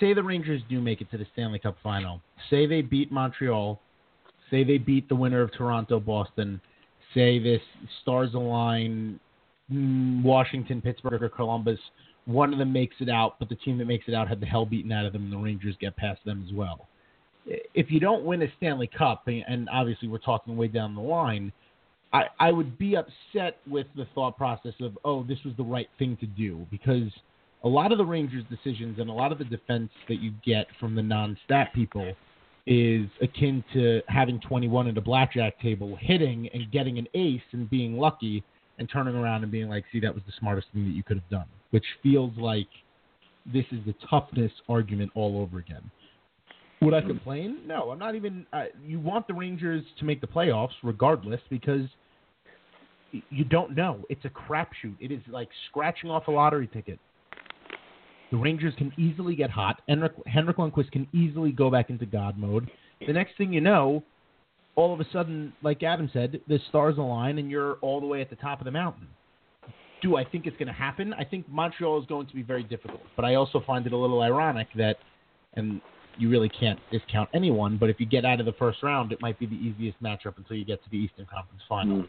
Say 0.00 0.14
the 0.14 0.22
Rangers 0.22 0.62
do 0.70 0.80
make 0.80 1.00
it 1.00 1.10
to 1.10 1.18
the 1.18 1.26
Stanley 1.32 1.58
Cup 1.58 1.76
final. 1.82 2.22
Say 2.48 2.66
they 2.66 2.80
beat 2.80 3.12
Montreal. 3.12 3.80
Say 4.50 4.64
they 4.64 4.78
beat 4.78 5.08
the 5.08 5.16
winner 5.16 5.42
of 5.42 5.52
Toronto, 5.52 6.00
Boston. 6.00 6.60
Say 7.12 7.38
this 7.38 7.60
stars 8.02 8.32
align, 8.34 9.20
mm, 9.70 10.22
Washington, 10.22 10.80
Pittsburgh, 10.80 11.22
or 11.22 11.28
Columbus. 11.28 11.80
One 12.24 12.52
of 12.52 12.58
them 12.58 12.72
makes 12.72 12.96
it 13.00 13.08
out, 13.08 13.38
but 13.38 13.48
the 13.48 13.56
team 13.56 13.78
that 13.78 13.86
makes 13.86 14.06
it 14.08 14.14
out 14.14 14.28
had 14.28 14.40
the 14.40 14.46
hell 14.46 14.64
beaten 14.64 14.92
out 14.92 15.04
of 15.04 15.12
them, 15.12 15.24
and 15.24 15.32
the 15.32 15.36
Rangers 15.36 15.76
get 15.80 15.96
past 15.96 16.24
them 16.24 16.44
as 16.46 16.54
well 16.54 16.88
if 17.46 17.90
you 17.90 18.00
don't 18.00 18.24
win 18.24 18.42
a 18.42 18.46
Stanley 18.56 18.88
Cup, 18.88 19.28
and 19.28 19.68
obviously 19.70 20.08
we're 20.08 20.18
talking 20.18 20.56
way 20.56 20.68
down 20.68 20.94
the 20.94 21.00
line, 21.00 21.52
I, 22.12 22.24
I 22.38 22.52
would 22.52 22.78
be 22.78 22.96
upset 22.96 23.58
with 23.68 23.86
the 23.96 24.06
thought 24.14 24.36
process 24.36 24.74
of, 24.80 24.98
oh, 25.04 25.22
this 25.22 25.38
was 25.44 25.54
the 25.56 25.64
right 25.64 25.88
thing 25.98 26.16
to 26.20 26.26
do 26.26 26.66
because 26.70 27.10
a 27.64 27.68
lot 27.68 27.92
of 27.92 27.98
the 27.98 28.04
Rangers' 28.04 28.44
decisions 28.48 28.98
and 28.98 29.10
a 29.10 29.12
lot 29.12 29.32
of 29.32 29.38
the 29.38 29.44
defense 29.44 29.90
that 30.08 30.20
you 30.20 30.32
get 30.44 30.66
from 30.78 30.94
the 30.94 31.02
non-stat 31.02 31.72
people 31.74 32.12
is 32.66 33.08
akin 33.22 33.64
to 33.72 34.02
having 34.08 34.40
21 34.40 34.88
at 34.88 34.98
a 34.98 35.00
blackjack 35.00 35.60
table, 35.60 35.96
hitting 36.00 36.48
and 36.52 36.70
getting 36.72 36.98
an 36.98 37.06
ace 37.14 37.42
and 37.52 37.70
being 37.70 37.96
lucky, 37.96 38.42
and 38.78 38.88
turning 38.92 39.14
around 39.14 39.42
and 39.42 39.50
being 39.50 39.68
like, 39.68 39.84
see, 39.92 40.00
that 40.00 40.12
was 40.12 40.22
the 40.26 40.32
smartest 40.38 40.66
thing 40.72 40.84
that 40.84 40.94
you 40.94 41.02
could 41.02 41.16
have 41.16 41.28
done, 41.30 41.46
which 41.70 41.84
feels 42.02 42.32
like 42.36 42.68
this 43.52 43.64
is 43.72 43.78
the 43.86 43.94
toughness 44.10 44.52
argument 44.68 45.10
all 45.14 45.40
over 45.40 45.58
again. 45.58 45.90
Would 46.82 46.94
I 46.94 47.00
complain? 47.00 47.60
No, 47.66 47.90
I'm 47.90 47.98
not 47.98 48.14
even. 48.14 48.46
Uh, 48.52 48.64
you 48.84 49.00
want 49.00 49.26
the 49.26 49.34
Rangers 49.34 49.82
to 49.98 50.04
make 50.04 50.20
the 50.20 50.26
playoffs 50.26 50.74
regardless 50.82 51.40
because 51.48 51.88
you 53.30 53.44
don't 53.44 53.74
know. 53.74 54.04
It's 54.08 54.24
a 54.24 54.28
crapshoot. 54.28 54.96
It 55.00 55.10
is 55.10 55.20
like 55.28 55.48
scratching 55.70 56.10
off 56.10 56.28
a 56.28 56.30
lottery 56.30 56.66
ticket. 56.66 56.98
The 58.30 58.36
Rangers 58.36 58.74
can 58.76 58.92
easily 58.98 59.36
get 59.36 59.50
hot. 59.50 59.80
Henrik, 59.88 60.12
Henrik 60.26 60.56
Lundqvist 60.56 60.90
can 60.90 61.06
easily 61.12 61.52
go 61.52 61.70
back 61.70 61.90
into 61.90 62.06
God 62.06 62.36
mode. 62.38 62.70
The 63.06 63.12
next 63.12 63.36
thing 63.38 63.52
you 63.52 63.60
know, 63.60 64.02
all 64.74 64.92
of 64.92 65.00
a 65.00 65.06
sudden, 65.12 65.52
like 65.62 65.82
Adam 65.82 66.10
said, 66.12 66.40
the 66.48 66.58
stars 66.68 66.98
align 66.98 67.38
and 67.38 67.50
you're 67.50 67.74
all 67.74 68.00
the 68.00 68.06
way 68.06 68.20
at 68.20 68.28
the 68.28 68.36
top 68.36 68.60
of 68.60 68.64
the 68.64 68.70
mountain. 68.70 69.06
Do 70.02 70.16
I 70.16 70.24
think 70.24 70.46
it's 70.46 70.56
going 70.56 70.68
to 70.68 70.74
happen? 70.74 71.14
I 71.14 71.24
think 71.24 71.48
Montreal 71.48 72.00
is 72.00 72.06
going 72.06 72.26
to 72.26 72.34
be 72.34 72.42
very 72.42 72.62
difficult, 72.62 73.00
but 73.14 73.24
I 73.24 73.36
also 73.36 73.62
find 73.66 73.86
it 73.86 73.92
a 73.92 73.96
little 73.96 74.22
ironic 74.22 74.68
that, 74.76 74.96
and 75.54 75.80
you 76.18 76.30
really 76.30 76.48
can't 76.48 76.78
discount 76.90 77.28
anyone, 77.34 77.76
but 77.78 77.90
if 77.90 78.00
you 78.00 78.06
get 78.06 78.24
out 78.24 78.40
of 78.40 78.46
the 78.46 78.52
first 78.52 78.82
round, 78.82 79.12
it 79.12 79.20
might 79.20 79.38
be 79.38 79.46
the 79.46 79.54
easiest 79.54 80.02
matchup 80.02 80.36
until 80.36 80.56
you 80.56 80.64
get 80.64 80.82
to 80.84 80.90
the 80.90 80.96
Eastern 80.96 81.26
Conference 81.26 81.62
Final. 81.68 81.98
Mm. 81.98 82.08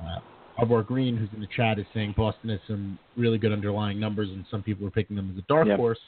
Uh, 0.00 0.20
Arbor 0.58 0.82
Green, 0.82 1.16
who's 1.16 1.28
in 1.34 1.40
the 1.40 1.48
chat, 1.56 1.78
is 1.78 1.86
saying 1.94 2.14
Boston 2.16 2.50
has 2.50 2.60
some 2.66 2.98
really 3.16 3.38
good 3.38 3.52
underlying 3.52 3.98
numbers, 3.98 4.28
and 4.30 4.44
some 4.50 4.62
people 4.62 4.86
are 4.86 4.90
picking 4.90 5.16
them 5.16 5.30
as 5.32 5.38
a 5.38 5.46
dark 5.48 5.66
yep. 5.66 5.78
horse. 5.78 5.98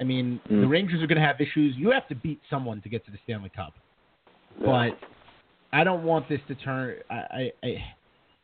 I 0.00 0.04
mean, 0.04 0.40
mm. 0.50 0.60
the 0.60 0.66
Rangers 0.66 1.02
are 1.02 1.06
going 1.06 1.20
to 1.20 1.26
have 1.26 1.40
issues. 1.40 1.74
You 1.76 1.90
have 1.90 2.06
to 2.08 2.14
beat 2.14 2.40
someone 2.48 2.80
to 2.82 2.88
get 2.88 3.04
to 3.06 3.10
the 3.10 3.18
Stanley 3.24 3.50
Cup, 3.54 3.72
yeah. 4.60 4.66
but 4.66 5.08
I 5.76 5.82
don't 5.82 6.04
want 6.04 6.28
this 6.28 6.40
to 6.48 6.54
turn. 6.54 6.96
I, 7.10 7.14
I, 7.14 7.52
I, 7.64 7.84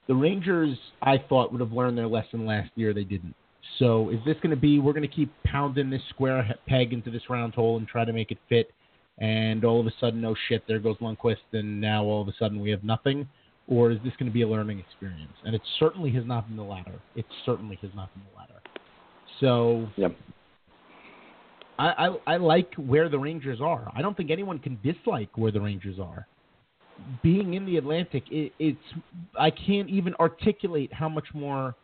the 0.09 0.15
Rangers, 0.15 0.77
I 1.03 1.19
thought 1.29 1.53
would 1.53 1.61
have 1.61 1.73
learned 1.73 1.97
their 1.97 2.09
lesson 2.09 2.47
last 2.47 2.71
year. 2.75 2.93
They 2.93 3.05
didn't. 3.05 3.35
So 3.79 4.11
is 4.11 4.19
this 4.25 4.37
going 4.43 4.51
to 4.51 4.61
be? 4.61 4.79
We're 4.79 4.93
going 4.93 5.09
to 5.09 5.15
keep 5.15 5.33
pounding 5.45 5.91
this 5.91 6.03
square 6.11 6.55
peg 6.67 6.93
into 6.93 7.11
this 7.11 7.23
round 7.29 7.55
hole 7.55 7.79
and 7.79 7.87
try 7.87 8.05
to 8.05 8.13
make 8.13 8.31
it 8.31 8.39
fit, 8.49 8.73
and 9.19 9.65
all 9.65 9.81
of 9.81 9.87
a 9.87 9.93
sudden, 10.01 10.25
oh 10.25 10.35
shit, 10.49 10.63
there 10.69 10.79
goes 10.79 10.97
Lundqvist, 10.99 11.37
and 11.53 11.81
now 11.81 12.05
all 12.05 12.23
of 12.23 12.29
a 12.29 12.35
sudden 12.39 12.61
we 12.61 12.71
have 12.71 12.85
nothing 12.85 13.29
or 13.71 13.93
is 13.93 13.99
this 14.05 14.13
going 14.19 14.27
to 14.27 14.33
be 14.33 14.43
a 14.43 14.49
learning 14.49 14.81
experience? 14.81 15.33
And 15.45 15.55
it 15.55 15.63
certainly 15.79 16.11
has 16.13 16.27
not 16.27 16.49
been 16.49 16.57
the 16.57 16.65
latter. 16.65 17.01
It 17.15 17.25
certainly 17.47 17.79
has 17.81 17.91
not 17.95 18.13
been 18.13 18.25
the 18.31 18.39
latter. 18.39 18.61
So, 19.39 19.89
yep. 19.97 20.15
I, 21.79 22.09
I, 22.09 22.35
I 22.35 22.37
like 22.37 22.75
where 22.75 23.09
the 23.09 23.19
Rangers 23.19 23.61
are. 23.63 23.91
I 23.95 24.03
don't 24.03 24.17
think 24.17 24.31
anyone 24.31 24.59
can 24.59 24.79
dislike 24.83 25.31
where 25.37 25.53
the 25.53 25.61
Rangers 25.61 25.99
are. 25.99 26.27
Being 27.23 27.55
in 27.55 27.65
the 27.65 27.79
Atlantic, 27.79 28.25
it, 28.31 28.53
it's 28.59 28.79
I 29.39 29.51
can't 29.51 29.89
even 29.89 30.15
articulate 30.21 30.93
how 30.93 31.09
much 31.09 31.29
more 31.33 31.75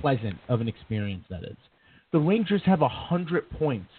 pleasant 0.00 0.36
of 0.48 0.60
an 0.60 0.68
experience 0.68 1.24
that 1.30 1.44
is. 1.44 1.56
The 2.12 2.18
Rangers 2.18 2.62
have 2.64 2.82
a 2.82 2.88
hundred 2.88 3.50
points, 3.50 3.90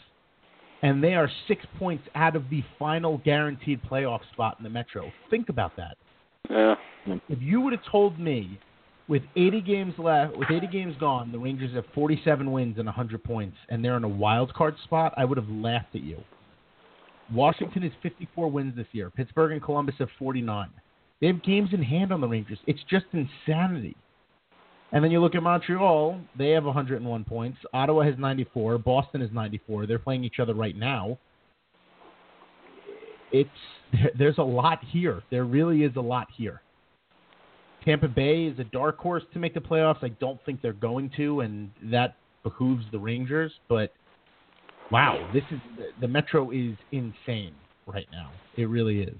and 0.81 1.03
they 1.03 1.15
are 1.15 1.29
six 1.47 1.65
points 1.77 2.03
out 2.15 2.35
of 2.35 2.49
the 2.49 2.63
final 2.79 3.17
guaranteed 3.19 3.81
playoff 3.83 4.21
spot 4.31 4.55
in 4.57 4.63
the 4.63 4.69
Metro. 4.69 5.11
Think 5.29 5.49
about 5.49 5.75
that. 5.77 5.97
Yeah. 6.49 6.75
If 7.29 7.41
you 7.41 7.61
would 7.61 7.73
have 7.73 7.83
told 7.91 8.19
me 8.19 8.59
with 9.07 9.21
80 9.35 9.61
games 9.61 9.93
left, 9.97 10.35
with 10.35 10.49
80 10.49 10.67
games 10.67 10.95
gone, 10.99 11.31
the 11.31 11.37
Rangers 11.37 11.75
have 11.75 11.85
47 11.93 12.51
wins 12.51 12.77
and 12.77 12.85
100 12.85 13.23
points, 13.23 13.57
and 13.69 13.83
they're 13.83 13.97
in 13.97 14.03
a 14.03 14.09
wild 14.09 14.53
card 14.53 14.75
spot, 14.83 15.13
I 15.17 15.25
would 15.25 15.37
have 15.37 15.49
laughed 15.49 15.95
at 15.95 16.01
you. 16.01 16.17
Washington 17.31 17.81
has 17.83 17.91
54 18.03 18.49
wins 18.49 18.75
this 18.75 18.87
year. 18.91 19.09
Pittsburgh 19.09 19.51
and 19.51 19.61
Columbus 19.61 19.95
have 19.99 20.09
49. 20.17 20.69
They 21.21 21.27
have 21.27 21.43
games 21.43 21.69
in 21.73 21.81
hand 21.81 22.11
on 22.11 22.21
the 22.21 22.27
Rangers. 22.27 22.59
It's 22.67 22.83
just 22.89 23.05
insanity. 23.13 23.95
And 24.91 25.03
then 25.03 25.11
you 25.11 25.19
look 25.19 25.35
at 25.35 25.43
Montreal, 25.43 26.19
they 26.37 26.51
have 26.51 26.63
101 26.63 27.23
points. 27.25 27.57
Ottawa 27.73 28.03
has 28.03 28.15
94. 28.17 28.77
Boston 28.77 29.21
is 29.21 29.31
94. 29.33 29.87
They're 29.87 29.99
playing 29.99 30.23
each 30.23 30.39
other 30.39 30.53
right 30.53 30.75
now 30.75 31.17
it's 33.35 33.49
there's 34.17 34.37
a 34.37 34.43
lot 34.43 34.79
here. 34.91 35.21
There 35.29 35.45
really 35.45 35.83
is 35.83 35.95
a 35.95 36.01
lot 36.01 36.27
here. 36.35 36.61
Tampa 37.83 38.07
Bay 38.07 38.45
is 38.45 38.57
a 38.59 38.63
dark 38.63 38.97
horse 38.97 39.23
to 39.33 39.39
make 39.39 39.53
the 39.53 39.59
playoffs. 39.59 40.03
I 40.03 40.09
don't 40.19 40.43
think 40.43 40.61
they're 40.61 40.73
going 40.73 41.11
to, 41.17 41.41
and 41.41 41.69
that 41.83 42.15
behooves 42.43 42.83
the 42.91 42.97
Rangers. 42.97 43.51
But 43.69 43.93
wow, 44.91 45.29
this 45.33 45.43
is 45.51 45.59
the 46.01 46.07
Metro 46.07 46.49
is 46.51 46.75
insane 46.91 47.53
right 47.85 48.07
now. 48.11 48.31
It 48.57 48.65
really 48.65 49.01
is, 49.01 49.19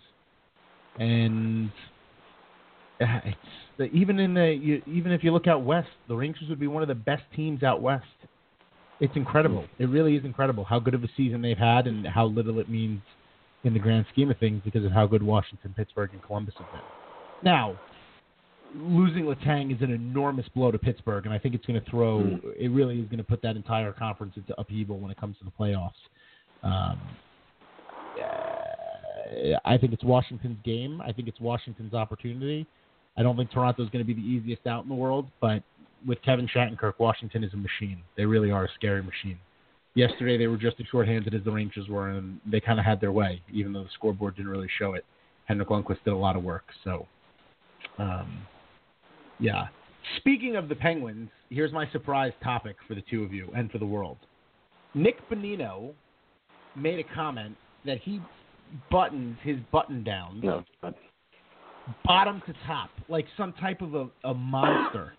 and 0.97 1.72
it's 3.00 3.93
even 3.93 4.20
in 4.20 4.34
the 4.34 4.48
you, 4.54 4.82
even 4.88 5.12
if 5.12 5.24
you 5.24 5.32
look 5.32 5.48
out 5.48 5.64
west, 5.64 5.89
the 6.08 6.16
Rangers 6.16 6.50
would 6.50 6.60
be 6.60 6.68
one 6.68 6.82
of 6.82 6.88
the 6.88 6.96
best 6.96 7.24
teams 7.36 7.64
out 7.64 7.82
west. 7.82 8.06
It's 9.00 9.16
incredible. 9.16 9.66
It 9.78 9.89
really 9.89 10.16
is 10.16 10.24
incredible 10.24 10.64
how 10.64 10.80
good 10.80 10.93
of 10.93 11.04
a 11.04 11.10
season 11.18 11.41
they've 11.41 11.58
had 11.58 11.88
and 11.88 12.08
how 12.08 12.26
little 12.26 12.60
it 12.60 12.70
means 12.70 13.02
in 13.66 13.74
the 13.74 13.80
grand 13.80 14.06
scheme 14.14 14.32
of 14.32 14.38
things 14.38 14.62
because 14.64 14.86
of 14.86 14.91
how 14.91 15.06
good 15.06 15.22
Washington, 15.22 15.74
Pittsburgh, 15.76 16.12
and 16.14 16.24
Columbus 16.24 16.54
have 16.58 16.72
been. 16.72 16.82
Now, 17.43 17.78
losing 18.74 19.26
Letang 19.26 19.76
is 19.76 19.82
an 19.82 19.91
enormous 19.91 20.48
blow 20.56 20.72
to 20.72 20.80
Pittsburgh, 20.80 21.26
and 21.26 21.34
I 21.34 21.39
think 21.39 21.56
it's 21.56 21.66
going 21.66 21.82
to 21.82 21.89
throw. 21.89 22.20
Mm. 22.20 22.41
It 22.58 22.70
really 22.70 23.00
is 23.00 23.06
going 23.08 23.18
to 23.18 23.24
put 23.24 23.41
that 23.41 23.58
entire 23.58 23.91
conference 23.91 24.34
into 24.38 24.58
upheaval 24.60 25.00
when 25.00 25.12
it 25.12 25.18
comes 25.20 25.36
to 25.39 25.46
the 25.46 25.52
playoffs. 25.60 25.91
Um, 26.64 27.00
I 29.66 29.78
think 29.78 29.91
it's 29.93 30.04
Washington's 30.04 30.58
game. 30.64 31.02
I 31.02 31.12
think 31.12 31.28
it's 31.28 31.39
Washington's 31.39 31.93
opportunity. 31.93 32.66
I 33.18 33.24
don't 33.24 33.38
think 33.38 33.51
Toronto's 33.51 33.89
going 33.89 34.05
to 34.05 34.13
be 34.13 34.13
the 34.13 34.28
easiest 34.28 34.68
out 34.68 34.84
in 34.84 34.89
the 34.89 34.95
world, 34.95 35.28
but 35.41 35.63
with 36.05 36.22
Kevin 36.22 36.47
Shattenkirk, 36.47 36.93
Washington 36.99 37.43
is 37.43 37.53
a 37.53 37.57
machine. 37.57 38.01
They 38.18 38.26
really 38.26 38.51
are 38.51 38.66
a 38.66 38.70
scary 38.76 39.01
machine 39.01 39.39
yesterday 39.95 40.38
they 40.38 40.47
were 40.47 40.57
just 40.57 40.80
as 40.80 40.86
shorthanded 40.91 41.34
as 41.34 41.43
the 41.43 41.51
Rangers 41.51 41.88
were, 41.89 42.09
and 42.09 42.39
they 42.45 42.59
kind 42.59 42.80
of 42.80 42.86
had 42.86 43.01
their 43.01 43.11
way, 43.11 43.41
even 43.51 43.74
though 43.74 43.84
the 43.84 43.89
scoreboard 43.93 44.36
didn't 44.36 44.51
really 44.51 44.70
show 44.78 44.93
it. 44.93 45.05
Henrik 45.45 45.70
Lundqvist 45.70 46.03
did 46.03 46.13
a 46.13 46.18
lot 46.18 46.36
of 46.36 46.43
work. 46.43 46.66
So, 46.84 47.07
um, 47.97 48.45
yeah. 49.39 49.68
Speaking 50.18 50.55
of 50.55 50.70
the 50.70 50.76
Penguins, 50.76 51.30
here's 51.49 51.72
my 51.72 51.89
surprise 51.91 52.34
topic 52.43 52.76
for 52.88 52.93
the 52.93 53.03
two 53.09 53.24
of 53.24 53.34
you 53.34 53.49
and 53.55 53.72
for 53.72 53.80
the 53.80 53.86
world. 53.86 54.18
Nick 54.93 55.18
Bonino 55.30 55.93
made 56.76 56.99
a 56.99 57.16
comment 57.16 57.55
that 57.86 57.99
he 57.99 58.22
buttons 58.91 59.38
his 59.43 59.57
button 59.72 60.03
down 60.03 60.41
no, 60.41 60.63
bottom 62.04 62.42
to 62.48 62.54
top, 62.66 62.90
like 63.10 63.26
some 63.38 63.54
type 63.54 63.82
of 63.82 63.96
a, 63.96 64.08
a 64.24 64.34
monster. 64.34 65.14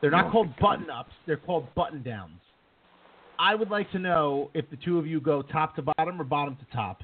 They're 0.00 0.10
not 0.10 0.32
called 0.32 0.48
button 0.60 0.90
ups; 0.90 1.12
they're 1.26 1.36
called 1.36 1.72
button 1.74 2.02
downs. 2.02 2.40
I 3.38 3.54
would 3.54 3.70
like 3.70 3.90
to 3.92 3.98
know 3.98 4.50
if 4.54 4.68
the 4.70 4.76
two 4.76 4.98
of 4.98 5.06
you 5.06 5.20
go 5.20 5.42
top 5.42 5.74
to 5.76 5.82
bottom 5.82 6.20
or 6.20 6.24
bottom 6.24 6.56
to 6.56 6.76
top. 6.76 7.02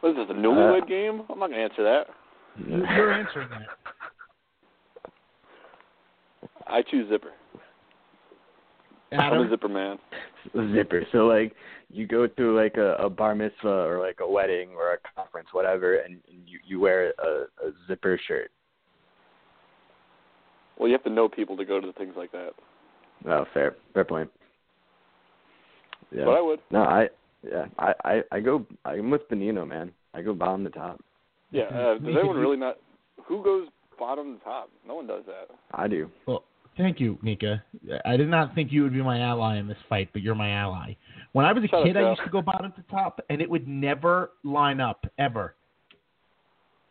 What 0.00 0.10
is 0.10 0.16
this, 0.16 0.26
a 0.30 0.38
newlywed 0.38 0.82
uh, 0.82 0.86
game? 0.86 1.22
I'm 1.30 1.38
not 1.38 1.50
going 1.50 1.58
to 1.58 1.64
answer 1.64 1.82
that. 1.84 2.06
You're 2.68 3.12
answering 3.12 3.48
that. 3.50 5.10
I 6.66 6.82
choose 6.82 7.08
zipper. 7.08 7.32
Adam? 9.12 9.40
I'm 9.40 9.46
a 9.46 9.50
zipper 9.50 9.68
man. 9.68 9.98
Zipper. 10.74 11.06
So 11.12 11.26
like 11.26 11.54
you 11.90 12.06
go 12.06 12.26
through 12.28 12.60
like 12.60 12.76
a, 12.76 12.94
a 12.94 13.10
bar 13.10 13.34
mitzvah 13.34 13.68
or 13.68 14.00
like 14.00 14.18
a 14.20 14.28
wedding 14.30 14.70
or 14.70 14.94
a 14.94 14.98
conference, 15.14 15.48
whatever, 15.52 15.96
and, 15.96 16.20
and 16.28 16.40
you 16.46 16.58
you 16.66 16.80
wear 16.80 17.12
a, 17.18 17.66
a 17.66 17.72
zipper 17.86 18.18
shirt. 18.26 18.50
Well, 20.78 20.88
you 20.88 20.92
have 20.92 21.04
to 21.04 21.10
know 21.10 21.28
people 21.28 21.56
to 21.56 21.64
go 21.64 21.80
to 21.80 21.92
things 21.94 22.14
like 22.16 22.32
that. 22.32 22.50
Oh, 23.26 23.44
fair, 23.54 23.76
fair 23.94 24.04
point. 24.04 24.30
Yeah, 26.12 26.24
but 26.24 26.32
I 26.32 26.40
would. 26.40 26.60
No, 26.70 26.82
I 26.82 27.08
yeah, 27.42 27.66
I 27.78 27.92
I 28.04 28.22
I 28.32 28.40
go. 28.40 28.66
I'm 28.84 29.10
with 29.10 29.28
Bonino, 29.28 29.66
man. 29.66 29.92
I 30.14 30.22
go 30.22 30.34
bottom 30.34 30.64
to 30.64 30.70
top. 30.70 31.00
Yeah, 31.50 31.64
uh, 31.64 31.98
does 31.98 32.02
anyone 32.18 32.36
really 32.36 32.56
not? 32.56 32.78
Who 33.26 33.42
goes 33.42 33.68
bottom 33.98 34.38
to 34.38 34.44
top? 34.44 34.70
No 34.86 34.96
one 34.96 35.06
does 35.06 35.24
that. 35.26 35.54
I 35.72 35.88
do. 35.88 36.10
Well, 36.26 36.44
thank 36.76 37.00
you, 37.00 37.18
Mika. 37.22 37.62
I 38.04 38.16
did 38.16 38.28
not 38.28 38.54
think 38.54 38.72
you 38.72 38.82
would 38.82 38.92
be 38.92 39.02
my 39.02 39.20
ally 39.20 39.58
in 39.58 39.66
this 39.66 39.78
fight, 39.88 40.10
but 40.12 40.22
you're 40.22 40.34
my 40.34 40.50
ally. 40.50 40.96
When 41.32 41.44
I 41.44 41.52
was 41.52 41.64
a 41.64 41.68
Shut 41.68 41.84
kid, 41.84 41.96
I 41.96 42.08
used 42.10 42.22
to 42.24 42.30
go 42.30 42.42
bottom 42.42 42.72
to 42.72 42.82
top, 42.90 43.20
and 43.28 43.40
it 43.40 43.48
would 43.48 43.68
never 43.68 44.30
line 44.44 44.80
up 44.80 45.06
ever. 45.18 45.54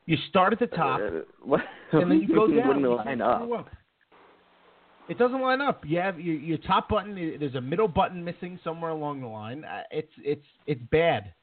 You 0.06 0.18
start 0.30 0.54
at 0.54 0.60
the 0.60 0.68
top, 0.68 1.00
what? 1.44 1.62
and 1.92 2.12
then 2.12 2.22
you 2.22 2.28
go 2.36 2.48
down. 2.48 2.68
Wouldn't 2.68 2.82
you 2.82 2.96
line 2.96 3.22
up. 3.22 3.52
up. 3.52 3.70
It 5.08 5.20
doesn't 5.20 5.40
line 5.40 5.62
up. 5.62 5.84
You 5.86 6.00
have 6.00 6.20
your, 6.20 6.36
your 6.36 6.58
top 6.60 6.90
button. 6.90 7.16
There's 7.40 7.56
a 7.56 7.62
middle 7.62 7.88
button 7.88 8.24
missing 8.24 8.60
somewhere 8.64 8.90
along 8.90 9.22
the 9.22 9.28
line. 9.28 9.64
Uh, 9.64 9.84
it's 9.92 10.12
it's 10.18 10.46
it's 10.66 10.82
bad. 10.92 11.34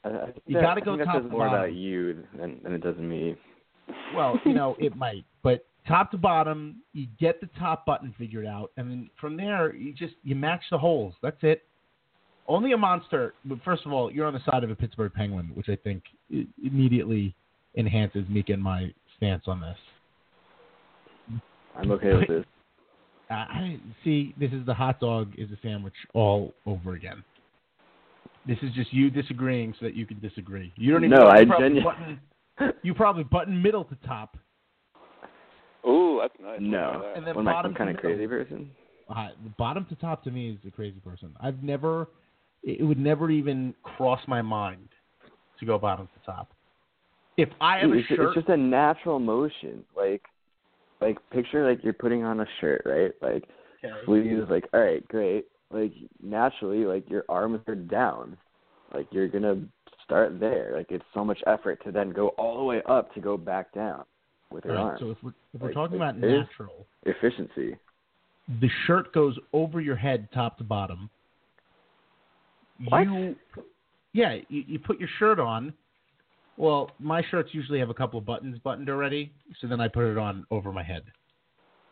You 0.47 0.61
got 0.61 0.74
to 0.74 0.80
go 0.80 0.97
top 0.97 1.07
that 1.07 1.14
says 1.14 1.22
to 1.24 1.28
more 1.28 1.47
bottom. 1.47 1.55
about 1.55 1.74
you 1.74 2.24
than, 2.36 2.59
than 2.62 2.72
it 2.72 2.82
does 2.82 2.97
me. 2.97 3.36
Well, 4.14 4.40
you 4.45 4.53
know, 4.53 4.76
it 4.80 4.97
might, 4.97 5.24
but 5.43 5.64
top 5.86 6.11
to 6.11 6.18
bottom, 6.18 6.82
you 6.93 7.07
get 7.20 7.40
the 7.40 7.49
top 7.59 7.86
button 7.86 8.14
figured 8.18 8.47
out, 8.47 8.72
and 8.76 8.90
then 8.90 9.11
from 9.20 9.36
there, 9.36 9.74
you 9.74 9.93
just 9.93 10.14
you 10.24 10.34
match 10.34 10.62
the 10.70 10.78
holes. 10.78 11.14
That's 11.22 11.38
it. 11.43 11.62
Only 12.53 12.72
a 12.72 12.76
monster. 12.76 13.32
But 13.46 13.59
first 13.64 13.86
of 13.86 13.92
all, 13.94 14.12
you're 14.12 14.26
on 14.26 14.34
the 14.34 14.42
side 14.50 14.62
of 14.62 14.70
a 14.70 14.74
Pittsburgh 14.74 15.11
Penguin, 15.14 15.50
which 15.55 15.70
I 15.70 15.76
think 15.76 16.03
immediately 16.62 17.34
enhances 17.78 18.24
Mika 18.28 18.53
and 18.53 18.62
my 18.62 18.92
stance 19.16 19.44
on 19.46 19.59
this. 19.61 19.78
I'm 21.74 21.90
okay 21.92 22.12
with 22.12 22.28
this. 22.28 22.44
I 23.30 23.80
see. 24.05 24.34
This 24.38 24.53
is 24.53 24.66
the 24.66 24.74
hot 24.74 25.00
dog 25.00 25.32
is 25.38 25.50
a 25.50 25.57
sandwich 25.62 25.94
all 26.12 26.53
over 26.66 26.92
again. 26.92 27.24
This 28.46 28.59
is 28.61 28.70
just 28.74 28.92
you 28.92 29.09
disagreeing 29.09 29.72
so 29.80 29.86
that 29.86 29.94
you 29.94 30.05
can 30.05 30.20
disagree. 30.20 30.74
You 30.76 30.92
don't 30.92 31.05
even. 31.05 31.18
No, 31.18 31.28
I 31.28 31.46
probably 31.46 31.68
genu- 31.70 31.82
button, 31.82 32.20
You 32.82 32.92
probably 32.92 33.24
button 33.24 33.62
middle 33.62 33.84
to 33.84 33.96
top. 34.07 34.36
Ooh, 35.88 36.18
that's 36.20 36.34
nice. 36.38 36.59
No. 36.61 37.11
And 37.16 37.26
then 37.26 37.34
What 37.34 37.40
am 37.42 37.48
I, 37.48 37.53
bottom 37.53 37.70
some 37.70 37.76
kind 37.76 37.88
to 37.88 37.94
of 37.94 38.00
crazy 38.03 38.26
person? 38.26 38.70
Uh, 39.09 39.28
bottom 39.57 39.86
to 39.86 39.94
top 39.94 40.22
to 40.24 40.30
me 40.30 40.50
is 40.50 40.59
a 40.66 40.70
crazy 40.70 41.00
person. 41.00 41.34
I've 41.40 41.62
never. 41.62 42.09
It 42.62 42.84
would 42.84 42.98
never 42.98 43.30
even 43.30 43.74
cross 43.82 44.20
my 44.28 44.42
mind 44.42 44.88
to 45.58 45.66
go 45.66 45.78
bottom 45.78 46.08
to 46.14 46.26
top. 46.26 46.52
If 47.36 47.48
I 47.60 47.78
have 47.78 47.90
Dude, 47.90 47.96
a 47.96 48.00
it's, 48.00 48.08
shirt, 48.08 48.20
it's 48.20 48.34
just 48.34 48.48
a 48.48 48.56
natural 48.56 49.18
motion. 49.18 49.84
Like, 49.96 50.22
like 51.00 51.18
picture 51.30 51.68
like 51.68 51.82
you're 51.82 51.92
putting 51.92 52.22
on 52.24 52.40
a 52.40 52.46
shirt, 52.60 52.82
right? 52.84 53.12
Like 53.20 53.44
Okay. 53.84 53.94
sleeves, 54.06 54.48
like 54.48 54.68
all 54.72 54.80
right, 54.80 55.06
great. 55.08 55.46
Like 55.72 55.92
naturally, 56.22 56.84
like 56.84 57.08
your 57.10 57.24
arms 57.28 57.60
are 57.66 57.74
down. 57.74 58.36
Like 58.94 59.06
you're 59.10 59.28
gonna 59.28 59.62
start 60.04 60.38
there. 60.38 60.72
Like 60.76 60.86
it's 60.90 61.04
so 61.14 61.24
much 61.24 61.38
effort 61.46 61.82
to 61.84 61.92
then 61.92 62.10
go 62.10 62.28
all 62.30 62.58
the 62.58 62.64
way 62.64 62.82
up 62.86 63.12
to 63.14 63.20
go 63.20 63.36
back 63.36 63.72
down 63.72 64.04
with 64.52 64.64
your 64.64 64.74
right, 64.74 64.82
arms. 64.82 65.00
so 65.00 65.10
if 65.10 65.16
we're, 65.22 65.32
if 65.54 65.60
we're 65.60 65.68
Like, 65.68 65.74
talking 65.74 65.98
like, 65.98 66.14
about 66.14 66.20
natural, 66.20 66.86
Efficiency. 67.04 67.76
the 68.60 68.68
shirt 68.86 69.12
goes 69.12 69.36
over 69.52 69.80
your 69.80 69.96
head 69.96 70.28
top 70.32 70.58
to 70.58 70.64
bottom. 70.64 71.10
What? 72.88 73.02
You, 73.02 73.36
yeah, 74.12 74.36
you, 74.48 74.64
you 74.66 74.78
put 74.78 74.98
your 74.98 75.08
shirt 75.18 75.38
on. 75.38 75.72
Well, 76.56 76.90
my 76.98 77.22
shirts 77.30 77.50
usually 77.52 77.78
have 77.78 77.90
a 77.90 77.94
couple 77.94 78.18
of 78.18 78.26
buttons 78.26 78.58
buttoned 78.58 78.88
already, 78.90 79.32
so 79.60 79.66
then 79.66 79.80
I 79.80 79.88
put 79.88 80.04
it 80.04 80.18
on 80.18 80.46
over 80.50 80.72
my 80.72 80.82
head. 80.82 81.02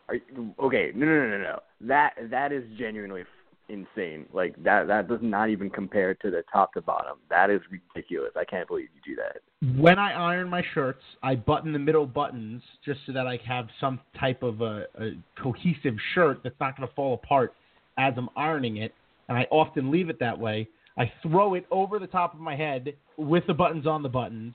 Are 0.07 0.15
you, 0.15 0.53
okay, 0.61 0.91
no, 0.93 1.05
no, 1.05 1.13
no, 1.13 1.29
no, 1.29 1.37
no. 1.37 1.59
That 1.81 2.13
that 2.29 2.51
is 2.51 2.63
genuinely 2.77 3.23
insane. 3.69 4.25
Like 4.33 4.61
that 4.63 4.87
that 4.87 5.07
does 5.07 5.19
not 5.21 5.49
even 5.49 5.69
compare 5.69 6.13
to 6.15 6.29
the 6.29 6.43
top 6.51 6.73
to 6.73 6.81
bottom. 6.81 7.17
That 7.29 7.49
is 7.49 7.61
ridiculous. 7.71 8.31
I 8.35 8.43
can't 8.43 8.67
believe 8.67 8.89
you 8.93 9.15
do 9.15 9.21
that. 9.21 9.81
When 9.81 9.97
I 9.97 10.11
iron 10.11 10.49
my 10.49 10.63
shirts, 10.73 11.01
I 11.23 11.35
button 11.35 11.71
the 11.73 11.79
middle 11.79 12.05
buttons 12.05 12.61
just 12.85 12.99
so 13.05 13.13
that 13.13 13.25
I 13.25 13.39
have 13.47 13.67
some 13.79 13.99
type 14.19 14.43
of 14.43 14.61
a, 14.61 14.85
a 14.99 15.11
cohesive 15.41 15.95
shirt 16.13 16.41
that's 16.43 16.59
not 16.59 16.77
going 16.77 16.87
to 16.87 16.93
fall 16.93 17.13
apart 17.13 17.53
as 17.97 18.13
I'm 18.17 18.29
ironing 18.35 18.77
it. 18.77 18.93
And 19.31 19.39
I 19.39 19.47
often 19.49 19.91
leave 19.91 20.09
it 20.09 20.19
that 20.19 20.37
way. 20.37 20.67
I 20.97 21.09
throw 21.23 21.53
it 21.53 21.65
over 21.71 21.99
the 21.99 22.07
top 22.07 22.33
of 22.33 22.41
my 22.41 22.53
head 22.53 22.95
with 23.15 23.47
the 23.47 23.53
buttons 23.53 23.87
on 23.87 24.03
the 24.03 24.09
buttons. 24.09 24.53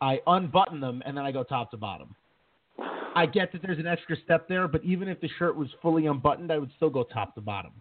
I 0.00 0.20
unbutton 0.28 0.78
them 0.78 1.02
and 1.04 1.16
then 1.16 1.24
I 1.24 1.32
go 1.32 1.42
top 1.42 1.72
to 1.72 1.76
bottom. 1.76 2.14
I 3.16 3.26
get 3.26 3.50
that 3.50 3.62
there's 3.62 3.80
an 3.80 3.88
extra 3.88 4.14
step 4.24 4.46
there, 4.46 4.68
but 4.68 4.84
even 4.84 5.08
if 5.08 5.20
the 5.20 5.28
shirt 5.40 5.56
was 5.56 5.66
fully 5.82 6.06
unbuttoned, 6.06 6.52
I 6.52 6.58
would 6.58 6.70
still 6.76 6.88
go 6.88 7.02
top 7.02 7.34
to 7.34 7.40
bottom. 7.40 7.72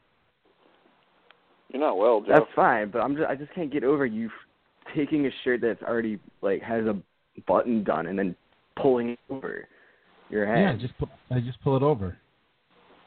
You're 1.69 1.83
not 1.83 1.99
well, 1.99 2.21
Joe. 2.21 2.33
That's 2.33 2.51
fine, 2.55 2.89
but 2.89 3.03
I'm 3.03 3.15
just 3.15 3.29
I 3.29 3.35
just 3.35 3.53
can't 3.53 3.71
get 3.71 3.83
over 3.83 4.07
you 4.07 4.31
taking 4.95 5.27
a 5.27 5.29
shirt 5.43 5.61
that's 5.61 5.83
already 5.83 6.17
like 6.41 6.63
has 6.63 6.85
a 6.87 6.97
button 7.45 7.83
done 7.83 8.07
and 8.07 8.17
then 8.17 8.35
pulling 8.81 9.09
it 9.09 9.19
over 9.29 9.67
your 10.31 10.47
head. 10.47 10.59
Yeah, 10.59 10.71
head. 10.71 10.79
just 10.79 10.97
pu- 10.97 11.05
I 11.29 11.39
just 11.39 11.61
pull 11.61 11.77
it 11.77 11.83
over. 11.83 12.17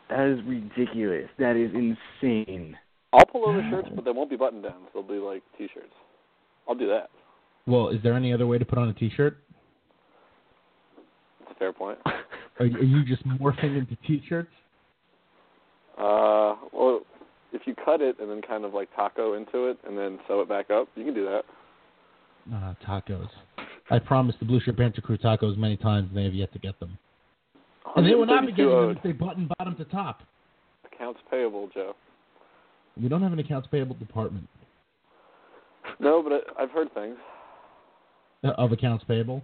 that 0.09 0.25
is 0.25 0.39
ridiculous. 0.47 1.29
That 1.41 1.57
is 1.57 1.73
insane. 1.75 2.77
I'll 3.15 3.27
pull 3.27 3.49
over 3.49 3.65
shirts, 3.71 3.89
but 3.95 4.05
they 4.05 4.11
won't 4.11 4.29
be 4.29 4.37
button 4.37 4.61
downs. 4.61 4.89
They'll 4.93 5.03
be 5.05 5.15
like 5.15 5.43
t-shirts. 5.57 5.95
I'll 6.69 6.75
do 6.75 6.89
that. 6.89 7.11
Well, 7.67 7.89
is 7.89 8.03
there 8.03 8.15
any 8.15 8.33
other 8.33 8.47
way 8.47 8.59
to 8.59 8.65
put 8.65 8.77
on 8.77 8.89
a 8.89 8.95
t-shirt? 8.95 9.39
That's 11.39 11.53
a 11.53 11.59
fair 11.59 11.73
point. 11.73 11.99
Are, 12.61 12.67
are 12.67 12.67
you 12.67 13.05
just 13.05 13.27
morphing 13.27 13.77
into 13.77 13.97
t-shirts? 14.07 14.53
Uh, 15.99 16.55
well, 16.73 17.01
if 17.53 17.63
you 17.67 17.75
cut 17.85 18.01
it 18.01 18.21
and 18.21 18.31
then 18.31 18.41
kind 18.43 18.65
of 18.65 18.75
like 18.75 18.89
taco 18.95 19.35
into 19.35 19.67
it 19.67 19.79
and 19.85 19.99
then 19.99 20.21
sew 20.29 20.41
it 20.41 20.49
back 20.49 20.71
up, 20.71 20.87
you 20.95 21.05
can 21.05 21.15
do 21.15 21.25
that. 21.25 21.43
Uh, 22.55 22.75
tacos. 22.87 23.29
I 23.91 23.99
promised 23.99 24.39
the 24.39 24.47
Blueshirt 24.47 24.77
Banter 24.77 25.01
Crew 25.01 25.19
tacos 25.19 25.57
many 25.57 25.77
times, 25.77 26.11
and 26.11 26.17
they 26.17 26.23
have 26.23 26.35
yet 26.35 26.53
to 26.53 26.61
get 26.61 26.79
them. 26.79 26.97
And 27.97 28.07
they 28.07 28.15
will 28.15 28.27
not 28.27 28.47
be 28.47 28.53
132 28.53 28.57
getting 28.57 28.89
them 28.89 28.97
if 28.97 29.03
they 29.03 29.13
button 29.13 29.51
bottom 29.59 29.75
to 29.75 29.85
top. 29.87 30.23
Accounts 30.85 31.19
payable, 31.29 31.69
Joe. 31.75 31.97
We 33.01 33.09
don't 33.09 33.23
have 33.23 33.33
an 33.33 33.39
accounts 33.39 33.69
payable 33.71 33.97
department 33.97 34.49
No, 35.99 36.23
but 36.23 36.33
I, 36.33 36.63
I've 36.63 36.71
heard 36.71 36.93
things. 36.95 37.17
uh, 38.45 38.49
of 38.57 38.73
accounts 38.73 39.05
payable. 39.07 39.43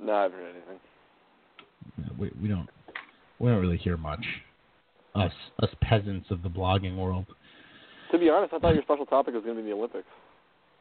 No, 0.00 0.12
I've 0.12 0.32
heard 0.32 0.54
anything. 0.54 0.78
No, 1.98 2.04
we, 2.18 2.30
we 2.40 2.48
don't. 2.48 2.68
We 3.38 3.50
don't 3.50 3.60
really 3.60 3.76
hear 3.78 3.96
much. 3.96 4.24
Us, 5.14 5.32
us 5.62 5.70
peasants 5.80 6.30
of 6.30 6.42
the 6.42 6.48
blogging 6.48 6.96
world. 6.96 7.26
To 8.12 8.18
be 8.18 8.28
honest, 8.28 8.52
I 8.52 8.58
thought 8.58 8.74
your 8.74 8.82
special 8.82 9.06
topic 9.06 9.34
was 9.34 9.42
going 9.44 9.56
to 9.56 9.62
be 9.62 9.68
the 9.68 9.74
Olympics. 9.74 10.06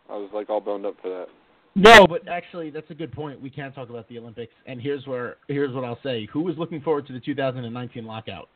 I 0.10 0.14
was 0.14 0.30
like 0.34 0.50
all 0.50 0.62
boned 0.62 0.86
up 0.86 0.96
for 1.02 1.10
that. 1.10 1.28
No, 1.76 2.08
but 2.08 2.28
actually, 2.28 2.70
that's 2.70 2.90
a 2.90 2.94
good 2.94 3.12
point. 3.12 3.42
We 3.42 3.50
can 3.50 3.74
talk 3.74 3.90
about 3.90 4.08
the 4.08 4.18
Olympics, 4.18 4.54
and 4.66 4.82
here's 4.82 5.06
where 5.06 5.38
here's 5.48 5.74
what 5.74 5.84
I'll 5.84 6.00
say. 6.04 6.28
Who 6.32 6.48
is 6.50 6.58
looking 6.58 6.82
forward 6.82 7.08
to 7.08 7.14
the 7.14 7.20
2019 7.20 8.06
lockout? 8.06 8.48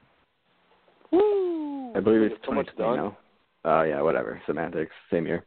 Woo! 2.05 2.11
I 2.11 2.15
believe 2.17 2.31
it's 2.31 2.41
get 2.41 2.49
so 2.49 2.55
much 2.55 2.69
done. 2.77 2.95
now. 2.97 3.17
Oh 3.65 3.81
yeah, 3.83 4.01
whatever. 4.01 4.41
Semantics. 4.45 4.91
Same 5.11 5.25
year. 5.27 5.45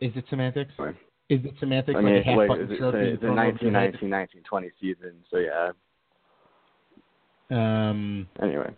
Is 0.00 0.12
it 0.16 0.24
semantics? 0.30 0.72
Fine. 0.76 0.96
Is 1.30 1.40
it 1.44 1.54
semantics? 1.58 1.96
I 1.96 2.00
like 2.00 2.04
mean, 2.04 2.16
a 2.16 2.22
half 2.22 2.36
like, 2.36 2.48
button 2.48 2.70
it's, 2.70 2.78
shirt 2.78 2.94
a, 2.94 2.98
being 2.98 3.14
it's 3.14 3.22
a 3.22 3.26
thrown 3.26 3.38
over 3.38 3.58
your 3.60 3.72
head? 3.72 3.94
1919, 3.94 4.10
1920 4.10 4.70
season. 4.80 5.12
So 5.30 5.38
yeah. 5.38 5.70
Um, 7.50 8.26
Anyway, 8.42 8.74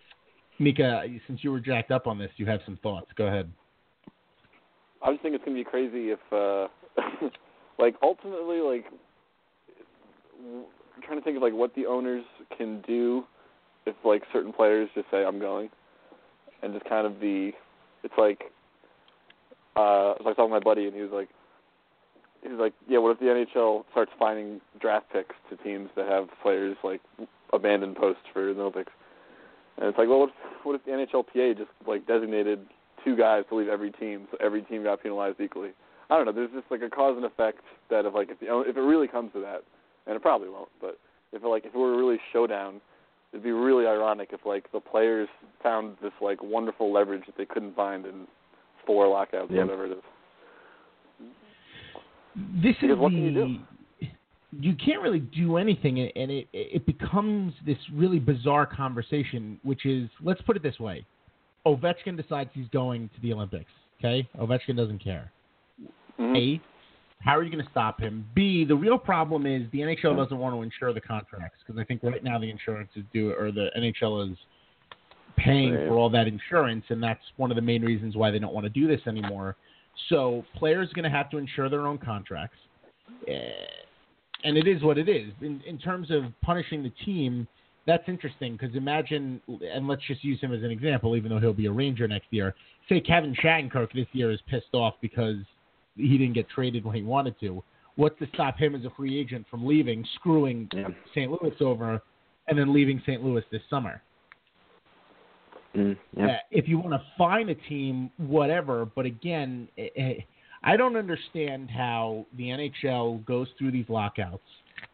Mika, 0.58 1.04
since 1.26 1.42
you 1.42 1.50
were 1.52 1.60
jacked 1.60 1.90
up 1.90 2.06
on 2.06 2.18
this, 2.18 2.30
you 2.36 2.46
have 2.46 2.60
some 2.64 2.78
thoughts. 2.82 3.06
Go 3.16 3.26
ahead. 3.26 3.50
I 5.02 5.10
just 5.12 5.22
think 5.22 5.34
it's 5.34 5.44
going 5.44 5.56
to 5.56 5.62
be 5.62 5.68
crazy 5.68 6.10
if, 6.10 6.18
uh 6.32 6.68
like, 7.78 7.94
ultimately, 8.02 8.60
like, 8.60 8.84
w- 10.42 10.64
I'm 10.96 11.02
trying 11.02 11.18
to 11.18 11.24
think 11.24 11.36
of 11.36 11.42
like 11.42 11.52
what 11.52 11.74
the 11.74 11.86
owners 11.86 12.24
can 12.56 12.80
do 12.86 13.24
if 13.86 13.94
like 14.04 14.22
certain 14.32 14.52
players 14.52 14.88
just 14.94 15.06
say 15.10 15.24
I'm 15.24 15.38
going, 15.38 15.68
and 16.62 16.72
just 16.72 16.88
kind 16.88 17.06
of 17.06 17.20
be, 17.20 17.52
it's 18.02 18.14
like, 18.18 18.44
uh, 19.76 19.80
I 19.80 20.16
was 20.18 20.22
like 20.24 20.36
talking 20.36 20.50
to 20.50 20.58
my 20.58 20.60
buddy, 20.60 20.86
and 20.86 20.94
he 20.94 21.02
was 21.02 21.12
like, 21.12 21.28
he 22.42 22.48
was 22.48 22.58
like, 22.58 22.74
yeah, 22.88 22.98
what 22.98 23.10
if 23.10 23.18
the 23.18 23.26
NHL 23.26 23.84
starts 23.90 24.12
finding 24.18 24.60
draft 24.80 25.06
picks 25.12 25.34
to 25.50 25.56
teams 25.62 25.90
that 25.96 26.06
have 26.06 26.28
players 26.42 26.76
like 26.84 27.00
abandoned 27.52 27.96
posts 27.96 28.22
for 28.32 28.52
the 28.54 28.60
Olympics? 28.60 28.92
And 29.78 29.86
it's 29.86 29.98
like, 29.98 30.08
well, 30.08 30.20
what 30.20 30.28
if, 30.30 30.34
what 30.64 30.74
if 30.74 30.84
the 30.84 30.92
NHLPA 30.92 31.58
just 31.58 31.70
like 31.86 32.06
designated 32.06 32.60
two 33.04 33.16
guys 33.16 33.44
to 33.48 33.56
leave 33.56 33.68
every 33.68 33.90
team, 33.92 34.26
so 34.30 34.38
every 34.40 34.62
team 34.62 34.84
got 34.84 35.02
penalized 35.02 35.40
equally? 35.40 35.70
I 36.08 36.16
don't 36.16 36.24
know. 36.24 36.32
There's 36.32 36.50
just 36.52 36.70
like 36.70 36.82
a 36.82 36.88
cause 36.88 37.16
and 37.16 37.26
effect 37.26 37.60
that 37.90 38.06
if 38.06 38.14
like 38.14 38.30
if 38.30 38.38
the 38.40 38.60
if 38.60 38.76
it 38.76 38.80
really 38.80 39.08
comes 39.08 39.32
to 39.32 39.40
that, 39.40 39.62
and 40.06 40.14
it 40.14 40.22
probably 40.22 40.48
won't, 40.48 40.68
but 40.80 40.98
if 41.32 41.42
it, 41.42 41.46
like 41.46 41.64
if 41.64 41.74
it 41.74 41.78
were 41.78 41.96
really 41.96 42.18
showdown, 42.32 42.80
it'd 43.36 43.44
be 43.44 43.52
really 43.52 43.86
ironic 43.86 44.30
if 44.32 44.40
like 44.46 44.70
the 44.72 44.80
players 44.80 45.28
found 45.62 45.96
this 46.02 46.12
like 46.22 46.42
wonderful 46.42 46.90
leverage 46.90 47.22
that 47.26 47.36
they 47.36 47.44
couldn't 47.44 47.76
find 47.76 48.06
in 48.06 48.26
four 48.86 49.06
lockouts 49.08 49.50
Yeah. 49.50 49.60
or 49.60 49.66
whatever 49.66 49.84
it 49.86 49.92
is. 49.92 50.02
This 52.62 52.76
is 52.82 52.96
what 52.96 53.10
the. 53.10 53.16
can 53.16 53.24
you 53.24 53.32
do? 53.32 53.56
you 54.58 54.74
can't 54.74 55.02
really 55.02 55.20
do 55.20 55.58
anything, 55.58 56.00
and 56.00 56.30
it 56.30 56.48
it 56.52 56.86
becomes 56.86 57.52
this 57.66 57.76
really 57.92 58.18
bizarre 58.18 58.64
conversation, 58.64 59.60
which 59.64 59.84
is 59.84 60.08
let's 60.22 60.40
put 60.42 60.56
it 60.56 60.62
this 60.62 60.78
way: 60.80 61.04
Ovechkin 61.66 62.16
decides 62.16 62.48
he's 62.54 62.68
going 62.68 63.10
to 63.14 63.20
the 63.20 63.32
Olympics. 63.34 63.70
Okay, 63.98 64.26
Ovechkin 64.38 64.76
doesn't 64.76 65.02
care. 65.02 65.30
Mhm. 66.18 66.36
A, 66.36 66.60
how 67.20 67.36
are 67.36 67.42
you 67.42 67.50
going 67.50 67.64
to 67.64 67.70
stop 67.70 68.00
him? 68.00 68.26
B, 68.34 68.64
the 68.64 68.74
real 68.74 68.98
problem 68.98 69.46
is 69.46 69.62
the 69.72 69.78
NHL 69.78 70.16
doesn't 70.16 70.38
want 70.38 70.54
to 70.54 70.62
insure 70.62 70.92
the 70.92 71.00
contracts 71.00 71.58
because 71.64 71.80
I 71.80 71.84
think 71.84 72.02
right 72.02 72.22
now 72.22 72.38
the 72.38 72.50
insurance 72.50 72.90
is 72.94 73.04
due 73.12 73.32
or 73.32 73.50
the 73.50 73.68
NHL 73.76 74.30
is 74.30 74.38
paying 75.36 75.74
for 75.88 75.94
all 75.94 76.08
that 76.10 76.26
insurance, 76.26 76.84
and 76.88 77.02
that's 77.02 77.20
one 77.36 77.50
of 77.50 77.56
the 77.56 77.62
main 77.62 77.82
reasons 77.82 78.16
why 78.16 78.30
they 78.30 78.38
don't 78.38 78.54
want 78.54 78.64
to 78.64 78.70
do 78.70 78.86
this 78.86 79.00
anymore. 79.06 79.56
So 80.08 80.44
players 80.54 80.90
are 80.90 80.94
going 80.94 81.10
to 81.10 81.16
have 81.16 81.30
to 81.30 81.38
insure 81.38 81.68
their 81.68 81.86
own 81.86 81.98
contracts, 81.98 82.56
Eh, 83.28 83.50
and 84.44 84.56
it 84.56 84.66
is 84.66 84.82
what 84.82 84.98
it 84.98 85.08
is. 85.08 85.32
In, 85.40 85.60
in 85.66 85.78
terms 85.78 86.10
of 86.10 86.24
punishing 86.42 86.82
the 86.82 86.92
team, 87.04 87.46
that's 87.86 88.04
interesting 88.08 88.56
because 88.56 88.74
imagine, 88.76 89.40
and 89.72 89.88
let's 89.88 90.02
just 90.06 90.22
use 90.24 90.40
him 90.40 90.52
as 90.52 90.62
an 90.62 90.70
example, 90.70 91.16
even 91.16 91.30
though 91.30 91.38
he'll 91.38 91.52
be 91.52 91.66
a 91.66 91.72
Ranger 91.72 92.06
next 92.06 92.26
year. 92.30 92.54
Say 92.88 93.00
Kevin 93.00 93.34
Shattenkirk 93.34 93.92
this 93.92 94.06
year 94.12 94.30
is 94.30 94.40
pissed 94.48 94.74
off 94.74 94.94
because 95.00 95.36
he 95.96 96.18
didn't 96.18 96.34
get 96.34 96.48
traded 96.48 96.84
when 96.84 96.94
he 96.94 97.02
wanted 97.02 97.38
to. 97.40 97.62
what's 97.96 98.18
to 98.18 98.26
stop 98.34 98.58
him 98.58 98.74
as 98.74 98.84
a 98.84 98.90
free 98.90 99.18
agent 99.18 99.46
from 99.50 99.64
leaving, 99.64 100.04
screwing 100.16 100.68
Yeah. 100.70 100.88
St. 101.12 101.30
Louis 101.30 101.54
over, 101.62 102.02
and 102.46 102.58
then 102.58 102.74
leaving 102.74 103.00
St. 103.00 103.24
Louis 103.24 103.42
this 103.50 103.62
summer? 103.70 104.02
Mm, 105.74 105.96
yeah. 106.14 106.26
Uh, 106.26 106.36
if 106.50 106.68
you 106.68 106.78
want 106.78 106.92
to 106.92 107.02
find 107.16 107.48
a 107.48 107.54
team, 107.54 108.10
whatever. 108.18 108.84
But 108.84 109.06
again, 109.06 109.68
eh, 109.78 109.88
eh, 109.96 110.14
I 110.62 110.76
don't 110.76 110.96
understand 110.96 111.70
how 111.70 112.26
the 112.36 112.44
NHL 112.44 113.24
goes 113.24 113.48
through 113.58 113.72
these 113.72 113.88
lockouts. 113.88 114.42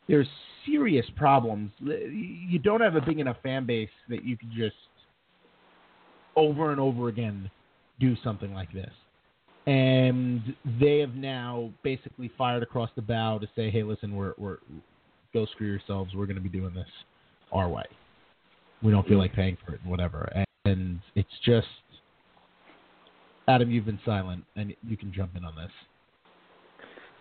There's 0.08 0.28
serious 0.66 1.06
problems. 1.16 1.72
You 1.80 2.58
don't 2.58 2.80
have 2.80 2.96
a 2.96 3.00
big 3.00 3.18
enough 3.18 3.36
fan 3.42 3.66
base 3.66 3.90
that 4.08 4.24
you 4.24 4.36
can 4.36 4.50
just 4.56 4.76
over 6.36 6.70
and 6.70 6.80
over 6.80 7.08
again 7.08 7.50
do 8.00 8.16
something 8.22 8.52
like 8.52 8.72
this. 8.72 8.90
And 9.66 10.54
they 10.80 10.98
have 10.98 11.14
now 11.14 11.70
basically 11.84 12.30
fired 12.36 12.62
across 12.62 12.90
the 12.96 13.02
bow 13.02 13.38
to 13.38 13.48
say, 13.54 13.70
"Hey, 13.70 13.84
listen, 13.84 14.14
we're 14.14 14.34
we're 14.36 14.58
go 15.32 15.46
screw 15.46 15.68
yourselves. 15.68 16.14
We're 16.14 16.26
going 16.26 16.36
to 16.36 16.42
be 16.42 16.48
doing 16.48 16.74
this 16.74 16.88
our 17.52 17.68
way. 17.68 17.84
We 18.82 18.90
don't 18.90 19.06
feel 19.06 19.18
like 19.18 19.34
paying 19.34 19.56
for 19.64 19.74
it, 19.74 19.80
and 19.82 19.90
whatever." 19.90 20.30
And, 20.64 21.00
it's 21.14 21.28
just, 21.44 21.66
Adam, 23.48 23.70
you've 23.70 23.84
been 23.84 23.98
silent, 24.04 24.44
and 24.54 24.74
you 24.88 24.96
can 24.96 25.12
jump 25.12 25.36
in 25.36 25.44
on 25.44 25.54
this. 25.56 25.70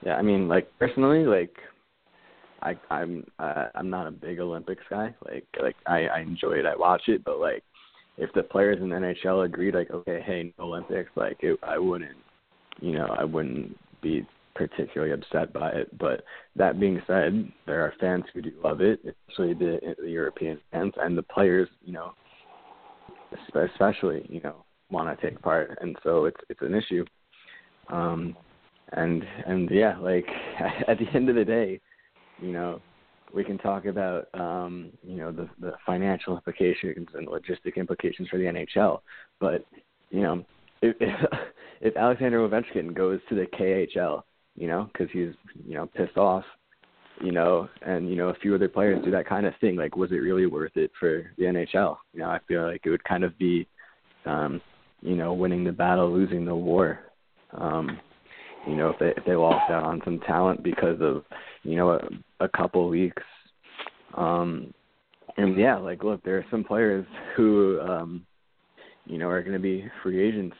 Yeah, 0.05 0.15
I 0.15 0.21
mean, 0.21 0.47
like 0.47 0.67
personally, 0.79 1.25
like 1.25 1.55
I 2.61 2.75
I'm 2.89 3.25
uh, 3.39 3.67
I'm 3.75 3.89
not 3.89 4.07
a 4.07 4.11
big 4.11 4.39
Olympics 4.39 4.83
guy. 4.89 5.13
Like 5.25 5.45
like 5.61 5.75
I 5.87 6.07
I 6.07 6.19
enjoy 6.21 6.53
it, 6.53 6.65
I 6.65 6.75
watch 6.75 7.03
it, 7.07 7.23
but 7.23 7.39
like 7.39 7.63
if 8.17 8.31
the 8.33 8.43
players 8.43 8.77
in 8.81 8.89
the 8.89 8.95
NHL 8.95 9.45
agreed, 9.45 9.75
like 9.75 9.91
okay, 9.91 10.21
hey, 10.25 10.53
no 10.57 10.65
Olympics, 10.65 11.11
like 11.15 11.37
it, 11.41 11.59
I 11.63 11.77
wouldn't, 11.77 12.17
you 12.79 12.93
know, 12.93 13.07
I 13.17 13.23
wouldn't 13.23 13.77
be 14.01 14.25
particularly 14.55 15.13
upset 15.13 15.53
by 15.53 15.69
it. 15.69 15.97
But 15.97 16.23
that 16.55 16.79
being 16.79 17.01
said, 17.07 17.51
there 17.65 17.81
are 17.81 17.93
fans 17.99 18.25
who 18.33 18.41
do 18.41 18.51
love 18.63 18.81
it, 18.81 18.99
especially 18.99 19.53
the, 19.53 19.95
the 20.01 20.09
European 20.09 20.59
fans 20.71 20.93
and 20.97 21.17
the 21.17 21.23
players, 21.23 21.69
you 21.83 21.93
know, 21.93 22.13
especially, 23.55 24.25
you 24.29 24.41
know, 24.41 24.65
want 24.89 25.19
to 25.19 25.29
take 25.29 25.41
part, 25.41 25.77
and 25.81 25.95
so 26.03 26.25
it's 26.25 26.39
it's 26.49 26.61
an 26.61 26.75
issue. 26.75 27.05
Um, 27.89 28.35
and 28.91 29.23
and 29.45 29.69
yeah, 29.71 29.97
like 29.97 30.27
at 30.87 30.97
the 30.99 31.07
end 31.13 31.29
of 31.29 31.35
the 31.35 31.45
day, 31.45 31.79
you 32.41 32.51
know, 32.51 32.81
we 33.33 33.43
can 33.43 33.57
talk 33.57 33.85
about 33.85 34.27
um, 34.33 34.91
you 35.03 35.15
know 35.15 35.31
the 35.31 35.49
the 35.59 35.73
financial 35.85 36.35
implications 36.35 37.07
and 37.13 37.27
logistic 37.27 37.77
implications 37.77 38.27
for 38.29 38.37
the 38.37 38.45
NHL, 38.45 38.99
but 39.39 39.65
you 40.09 40.21
know, 40.21 40.45
if 40.81 40.95
if, 41.81 41.95
Alexander 41.95 42.47
Ovechkin 42.47 42.93
goes 42.93 43.19
to 43.29 43.35
the 43.35 43.45
KHL, 43.57 44.23
you 44.55 44.67
know, 44.67 44.89
because 44.91 45.07
he's 45.11 45.33
you 45.65 45.75
know 45.75 45.87
pissed 45.95 46.17
off, 46.17 46.43
you 47.21 47.31
know, 47.31 47.69
and 47.85 48.09
you 48.09 48.15
know 48.15 48.29
a 48.29 48.35
few 48.35 48.55
other 48.55 48.69
players 48.69 49.03
do 49.03 49.11
that 49.11 49.27
kind 49.27 49.45
of 49.45 49.53
thing. 49.61 49.75
Like, 49.75 49.95
was 49.95 50.11
it 50.11 50.15
really 50.15 50.45
worth 50.45 50.75
it 50.75 50.91
for 50.99 51.31
the 51.37 51.45
NHL? 51.45 51.97
You 52.13 52.21
know, 52.21 52.29
I 52.29 52.39
feel 52.47 52.63
like 52.63 52.81
it 52.85 52.89
would 52.89 53.03
kind 53.03 53.23
of 53.23 53.37
be, 53.37 53.67
um, 54.25 54.61
you 55.01 55.15
know, 55.15 55.33
winning 55.33 55.63
the 55.63 55.71
battle, 55.71 56.11
losing 56.11 56.45
the 56.45 56.55
war. 56.55 56.99
Um, 57.53 57.99
you 58.67 58.75
know, 58.75 58.89
if 58.89 58.99
they 58.99 59.09
if 59.17 59.25
they 59.25 59.35
lost 59.35 59.71
out 59.71 59.83
on 59.83 60.01
some 60.05 60.19
talent 60.19 60.63
because 60.63 60.99
of, 61.01 61.23
you 61.63 61.75
know, 61.75 61.91
a, 61.91 62.45
a 62.45 62.49
couple 62.49 62.87
weeks. 62.89 63.23
Um, 64.15 64.73
and 65.37 65.57
yeah, 65.57 65.77
like 65.77 66.03
look, 66.03 66.23
there 66.23 66.37
are 66.37 66.45
some 66.51 66.63
players 66.63 67.05
who, 67.35 67.79
um, 67.81 68.25
you 69.05 69.17
know, 69.17 69.27
are 69.27 69.41
going 69.41 69.53
to 69.53 69.59
be 69.59 69.85
free 70.03 70.21
agents, 70.21 70.55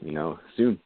you 0.00 0.12
know, 0.12 0.38
soon. 0.56 0.78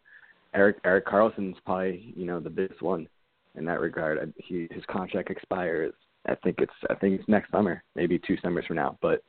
Eric 0.55 0.79
Erik 0.85 1.07
Karlsson's 1.07 1.57
probably 1.65 2.13
you 2.17 2.25
know 2.25 2.41
the 2.41 2.51
biggest 2.51 2.83
one 2.83 3.07
in 3.55 3.65
that 3.67 3.81
regard. 3.81 4.33
He 4.37 4.69
his 4.71 4.85
contract 4.89 5.31
expires. 5.31 5.93
I 6.27 6.35
think 6.37 6.57
it's 6.59 6.73
I 6.91 6.95
think 6.95 7.21
it's 7.21 7.29
next 7.29 7.51
summer, 7.51 7.83
maybe 7.95 8.19
two 8.19 8.37
summers 8.43 8.67
from 8.67 8.77
now. 8.77 8.99
But 9.03 9.23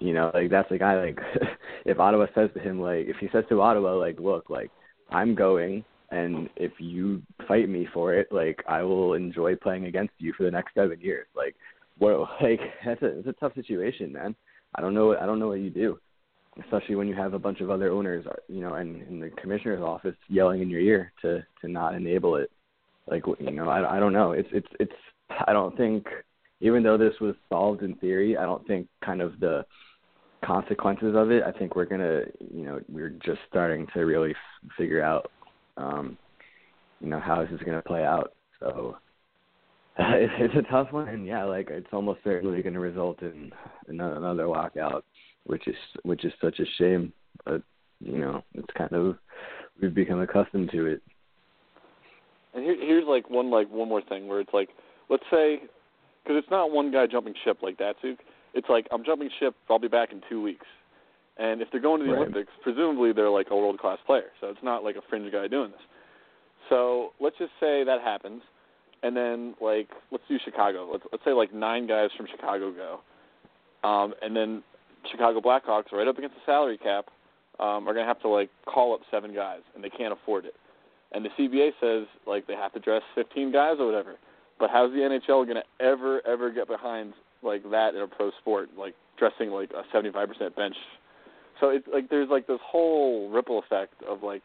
you 0.00 0.14
know, 0.14 0.30
like 0.32 0.50
that's 0.50 0.68
the 0.68 0.78
guy. 0.78 1.00
Like 1.00 1.18
if 1.84 1.98
Ottawa 1.98 2.26
says 2.34 2.50
to 2.54 2.60
him, 2.60 2.80
like 2.80 3.06
if 3.06 3.16
he 3.20 3.28
says 3.32 3.44
to 3.48 3.60
Ottawa, 3.60 3.94
like 3.94 4.18
look, 4.18 4.48
like 4.48 4.70
I'm 5.10 5.34
going, 5.34 5.84
and 6.10 6.48
if 6.56 6.72
you 6.78 7.22
fight 7.46 7.68
me 7.68 7.86
for 7.92 8.14
it, 8.14 8.28
like 8.32 8.62
I 8.66 8.82
will 8.82 9.14
enjoy 9.14 9.56
playing 9.56 9.84
against 9.84 10.14
you 10.18 10.32
for 10.36 10.44
the 10.44 10.50
next 10.50 10.74
seven 10.74 11.00
years. 11.00 11.26
Like, 11.36 11.56
whoa, 11.98 12.26
like 12.42 12.60
that's 12.84 13.02
a 13.02 13.18
it's 13.18 13.28
a 13.28 13.32
tough 13.34 13.54
situation, 13.54 14.12
man. 14.12 14.34
I 14.74 14.80
don't 14.80 14.94
know 14.94 15.16
I 15.16 15.26
don't 15.26 15.38
know 15.38 15.48
what 15.48 15.60
you 15.60 15.70
do 15.70 15.98
especially 16.64 16.94
when 16.94 17.08
you 17.08 17.14
have 17.14 17.34
a 17.34 17.38
bunch 17.38 17.60
of 17.60 17.70
other 17.70 17.90
owners, 17.90 18.24
you 18.48 18.60
know, 18.60 18.74
and 18.74 19.02
in 19.08 19.20
the 19.20 19.30
commissioner's 19.30 19.82
office 19.82 20.16
yelling 20.28 20.62
in 20.62 20.70
your 20.70 20.80
ear 20.80 21.12
to 21.22 21.44
to 21.60 21.68
not 21.68 21.94
enable 21.94 22.36
it. 22.36 22.50
Like 23.06 23.24
you 23.38 23.50
know, 23.50 23.68
I 23.68 23.96
I 23.96 24.00
don't 24.00 24.12
know. 24.12 24.32
It's 24.32 24.48
it's 24.52 24.68
it's 24.80 24.92
I 25.46 25.52
don't 25.52 25.76
think 25.76 26.06
even 26.60 26.82
though 26.82 26.98
this 26.98 27.14
was 27.20 27.34
solved 27.48 27.82
in 27.82 27.94
theory, 27.96 28.36
I 28.36 28.42
don't 28.42 28.66
think 28.66 28.88
kind 29.04 29.22
of 29.22 29.38
the 29.40 29.64
consequences 30.44 31.14
of 31.16 31.30
it. 31.30 31.42
I 31.42 31.52
think 31.52 31.76
we're 31.76 31.84
gonna 31.84 32.22
you 32.38 32.64
know 32.64 32.80
we're 32.88 33.10
just 33.10 33.40
starting 33.48 33.86
to 33.94 34.00
really 34.00 34.30
f- 34.30 34.70
figure 34.76 35.02
out 35.02 35.30
um 35.76 36.18
you 37.00 37.08
know 37.08 37.20
how 37.20 37.42
this 37.42 37.52
is 37.52 37.64
gonna 37.64 37.82
play 37.82 38.04
out. 38.04 38.32
So 38.60 38.96
it's, 39.98 40.32
it's 40.38 40.66
a 40.66 40.70
tough 40.70 40.92
one, 40.92 41.08
and 41.08 41.26
yeah, 41.26 41.44
like 41.44 41.68
it's 41.70 41.92
almost 41.92 42.20
certainly 42.24 42.62
going 42.62 42.74
to 42.74 42.80
result 42.80 43.22
in 43.22 43.52
another 43.88 44.46
lockout 44.46 45.04
which 45.48 45.66
is 45.66 45.76
which 46.02 46.24
is 46.24 46.32
such 46.40 46.60
a 46.60 46.64
shame. 46.78 47.12
But 47.44 47.62
you 48.00 48.18
know, 48.18 48.42
it's 48.54 48.72
kind 48.76 48.92
of 48.92 49.16
we've 49.80 49.94
become 49.94 50.20
accustomed 50.20 50.70
to 50.72 50.86
it. 50.86 51.02
And 52.54 52.64
here, 52.64 52.76
here's 52.78 53.04
like 53.06 53.28
one 53.28 53.50
like 53.50 53.70
one 53.70 53.88
more 53.88 54.02
thing 54.02 54.28
where 54.28 54.40
it's 54.40 54.52
like, 54.52 54.68
let's 55.08 55.24
say, 55.30 55.62
because 56.22 56.38
it's 56.38 56.50
not 56.50 56.70
one 56.70 56.92
guy 56.92 57.06
jumping 57.06 57.34
ship 57.44 57.58
like 57.62 57.78
Datsyuk. 57.78 58.18
It's 58.54 58.68
like 58.68 58.86
I'm 58.92 59.04
jumping 59.04 59.30
ship. 59.40 59.54
I'll 59.68 59.78
be 59.78 59.88
back 59.88 60.12
in 60.12 60.20
two 60.28 60.42
weeks. 60.42 60.66
And 61.38 61.62
if 61.62 61.68
they're 61.70 61.80
going 61.80 62.00
to 62.00 62.06
the 62.06 62.12
Right. 62.12 62.20
Olympics, 62.22 62.52
presumably 62.62 63.12
they're 63.12 63.30
like 63.30 63.46
a 63.50 63.56
world 63.56 63.78
class 63.78 63.98
player. 64.06 64.30
So 64.40 64.48
it's 64.48 64.62
not 64.62 64.82
like 64.82 64.96
a 64.96 65.02
fringe 65.08 65.30
guy 65.32 65.46
doing 65.46 65.70
this. 65.70 65.80
So 66.68 67.12
let's 67.20 67.38
just 67.38 67.52
say 67.60 67.84
that 67.84 68.00
happens, 68.02 68.42
and 69.02 69.16
then 69.16 69.54
like 69.60 69.88
let's 70.10 70.24
do 70.28 70.36
Chicago. 70.44 70.88
Let's 70.90 71.04
let's 71.12 71.24
say 71.24 71.32
like 71.32 71.54
nine 71.54 71.86
guys 71.86 72.10
from 72.16 72.26
Chicago 72.30 72.72
go, 72.72 73.88
um, 73.88 74.14
and 74.20 74.36
then 74.36 74.62
Chicago 75.10 75.40
Blackhawks 75.40 75.92
right 75.92 76.08
up 76.08 76.18
against 76.18 76.36
the 76.36 76.42
salary 76.46 76.78
cap 76.78 77.06
um, 77.60 77.88
are 77.88 77.94
going 77.94 78.04
to 78.04 78.08
have 78.08 78.20
to 78.22 78.28
like 78.28 78.50
call 78.66 78.94
up 78.94 79.00
seven 79.10 79.34
guys, 79.34 79.60
and 79.74 79.82
they 79.82 79.90
can't 79.90 80.12
afford 80.12 80.44
it. 80.44 80.54
And 81.12 81.24
the 81.24 81.30
CBA 81.38 81.70
says 81.80 82.06
like 82.26 82.46
they 82.46 82.54
have 82.54 82.72
to 82.74 82.80
dress 82.80 83.02
15 83.14 83.52
guys 83.52 83.76
or 83.78 83.86
whatever. 83.86 84.16
But 84.58 84.70
how's 84.70 84.90
the 84.90 84.98
NHL 84.98 85.46
going 85.46 85.56
to 85.56 85.84
ever 85.84 86.26
ever 86.26 86.50
get 86.50 86.68
behind 86.68 87.14
like 87.42 87.62
that 87.70 87.94
in 87.94 88.00
a 88.00 88.08
pro 88.08 88.30
sport, 88.40 88.70
like 88.76 88.94
dressing 89.18 89.50
like 89.50 89.70
a 89.70 89.84
75% 89.96 90.56
bench? 90.56 90.76
So 91.60 91.70
it's 91.70 91.86
like 91.92 92.08
there's 92.10 92.28
like 92.28 92.46
this 92.46 92.60
whole 92.64 93.30
ripple 93.30 93.58
effect 93.58 93.94
of 94.08 94.22
like 94.22 94.42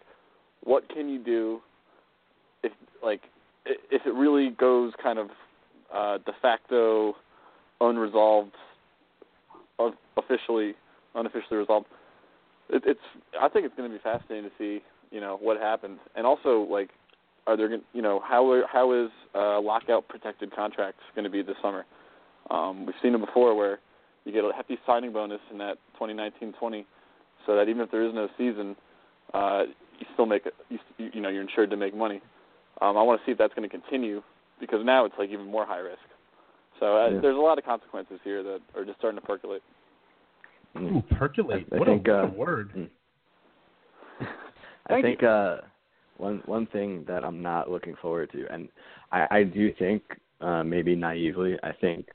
what 0.64 0.88
can 0.90 1.10
you 1.10 1.20
do 1.20 1.62
if 2.64 2.72
like 3.04 3.22
if 3.66 4.06
it 4.06 4.14
really 4.14 4.50
goes 4.52 4.94
kind 5.02 5.20
of 5.20 5.30
uh, 5.94 6.18
de 6.20 6.32
facto 6.42 7.16
unresolved, 7.82 8.52
un- 8.52 8.60
officially 10.18 10.76
unofficially 11.16 11.58
resolved. 11.58 11.88
It, 12.70 12.84
it's 12.86 13.00
I 13.40 13.50
think 13.50 13.66
it's 13.66 13.76
going 13.76 13.90
to 13.90 13.96
be 13.96 14.02
fascinating 14.02 14.50
to 14.50 14.56
see 14.58 14.84
you 15.12 15.22
know 15.22 15.38
what 15.42 15.58
happens, 15.58 16.00
and 16.16 16.26
also 16.26 16.62
like 16.70 16.90
are 17.48 17.58
there 17.58 17.70
you 17.94 18.02
know 18.02 18.22
how 18.26 18.50
are, 18.52 18.64
how 18.72 18.94
is 18.94 19.10
uh, 19.36 19.60
lockout 19.60 20.08
protected 20.08 20.56
contracts 20.56 21.02
going 21.16 21.26
to 21.26 21.30
be 21.30 21.42
this 21.42 21.56
summer? 21.62 21.86
Um, 22.50 22.86
we've 22.86 22.96
seen 23.02 23.16
it 23.16 23.20
before 23.20 23.56
where 23.56 23.80
you 24.26 24.32
get 24.32 24.44
a 24.44 24.52
hefty 24.56 24.78
signing 24.86 25.12
bonus 25.12 25.42
in 25.52 25.58
that 25.58 25.78
2019-20, 26.00 26.86
so 27.46 27.56
that 27.56 27.68
even 27.68 27.82
if 27.82 27.92
there 27.92 28.06
is 28.06 28.14
no 28.14 28.28
season, 28.38 28.76
uh, 29.34 29.64
you 30.00 30.06
still 30.14 30.26
make. 30.26 30.44
You, 30.70 30.80
you 30.98 31.22
know 31.22 31.30
you're 31.30 31.42
insured 31.42 31.70
to 31.72 31.78
make 31.78 31.96
money. 31.96 32.22
Um, 32.82 32.98
I 32.98 33.04
want 33.04 33.20
to 33.22 33.26
see 33.26 33.32
if 33.32 33.38
that's 33.38 33.54
going 33.54 33.70
to 33.70 33.78
continue 33.78 34.22
because 34.60 34.80
now 34.86 35.06
it's 35.06 35.16
like 35.18 35.30
even 35.30 35.46
more 35.46 35.66
high 35.66 35.80
risk. 35.80 36.00
So 36.84 36.98
uh, 36.98 37.08
Yeah. 37.08 37.20
there's 37.22 37.38
a 37.38 37.40
lot 37.40 37.58
of 37.58 37.64
consequences 37.64 38.20
here 38.26 38.44
that 38.44 38.60
are 38.76 38.84
just 38.84 38.98
starting 39.00 39.18
to 39.18 39.26
percolate. 39.26 39.64
Ooh, 40.78 41.02
percolate. 41.12 41.66
I 41.72 41.78
what 41.78 41.88
think, 41.88 42.10
a, 42.10 42.24
uh, 42.24 42.24
a 42.24 42.28
word. 42.28 42.74
mm. 42.76 42.90
I 44.88 45.02
think 45.02 45.24
uh 45.24 45.58
one 46.18 46.42
one 46.46 46.66
thing 46.68 47.06
that 47.08 47.24
I'm 47.24 47.42
not 47.42 47.72
looking 47.72 47.96
forward 48.02 48.32
to 48.34 48.46
and 48.54 48.68
I, 49.14 49.28
I 49.32 49.44
do 49.44 49.72
think 49.80 50.04
uh 50.42 50.62
maybe 50.64 50.94
naively, 50.94 51.58
I 51.64 51.72
think 51.72 52.10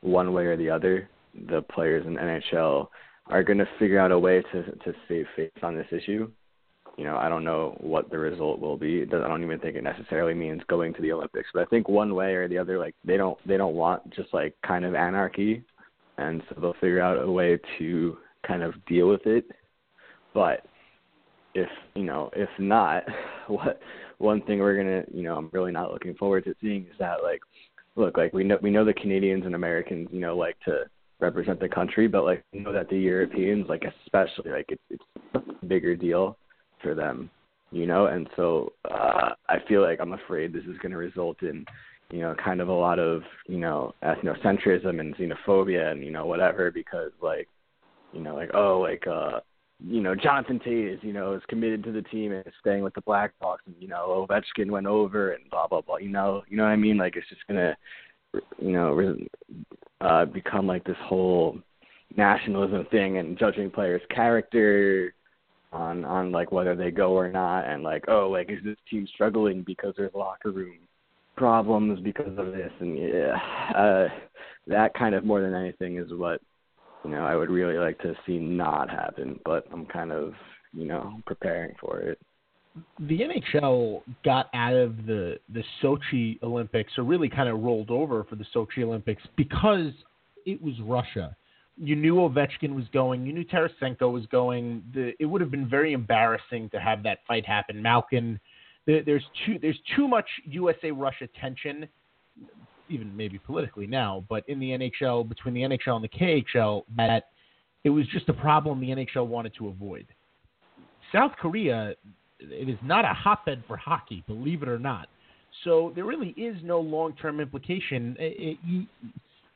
one 0.00 0.32
way 0.32 0.46
or 0.46 0.56
the 0.56 0.70
other 0.70 1.08
the 1.48 1.62
players 1.62 2.04
in 2.04 2.14
NHL 2.16 2.88
are 3.26 3.44
going 3.44 3.58
to 3.58 3.68
figure 3.78 4.00
out 4.00 4.10
a 4.10 4.18
way 4.18 4.42
to 4.50 4.62
to 4.64 4.92
save 5.06 5.26
face 5.36 5.52
on 5.62 5.76
this 5.76 5.86
issue. 5.92 6.28
You 6.96 7.04
know, 7.04 7.16
I 7.16 7.28
don't 7.28 7.44
know 7.44 7.76
what 7.80 8.10
the 8.10 8.18
result 8.18 8.60
will 8.60 8.76
be. 8.76 8.98
It 8.98 9.10
doesn't, 9.10 9.24
I 9.24 9.28
don't 9.28 9.42
even 9.42 9.58
think 9.58 9.76
it 9.76 9.84
necessarily 9.84 10.34
means 10.34 10.60
going 10.68 10.92
to 10.94 11.02
the 11.02 11.12
Olympics, 11.12 11.48
but 11.54 11.62
I 11.62 11.66
think 11.66 11.88
one 11.88 12.14
way 12.14 12.34
or 12.34 12.48
the 12.48 12.58
other 12.58 12.78
like 12.78 12.94
they 13.04 13.16
don't 13.16 13.38
they 13.46 13.56
don't 13.56 13.74
want 13.74 14.10
just 14.14 14.34
like 14.34 14.54
kind 14.66 14.84
of 14.84 14.94
anarchy 14.94 15.64
and 16.20 16.42
so 16.48 16.60
they'll 16.60 16.74
figure 16.74 17.00
out 17.00 17.22
a 17.22 17.30
way 17.30 17.58
to 17.78 18.18
kind 18.46 18.62
of 18.62 18.74
deal 18.86 19.08
with 19.08 19.26
it. 19.26 19.44
But 20.34 20.64
if 21.54 21.68
you 21.94 22.04
know, 22.04 22.30
if 22.34 22.48
not, 22.58 23.04
what 23.48 23.80
one 24.18 24.42
thing 24.42 24.58
we're 24.58 24.76
gonna, 24.76 25.04
you 25.12 25.22
know, 25.22 25.36
I'm 25.36 25.50
really 25.52 25.72
not 25.72 25.92
looking 25.92 26.14
forward 26.14 26.44
to 26.44 26.54
seeing 26.60 26.82
is 26.82 26.98
that 26.98 27.22
like, 27.22 27.40
look, 27.96 28.16
like 28.16 28.32
we 28.32 28.44
know 28.44 28.58
we 28.62 28.70
know 28.70 28.84
the 28.84 28.94
Canadians 28.94 29.46
and 29.46 29.54
Americans, 29.54 30.08
you 30.12 30.20
know, 30.20 30.36
like 30.36 30.56
to 30.66 30.84
represent 31.20 31.60
the 31.60 31.68
country, 31.68 32.06
but 32.06 32.24
like 32.24 32.44
we 32.52 32.60
know 32.60 32.72
that 32.72 32.88
the 32.88 32.98
Europeans, 32.98 33.66
like 33.68 33.84
especially, 34.04 34.50
like 34.50 34.66
it's 34.68 34.82
it's 34.90 35.04
a 35.34 35.66
bigger 35.66 35.96
deal 35.96 36.36
for 36.82 36.94
them, 36.94 37.30
you 37.70 37.86
know, 37.86 38.06
and 38.06 38.28
so 38.36 38.72
uh, 38.90 39.30
I 39.48 39.56
feel 39.68 39.82
like 39.82 39.98
I'm 40.00 40.12
afraid 40.12 40.52
this 40.52 40.64
is 40.64 40.78
going 40.78 40.92
to 40.92 40.98
result 40.98 41.42
in, 41.42 41.64
you 42.10 42.20
know, 42.20 42.34
kind 42.42 42.60
of 42.60 42.68
a 42.68 42.72
lot 42.72 42.98
of 42.98 43.22
you 43.46 43.58
know 43.58 43.94
ethnocentrism 44.02 45.00
and 45.00 45.16
xenophobia 45.16 45.92
and 45.92 46.04
you 46.04 46.10
know 46.10 46.26
whatever 46.26 46.70
because 46.70 47.12
like, 47.22 47.48
you 48.12 48.20
know, 48.20 48.34
like 48.34 48.50
oh 48.54 48.80
like 48.80 49.06
uh 49.06 49.40
you 49.86 50.00
know, 50.00 50.14
Jonathan 50.14 50.60
Toews, 50.60 51.02
you 51.02 51.12
know, 51.12 51.32
is 51.32 51.42
committed 51.48 51.82
to 51.84 51.92
the 51.92 52.02
team 52.02 52.32
and 52.32 52.46
is 52.46 52.52
staying 52.60 52.82
with 52.82 52.94
the 52.94 53.02
Blackhawks, 53.02 53.64
and 53.66 53.74
you 53.78 53.88
know, 53.88 54.26
Ovechkin 54.28 54.70
went 54.70 54.86
over 54.86 55.32
and 55.32 55.48
blah 55.50 55.66
blah 55.66 55.80
blah. 55.80 55.96
You 55.96 56.10
know, 56.10 56.42
you 56.48 56.56
know 56.56 56.64
what 56.64 56.70
I 56.70 56.76
mean? 56.76 56.96
Like 56.96 57.16
it's 57.16 57.28
just 57.28 57.46
gonna, 57.46 57.76
you 58.58 58.72
know, 58.72 59.16
uh, 60.00 60.24
become 60.26 60.66
like 60.66 60.84
this 60.84 60.96
whole 61.02 61.58
nationalism 62.16 62.86
thing 62.90 63.18
and 63.18 63.38
judging 63.38 63.70
players' 63.70 64.02
character 64.14 65.14
on 65.72 66.04
on 66.04 66.32
like 66.32 66.52
whether 66.52 66.74
they 66.74 66.90
go 66.90 67.12
or 67.12 67.30
not, 67.30 67.66
and 67.66 67.82
like 67.82 68.04
oh, 68.08 68.28
like 68.30 68.50
is 68.50 68.62
this 68.64 68.76
team 68.90 69.06
struggling 69.14 69.62
because 69.62 69.94
there's 69.96 70.14
locker 70.14 70.50
room 70.50 70.78
problems 71.36 72.00
because 72.00 72.36
of 72.38 72.52
this, 72.52 72.72
and 72.80 72.98
yeah, 72.98 73.36
uh, 73.76 74.08
that 74.66 74.94
kind 74.94 75.14
of 75.14 75.24
more 75.24 75.40
than 75.40 75.54
anything 75.54 75.96
is 75.96 76.12
what 76.12 76.40
you 77.04 77.10
know, 77.10 77.24
I 77.24 77.34
would 77.34 77.50
really 77.50 77.78
like 77.78 77.98
to 78.00 78.14
see 78.26 78.38
not 78.38 78.90
happen, 78.90 79.38
but 79.44 79.66
I'm 79.72 79.86
kind 79.86 80.12
of, 80.12 80.34
you 80.72 80.86
know, 80.86 81.20
preparing 81.26 81.74
for 81.80 82.00
it. 82.00 82.18
The 83.00 83.20
NHL 83.20 84.02
got 84.24 84.48
out 84.54 84.74
of 84.74 85.06
the 85.06 85.38
the 85.52 85.64
Sochi 85.82 86.40
Olympics, 86.42 86.92
or 86.98 87.04
really 87.04 87.28
kind 87.28 87.48
of 87.48 87.60
rolled 87.60 87.90
over 87.90 88.22
for 88.24 88.36
the 88.36 88.44
Sochi 88.54 88.84
Olympics 88.84 89.22
because 89.36 89.92
it 90.46 90.62
was 90.62 90.74
Russia. 90.82 91.36
You 91.76 91.96
knew 91.96 92.16
Ovechkin 92.16 92.74
was 92.74 92.84
going. 92.92 93.26
You 93.26 93.32
knew 93.32 93.44
Tarasenko 93.44 94.12
was 94.12 94.26
going. 94.26 94.82
The, 94.92 95.12
it 95.18 95.26
would 95.26 95.40
have 95.40 95.50
been 95.50 95.68
very 95.68 95.92
embarrassing 95.92 96.70
to 96.70 96.80
have 96.80 97.02
that 97.04 97.18
fight 97.26 97.46
happen. 97.46 97.80
Malkin, 97.80 98.38
the, 98.86 99.02
there's 99.04 99.24
too 99.46 99.58
there's 99.60 99.78
too 99.96 100.06
much 100.06 100.26
USA 100.44 100.90
Russia 100.90 101.28
tension 101.40 101.88
even 102.90 103.16
maybe 103.16 103.38
politically 103.38 103.86
now, 103.86 104.24
but 104.28 104.46
in 104.48 104.58
the 104.58 104.70
NHL, 104.70 105.28
between 105.28 105.54
the 105.54 105.62
NHL 105.62 105.96
and 105.96 106.04
the 106.04 106.08
KHL, 106.08 106.82
that 106.96 107.28
it 107.84 107.90
was 107.90 108.06
just 108.08 108.28
a 108.28 108.32
problem 108.32 108.80
the 108.80 108.88
NHL 108.88 109.26
wanted 109.26 109.54
to 109.58 109.68
avoid. 109.68 110.06
South 111.12 111.32
Korea, 111.40 111.94
it 112.40 112.68
is 112.68 112.78
not 112.82 113.04
a 113.04 113.14
hotbed 113.14 113.62
for 113.66 113.76
hockey, 113.76 114.22
believe 114.26 114.62
it 114.62 114.68
or 114.68 114.78
not. 114.78 115.08
So 115.64 115.92
there 115.94 116.04
really 116.04 116.30
is 116.30 116.56
no 116.62 116.80
long-term 116.80 117.40
implication. 117.40 118.16
It, 118.18 118.58
it, 118.64 118.86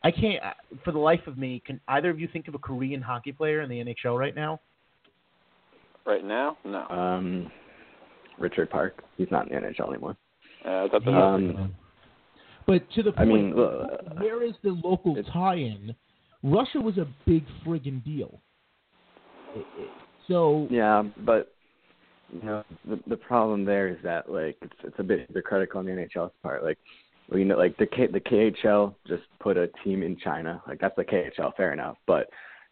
I 0.05 0.11
can't, 0.11 0.43
for 0.85 0.93
the 0.93 0.99
life 0.99 1.27
of 1.27 1.39
me, 1.39 1.63
can 1.67 1.81
either 1.89 2.11
of 2.11 2.21
you 2.21 2.29
think 2.31 2.47
of 2.47 2.55
a 2.55 2.59
Korean 2.59 3.01
hockey 3.01 3.33
player 3.33 3.63
in 3.63 3.71
the 3.71 3.77
NHL 3.77 4.19
right 4.19 4.35
now? 4.35 4.61
Right 6.05 6.25
now, 6.25 6.59
no. 6.65 6.87
Um, 6.89 7.51
Richard 8.39 8.69
Park. 8.69 9.03
He's 9.17 9.29
not 9.31 9.51
in 9.51 9.55
the 9.55 9.69
NHL 9.69 9.89
anymore. 9.89 10.17
Uh, 10.65 10.89
that's 10.93 11.05
um, 11.07 11.75
but 12.67 12.91
to 12.93 13.03
the 13.03 13.13
point, 13.13 13.31
I 13.31 13.33
mean, 13.33 13.59
uh, 13.59 14.15
where 14.19 14.43
is 14.43 14.55
the 14.63 14.71
local 14.85 15.17
tie-in? 15.33 15.95
Russia 16.43 16.81
was 16.81 16.99
a 16.99 17.07
big 17.27 17.45
friggin' 17.65 18.05
deal. 18.05 18.41
So 20.29 20.67
yeah, 20.71 21.03
but 21.25 21.53
you 22.33 22.43
know 22.43 22.65
the 22.89 22.99
the 23.07 23.17
problem 23.17 23.65
there 23.65 23.89
is 23.89 23.99
that 24.03 24.31
like 24.31 24.57
it's 24.63 24.75
it's 24.83 24.97
a 24.99 25.03
bit 25.03 25.27
hypocritical 25.29 25.79
on 25.79 25.87
the 25.87 25.93
NHL's 25.93 26.33
part. 26.43 26.65
Like 26.65 26.79
we 27.35 27.45
know 27.45 27.57
like 27.57 27.77
the 27.77 27.87
K, 27.87 28.07
the 28.07 28.21
KHL 28.21 28.95
just 29.07 29.25
put 29.41 29.57
a 29.57 29.69
team 29.85 30.03
in 30.03 30.17
China. 30.17 30.63
Like 30.67 30.81
that's 30.81 30.97
the 30.97 31.05
KHL, 31.05 31.55
fair 31.57 31.73
enough. 31.73 31.97
But 32.07 32.29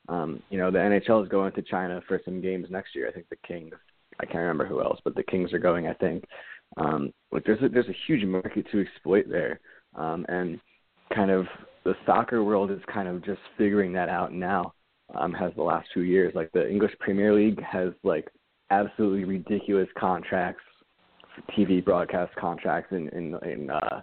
um, 0.08 0.42
you 0.50 0.58
know 0.58 0.70
the 0.70 0.78
NHL 0.78 1.22
is 1.22 1.28
going 1.28 1.52
to 1.52 1.62
China 1.62 2.00
for 2.08 2.20
some 2.24 2.40
games 2.40 2.68
next 2.70 2.94
year. 2.94 3.08
I 3.08 3.12
think 3.12 3.28
the 3.28 3.36
Kings. 3.46 3.74
I 4.20 4.26
can't 4.26 4.38
remember 4.38 4.66
who 4.66 4.82
else, 4.82 5.00
but 5.04 5.14
the 5.14 5.22
Kings 5.22 5.52
are 5.52 5.58
going. 5.58 5.86
I 5.86 5.94
think. 5.94 6.24
Um, 6.78 7.12
like 7.30 7.44
there's 7.44 7.62
a, 7.62 7.68
there's 7.68 7.88
a 7.88 7.96
huge 8.06 8.24
market 8.24 8.66
to 8.72 8.80
exploit 8.80 9.26
there 9.28 9.60
um, 9.94 10.24
and 10.28 10.58
kind 11.14 11.30
of 11.30 11.46
the 11.84 11.94
soccer 12.06 12.42
world 12.44 12.70
is 12.70 12.80
kind 12.92 13.08
of 13.08 13.24
just 13.24 13.40
figuring 13.58 13.92
that 13.92 14.08
out 14.08 14.32
now. 14.32 14.72
Um, 15.14 15.34
has 15.34 15.52
the 15.56 15.62
last 15.62 15.88
two 15.92 16.02
years, 16.02 16.32
like 16.34 16.50
the 16.52 16.66
English 16.70 16.92
Premier 16.98 17.34
League 17.34 17.62
has 17.62 17.92
like 18.02 18.30
absolutely 18.70 19.24
ridiculous 19.24 19.88
contracts, 19.98 20.62
TV 21.50 21.84
broadcast 21.84 22.34
contracts 22.36 22.92
in 22.92 23.10
in, 23.10 23.36
in 23.46 23.68
uh, 23.68 24.00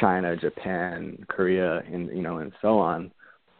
China, 0.00 0.36
Japan, 0.36 1.24
Korea, 1.28 1.82
and 1.92 2.08
you 2.08 2.22
know, 2.22 2.38
and 2.38 2.52
so 2.62 2.78
on. 2.78 3.12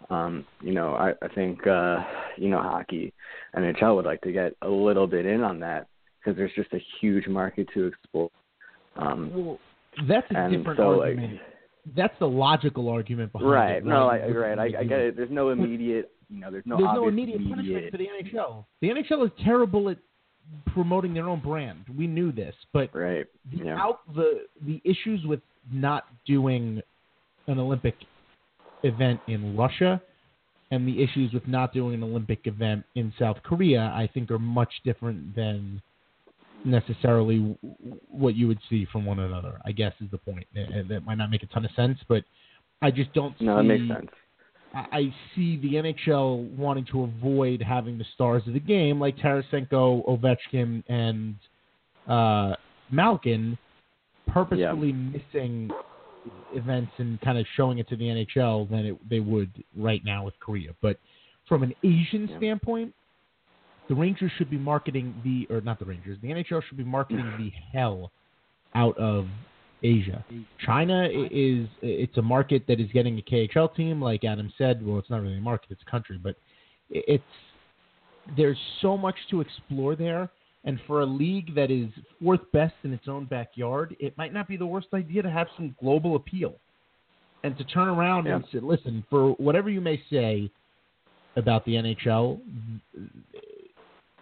Um, 0.09 0.45
you 0.63 0.73
know, 0.73 0.95
I, 0.95 1.13
I 1.23 1.29
think 1.35 1.67
uh, 1.67 1.99
you 2.37 2.49
know 2.49 2.61
hockey, 2.61 3.13
NHL 3.57 3.97
would 3.97 4.07
like 4.07 4.21
to 4.23 4.33
get 4.33 4.55
a 4.63 4.69
little 4.69 5.07
bit 5.07 5.27
in 5.27 5.43
on 5.43 5.61
that 5.61 5.87
because 6.19 6.37
there's 6.37 6.53
just 6.57 6.73
a 6.73 6.81
huge 7.01 7.27
market 7.29 7.69
to 7.75 7.87
explore. 7.87 8.31
Um, 8.97 9.31
well, 9.35 9.59
that's 10.09 10.27
a 10.31 10.51
different 10.51 10.79
so, 10.79 11.01
argument. 11.03 11.33
Like, 11.35 11.41
that's 11.97 12.15
the 12.19 12.29
logical 12.29 12.89
argument 12.89 13.33
behind 13.33 13.51
right. 13.51 13.77
it. 13.77 13.85
No, 13.85 14.09
I, 14.09 14.27
right. 14.29 14.59
I, 14.59 14.81
I 14.81 14.85
get 14.85 14.99
it. 14.99 15.17
There's 15.17 15.31
no 15.31 15.51
immediate, 15.51 16.13
you 16.29 16.41
know, 16.41 16.51
there's 16.51 16.67
no 16.67 16.77
there's 16.77 16.91
no 16.95 17.09
immediate, 17.09 17.41
immediate 17.41 17.57
punishment 17.57 17.91
for 17.91 17.99
the 17.99 18.39
NHL. 18.39 18.65
The 18.81 18.89
NHL 18.89 19.27
is 19.27 19.33
terrible 19.45 19.89
at 19.89 19.99
promoting 20.73 21.15
their 21.15 21.29
own 21.29 21.41
brand. 21.41 21.85
We 21.97 22.07
knew 22.07 22.33
this, 22.33 22.55
but 22.73 22.95
right. 22.95 23.27
the 23.51 23.65
Yeah. 23.65 23.81
out 23.81 24.01
the 24.15 24.47
the 24.63 24.81
issues 24.85 25.25
with 25.25 25.41
not 25.73 26.05
doing 26.27 26.81
an 27.47 27.59
Olympic 27.59 27.95
event 28.83 29.21
in 29.27 29.57
Russia 29.57 30.01
and 30.71 30.87
the 30.87 31.03
issues 31.03 31.33
with 31.33 31.47
not 31.49 31.73
doing 31.73 31.95
an 31.95 32.03
Olympic 32.03 32.41
event 32.45 32.85
in 32.95 33.13
South 33.19 33.39
Korea, 33.43 33.93
I 33.95 34.09
think, 34.13 34.31
are 34.31 34.39
much 34.39 34.73
different 34.85 35.35
than 35.35 35.83
necessarily 36.65 37.57
what 38.09 38.37
you 38.37 38.47
would 38.47 38.61
see 38.69 38.87
from 38.93 39.05
one 39.05 39.19
another. 39.19 39.61
I 39.65 39.73
guess 39.73 39.93
is 40.01 40.11
the 40.11 40.19
point. 40.19 40.47
And 40.55 40.89
that 40.89 41.05
might 41.05 41.17
not 41.17 41.31
make 41.31 41.43
a 41.43 41.47
ton 41.47 41.65
of 41.65 41.71
sense, 41.73 41.99
but 42.09 42.23
I 42.83 42.91
just 42.91 43.13
don't. 43.15 43.39
No, 43.41 43.57
see, 43.57 43.61
it 43.61 43.79
makes 43.79 44.01
sense. 44.01 44.11
I 44.73 45.13
see 45.35 45.57
the 45.57 45.75
NHL 45.75 46.57
wanting 46.57 46.87
to 46.93 47.03
avoid 47.03 47.61
having 47.61 47.99
the 47.99 48.05
stars 48.15 48.43
of 48.47 48.53
the 48.53 48.61
game 48.61 49.01
like 49.01 49.17
Tarasenko, 49.17 50.07
Ovechkin, 50.07 50.85
and 50.89 51.35
uh, 52.09 52.55
Malkin 52.93 53.59
purposefully 54.33 54.89
Yeah. 54.89 54.93
missing 54.93 55.71
events 56.53 56.93
and 56.99 57.21
kind 57.21 57.39
of 57.39 57.47
showing 57.57 57.79
it 57.79 57.89
to 57.89 57.97
the 57.97 58.09
NHL 58.09 58.65
than 58.69 58.87
it, 58.87 59.09
they 59.09 59.21
would 59.21 59.51
right 59.77 60.05
now 60.05 60.25
with 60.25 60.39
Korea. 60.41 60.75
But 60.81 60.99
from 61.47 61.63
an 61.63 61.75
Asian 61.83 62.29
Yeah. 62.29 62.37
standpoint, 62.37 62.95
the 63.89 63.95
Rangers 63.95 64.31
should 64.33 64.51
be 64.51 64.59
marketing 64.59 65.15
the 65.25 65.47
or 65.51 65.61
not 65.61 65.79
the 65.79 65.85
Rangers, 65.85 66.19
the 66.21 66.31
NHL 66.31 66.61
should 66.63 66.77
be 66.77 66.85
marketing 66.85 67.27
the 67.39 67.51
hell 67.73 68.13
out 68.75 68.97
of 68.99 69.27
Asia. 69.83 70.25
China 70.59 71.09
is 71.11 71.67
it's 71.83 72.17
a 72.19 72.23
market 72.23 72.67
that 72.67 72.79
is 72.81 72.91
getting 72.93 73.19
a 73.19 73.23
KHL 73.23 73.75
team, 73.75 74.01
like 74.01 74.25
Adam 74.25 74.53
said. 74.59 74.85
Well, 74.85 74.99
it's 74.99 75.11
not 75.11 75.23
really 75.23 75.39
a 75.39 75.41
market; 75.41 75.71
it's 75.71 75.83
a 75.83 75.91
country, 75.91 76.19
but 76.23 76.37
it's 76.91 77.25
there's 78.37 78.59
so 78.81 78.97
much 78.97 79.17
to 79.31 79.41
explore 79.41 79.97
there. 79.97 80.31
And 80.65 80.79
for 80.87 81.01
a 81.01 81.07
league 81.07 81.55
that 81.55 81.71
is 81.71 81.89
fourth 82.23 82.41
best 82.53 82.75
in 82.85 82.93
its 82.93 83.09
own 83.09 83.25
backyard, 83.25 83.97
it 83.99 84.17
might 84.19 84.33
not 84.33 84.47
be 84.47 84.57
the 84.57 84.67
worst 84.67 84.89
idea 84.93 85.23
to 85.23 85.31
have 85.31 85.47
some 85.57 85.75
global 85.81 86.17
appeal. 86.17 86.55
And 87.43 87.57
to 87.57 87.65
turn 87.65 87.89
around 87.89 88.27
and 88.27 88.45
say, 88.53 88.59
listen, 88.61 89.03
for 89.09 89.31
whatever 89.33 89.71
you 89.71 89.81
may 89.81 90.03
say 90.11 90.51
about 91.37 91.65
the 91.65 91.73
NHL, 91.73 92.39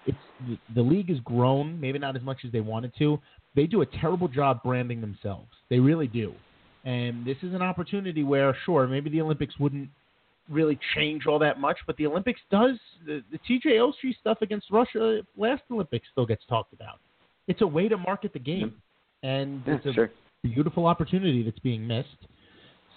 it's 0.06 0.16
the, 0.46 0.58
the 0.76 0.82
league 0.82 1.08
has 1.08 1.18
grown, 1.20 1.80
maybe 1.80 1.98
not 1.98 2.14
as 2.14 2.22
much 2.22 2.38
as 2.44 2.52
they 2.52 2.60
wanted 2.60 2.92
to. 2.98 3.18
They 3.56 3.66
do 3.66 3.82
a 3.82 3.86
terrible 3.86 4.28
job 4.28 4.62
branding 4.62 5.00
themselves. 5.00 5.48
They 5.68 5.80
really 5.80 6.06
do. 6.06 6.32
And 6.84 7.26
this 7.26 7.36
is 7.42 7.54
an 7.54 7.62
opportunity 7.62 8.22
where, 8.22 8.56
sure, 8.64 8.86
maybe 8.86 9.10
the 9.10 9.20
Olympics 9.20 9.58
wouldn't 9.58 9.88
really 10.48 10.78
change 10.94 11.26
all 11.26 11.38
that 11.38 11.60
much, 11.60 11.78
but 11.86 11.96
the 11.96 12.06
Olympics 12.06 12.40
does. 12.50 12.76
The, 13.06 13.22
the 13.30 13.38
TJ 13.38 13.76
Oshie 13.76 14.16
stuff 14.20 14.38
against 14.42 14.70
Russia 14.70 15.20
last 15.36 15.62
Olympics 15.70 16.06
still 16.12 16.26
gets 16.26 16.42
talked 16.48 16.72
about. 16.72 16.98
It's 17.46 17.60
a 17.62 17.66
way 17.66 17.88
to 17.88 17.96
market 17.96 18.32
the 18.32 18.38
game, 18.38 18.74
and 19.22 19.62
Yeah, 19.66 19.76
it's 19.76 19.86
a 19.86 19.92
sure. 19.92 20.10
beautiful 20.42 20.86
opportunity 20.86 21.42
that's 21.42 21.58
being 21.60 21.86
missed. 21.86 22.08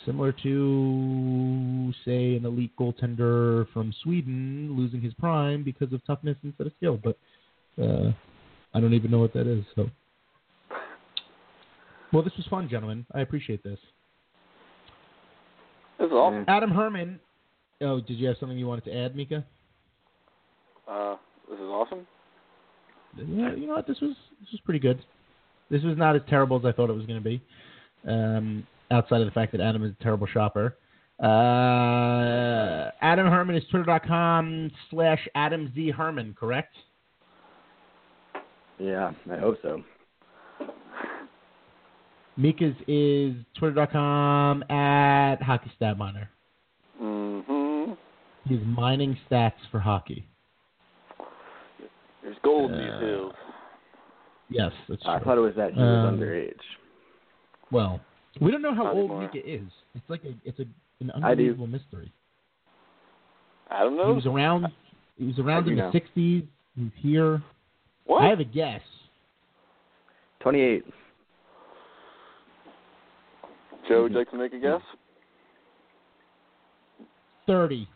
Similar 0.06 0.32
to, 0.44 1.94
say, 2.06 2.36
an 2.36 2.46
elite 2.46 2.72
goaltender 2.80 3.68
from 3.72 3.94
Sweden 4.04 4.76
losing 4.76 5.00
his 5.00 5.14
prime 5.14 5.64
because 5.64 5.94
of 5.94 6.04
toughness 6.06 6.38
instead 6.44 6.68
of 6.68 6.74
skill. 6.78 7.00
But 7.02 7.18
uh, 7.82 8.12
I 8.74 8.80
don't 8.80 8.94
even 8.94 9.12
know 9.12 9.20
what 9.20 9.34
that 9.34 9.46
is. 9.46 9.64
So, 9.76 9.90
well, 12.12 12.24
this 12.24 12.34
was 12.36 12.48
fun, 12.50 12.68
gentlemen. 12.68 13.06
I 13.14 13.22
appreciate 13.22 13.64
this. 13.64 13.78
This 16.00 16.08
is 16.08 16.14
awesome. 16.14 16.46
Adam 16.48 16.72
Herman. 16.72 17.20
Oh, 17.82 18.00
did 18.00 18.18
you 18.18 18.28
have 18.28 18.38
something 18.40 18.58
you 18.58 18.68
wanted 18.68 18.86
to 18.86 18.96
add, 18.96 19.16
Mika? 19.16 19.44
Uh, 20.88 21.16
this 21.50 21.58
is 21.58 21.66
awesome. 21.66 22.08
yeah, 23.18 23.54
you 23.56 23.68
know 23.68 23.74
what? 23.74 23.88
This 23.88 24.00
was 24.02 24.16
this 24.40 24.52
was 24.52 24.62
pretty 24.64 24.80
good. 24.80 25.04
This 25.70 25.84
was 25.84 25.98
not 25.98 26.16
as 26.16 26.22
terrible 26.30 26.58
as 26.58 26.66
I 26.66 26.72
thought 26.72 26.90
it 26.90 26.96
was 26.96 27.06
going 27.06 27.24
to 27.24 27.30
be. 27.30 27.42
Um, 28.08 28.68
outside 28.92 29.22
of 29.22 29.26
the 29.26 29.32
fact 29.32 29.52
that 29.54 29.62
Adam 29.62 29.84
is 29.84 29.94
a 30.00 30.04
terrible 30.04 30.28
shopper. 30.28 30.78
Uh, 31.22 32.92
Adam 33.02 33.28
Herman 33.28 33.56
is 33.56 33.64
twitter.com 33.70 34.72
slash 34.90 35.28
Adam 35.36 35.72
Z 35.76 35.92
Herman, 35.92 36.36
correct? 36.38 36.76
Yeah, 38.80 39.12
I 39.32 39.38
hope 39.38 39.58
so. 39.62 39.84
Mika's 42.38 42.76
is 42.88 43.36
twitter.com 43.58 44.64
at 44.64 45.42
Hockey 45.44 45.72
Stat 45.76 45.98
Miner. 45.98 46.22
Mm-hmm. 46.22 46.41
He's 48.48 48.60
mining 48.66 49.18
stats 49.30 49.54
for 49.72 49.80
hockey. 49.80 50.26
There's 52.24 52.38
gold 52.44 52.72
in 52.72 52.80
Uh, 52.80 53.00
these 53.00 53.10
hills. 53.10 53.34
Yes, 54.50 54.72
that's 54.90 55.02
true. 55.04 55.12
I 55.12 55.20
thought 55.20 55.38
it 55.38 55.42
was 55.42 55.56
that 55.56 55.74
he 55.74 55.80
was 55.80 56.06
Um, 56.10 56.20
underage. 56.20 56.60
Well, 57.72 58.00
we 58.40 58.52
don't 58.52 58.62
know 58.62 58.74
how 58.74 58.84
Not 58.84 58.94
old 58.96 59.12
anymore. 59.12 59.22
Mika 59.34 59.48
is. 59.50 59.68
It's 59.96 60.10
like 60.10 60.24
a 60.26 60.34
it's 60.44 60.60
a 60.60 60.66
an 61.00 61.12
I 61.16 61.20
do. 61.20 61.26
unbelievable 61.26 61.68
mystery. 61.68 62.12
Adam 63.70 63.94
He 63.94 63.98
knows. 64.00 64.16
was 64.18 64.26
around. 64.26 64.68
He 65.18 65.26
was 65.26 65.40
around 65.40 65.66
do 65.66 65.72
in 65.72 65.78
the 65.78 65.92
'60s. 65.92 66.48
He 66.76 66.84
was 66.84 66.92
here. 66.98 67.42
what? 68.06 68.24
I 68.24 68.28
have 68.28 68.40
a 68.40 68.44
guess. 68.44 68.82
28. 70.42 70.84
Joe, 73.88 74.04
would 74.04 74.12
you 74.12 74.18
like 74.18 74.30
to 74.32 74.38
make 74.38 74.54
a 74.54 74.60
guess? 74.60 74.82
Thirty. 77.48 77.88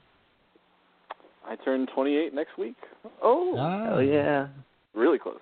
I 1.47 1.55
turn 1.55 1.87
28 1.93 2.33
next 2.33 2.57
week. 2.57 2.75
Oh. 3.21 3.55
Hell 3.55 4.01
yeah. 4.01 4.47
really 4.93 5.19
close. 5.19 5.39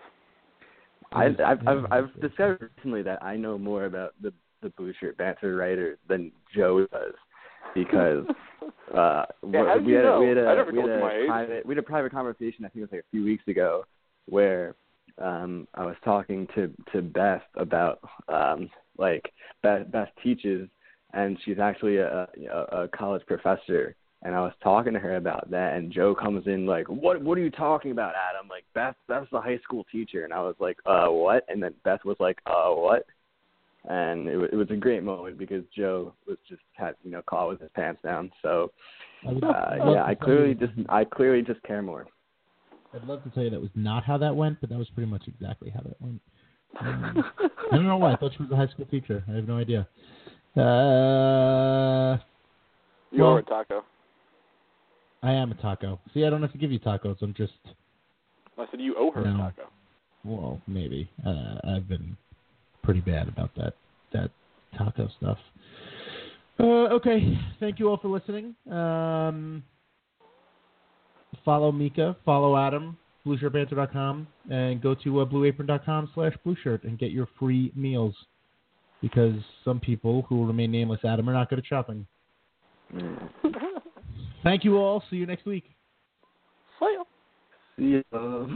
I, 1.12 1.26
I've, 1.46 1.68
I've, 1.68 1.86
I've 1.92 2.22
discovered 2.22 2.72
recently 2.78 3.04
that 3.04 3.24
I 3.24 3.36
know 3.36 3.58
more 3.58 3.86
about 3.86 4.14
the 4.22 4.34
the 4.64 4.70
Blueshirt 4.70 5.18
Banter 5.18 5.56
writer 5.56 5.98
than 6.08 6.32
Joe 6.56 6.88
does, 6.92 7.14
because 7.76 8.26
uh, 8.98 9.26
Yeah, 9.48 9.78
we 9.78 9.94
had 9.94 10.06
a, 10.06 10.20
we 10.20 10.28
had 10.30 10.38
a, 10.38 10.48
I 10.48 10.56
never 10.56 10.72
we 10.72 10.80
had 10.80 10.90
a 10.90 11.26
private 11.28 11.66
we 11.66 11.76
had 11.76 11.84
a 11.84 11.88
private 11.88 12.12
conversation. 12.12 12.66
I 12.66 12.70
think 12.70 12.78
it 12.78 12.82
was 12.82 12.92
like 12.92 13.02
a 13.02 13.12
few 13.12 13.24
weeks 13.24 13.48
ago, 13.48 13.86
where 14.28 14.76
um, 15.22 15.68
I 15.76 15.86
was 15.86 15.96
talking 16.04 16.48
to 16.56 16.72
to 16.94 17.02
Beth 17.02 17.44
about 17.56 18.00
um, 18.28 18.70
like 18.98 19.32
Beth, 19.62 19.92
Beth 19.92 20.10
teaches, 20.24 20.68
and 21.14 21.38
she's 21.44 21.60
actually 21.60 21.98
a, 21.98 22.28
a, 22.52 22.84
a 22.84 22.88
college 22.88 23.24
professor. 23.28 23.96
And 24.26 24.34
I 24.34 24.40
was 24.40 24.54
talking 24.64 24.94
to 24.94 25.00
her 25.00 25.18
about 25.18 25.52
that, 25.52 25.74
and 25.76 25.92
Joe 25.92 26.16
comes 26.16 26.48
in 26.48 26.66
like, 26.66 26.88
"What? 26.88 27.22
What 27.22 27.38
are 27.38 27.42
you 27.42 27.52
talking 27.52 27.92
about, 27.92 28.14
Adam? 28.16 28.48
Like 28.48 28.64
Beth, 28.74 28.96
Beth's 29.10 29.28
the 29.32 29.42
high 29.42 29.60
school 29.60 29.86
teacher." 29.92 30.24
And 30.24 30.32
I 30.34 30.40
was 30.40 30.56
like, 30.60 30.78
"Uh, 30.86 31.08
what?" 31.08 31.44
And 31.50 31.62
then 31.62 31.74
Beth 31.84 32.06
was 32.06 32.16
like, 32.22 32.40
"Uh, 32.46 32.70
what?" 32.70 33.06
And 33.90 34.30
it, 34.30 34.38
wa- 34.38 34.48
it 34.50 34.56
was 34.56 34.70
a 34.72 34.78
great 34.78 35.04
moment 35.04 35.38
because 35.38 35.66
Joe 35.76 36.14
was 36.26 36.38
just 36.48 36.62
had 36.72 36.96
you 37.04 37.12
know 37.12 37.22
caught 37.24 37.50
with 37.50 37.60
his 37.60 37.70
pants 37.76 38.02
down. 38.02 38.32
So 38.42 38.72
uh, 39.28 39.32
yeah, 39.92 40.06
I 40.06 40.16
clearly 40.16 40.54
just 40.54 40.72
I 40.88 41.04
clearly 41.04 41.42
just 41.42 41.62
care 41.64 41.82
more. 41.82 42.08
I'd 42.94 43.04
love 43.04 43.24
to 43.24 43.30
tell 43.32 43.44
you 43.44 43.50
that 43.50 43.60
was 43.60 43.72
not 43.76 44.06
how 44.06 44.18
that 44.20 44.34
went, 44.34 44.62
but 44.62 44.70
that 44.70 44.78
was 44.78 44.88
pretty 44.96 45.12
much 45.12 45.24
exactly 45.28 45.70
how 45.70 45.82
that 45.82 46.00
went. 46.02 46.22
Um, 46.80 47.24
I 47.72 47.76
don't 47.76 47.86
know 47.88 47.98
why. 47.98 48.14
I 48.14 48.16
thought 48.16 48.32
she 48.38 48.44
was 48.44 48.52
a 48.52 48.56
high 48.56 48.68
school 48.68 48.86
teacher. 48.86 49.22
I 49.30 49.34
have 49.36 49.48
no 49.50 49.58
idea. 49.58 49.88
Uh, 50.56 52.18
You 53.12 53.24
Well- 53.24 53.34
are 53.34 53.40
a 53.40 53.44
taco. 53.44 53.84
I 55.24 55.32
am 55.32 55.52
a 55.52 55.56
taco. 55.56 56.00
See, 56.14 56.26
I 56.26 56.30
don't 56.30 56.42
have 56.42 56.52
to 56.52 56.58
give 56.58 56.72
you 56.72 56.80
tacos. 56.80 57.16
I'm 57.22 57.34
just, 57.34 57.54
I 58.58 58.66
said 58.70 58.82
you 58.82 58.96
owe 58.98 59.10
her 59.12 59.22
No. 59.22 59.34
a 59.36 59.38
taco. 59.38 59.70
well, 60.26 60.62
maybe. 60.68 61.10
Uh, 61.26 61.56
I've 61.76 61.88
been 61.88 62.16
pretty 62.84 63.00
bad 63.00 63.28
about 63.30 63.52
that 63.56 63.74
that 64.12 64.30
taco 64.78 65.08
stuff. 65.18 65.38
Uh, 66.60 66.64
okay, 66.94 67.38
thank 67.60 67.80
you 67.80 67.90
all 67.90 67.98
for 67.98 68.10
listening. 68.10 68.54
Um, 68.70 69.64
follow 71.46 71.72
Mika, 71.72 72.16
follow 72.26 72.56
Adam, 72.58 72.96
blueshirtbanter.com, 73.26 74.28
and 74.52 74.82
go 74.82 74.94
to 74.96 75.22
uh, 75.22 75.26
blueapron.com 75.26 76.10
slash 76.14 76.34
blueshirt 76.46 76.84
and 76.84 77.00
get 77.00 77.12
your 77.12 77.28
free 77.40 77.72
meals. 77.76 78.14
Because 79.02 79.36
some 79.66 79.80
people 79.80 80.22
who 80.30 80.36
will 80.38 80.46
remain 80.46 80.72
nameless, 80.72 81.00
Adam, 81.04 81.28
are 81.30 81.34
not 81.34 81.50
good 81.50 81.60
at 81.60 81.66
shopping. 81.66 82.06
Thank 84.44 84.64
you 84.64 84.78
all. 84.78 85.04
See 85.10 85.16
you 85.16 85.26
next 85.26 85.46
week. 85.46 85.66
See 86.80 86.96
ya. 86.98 87.04
See 87.78 88.04
ya. 88.12 88.48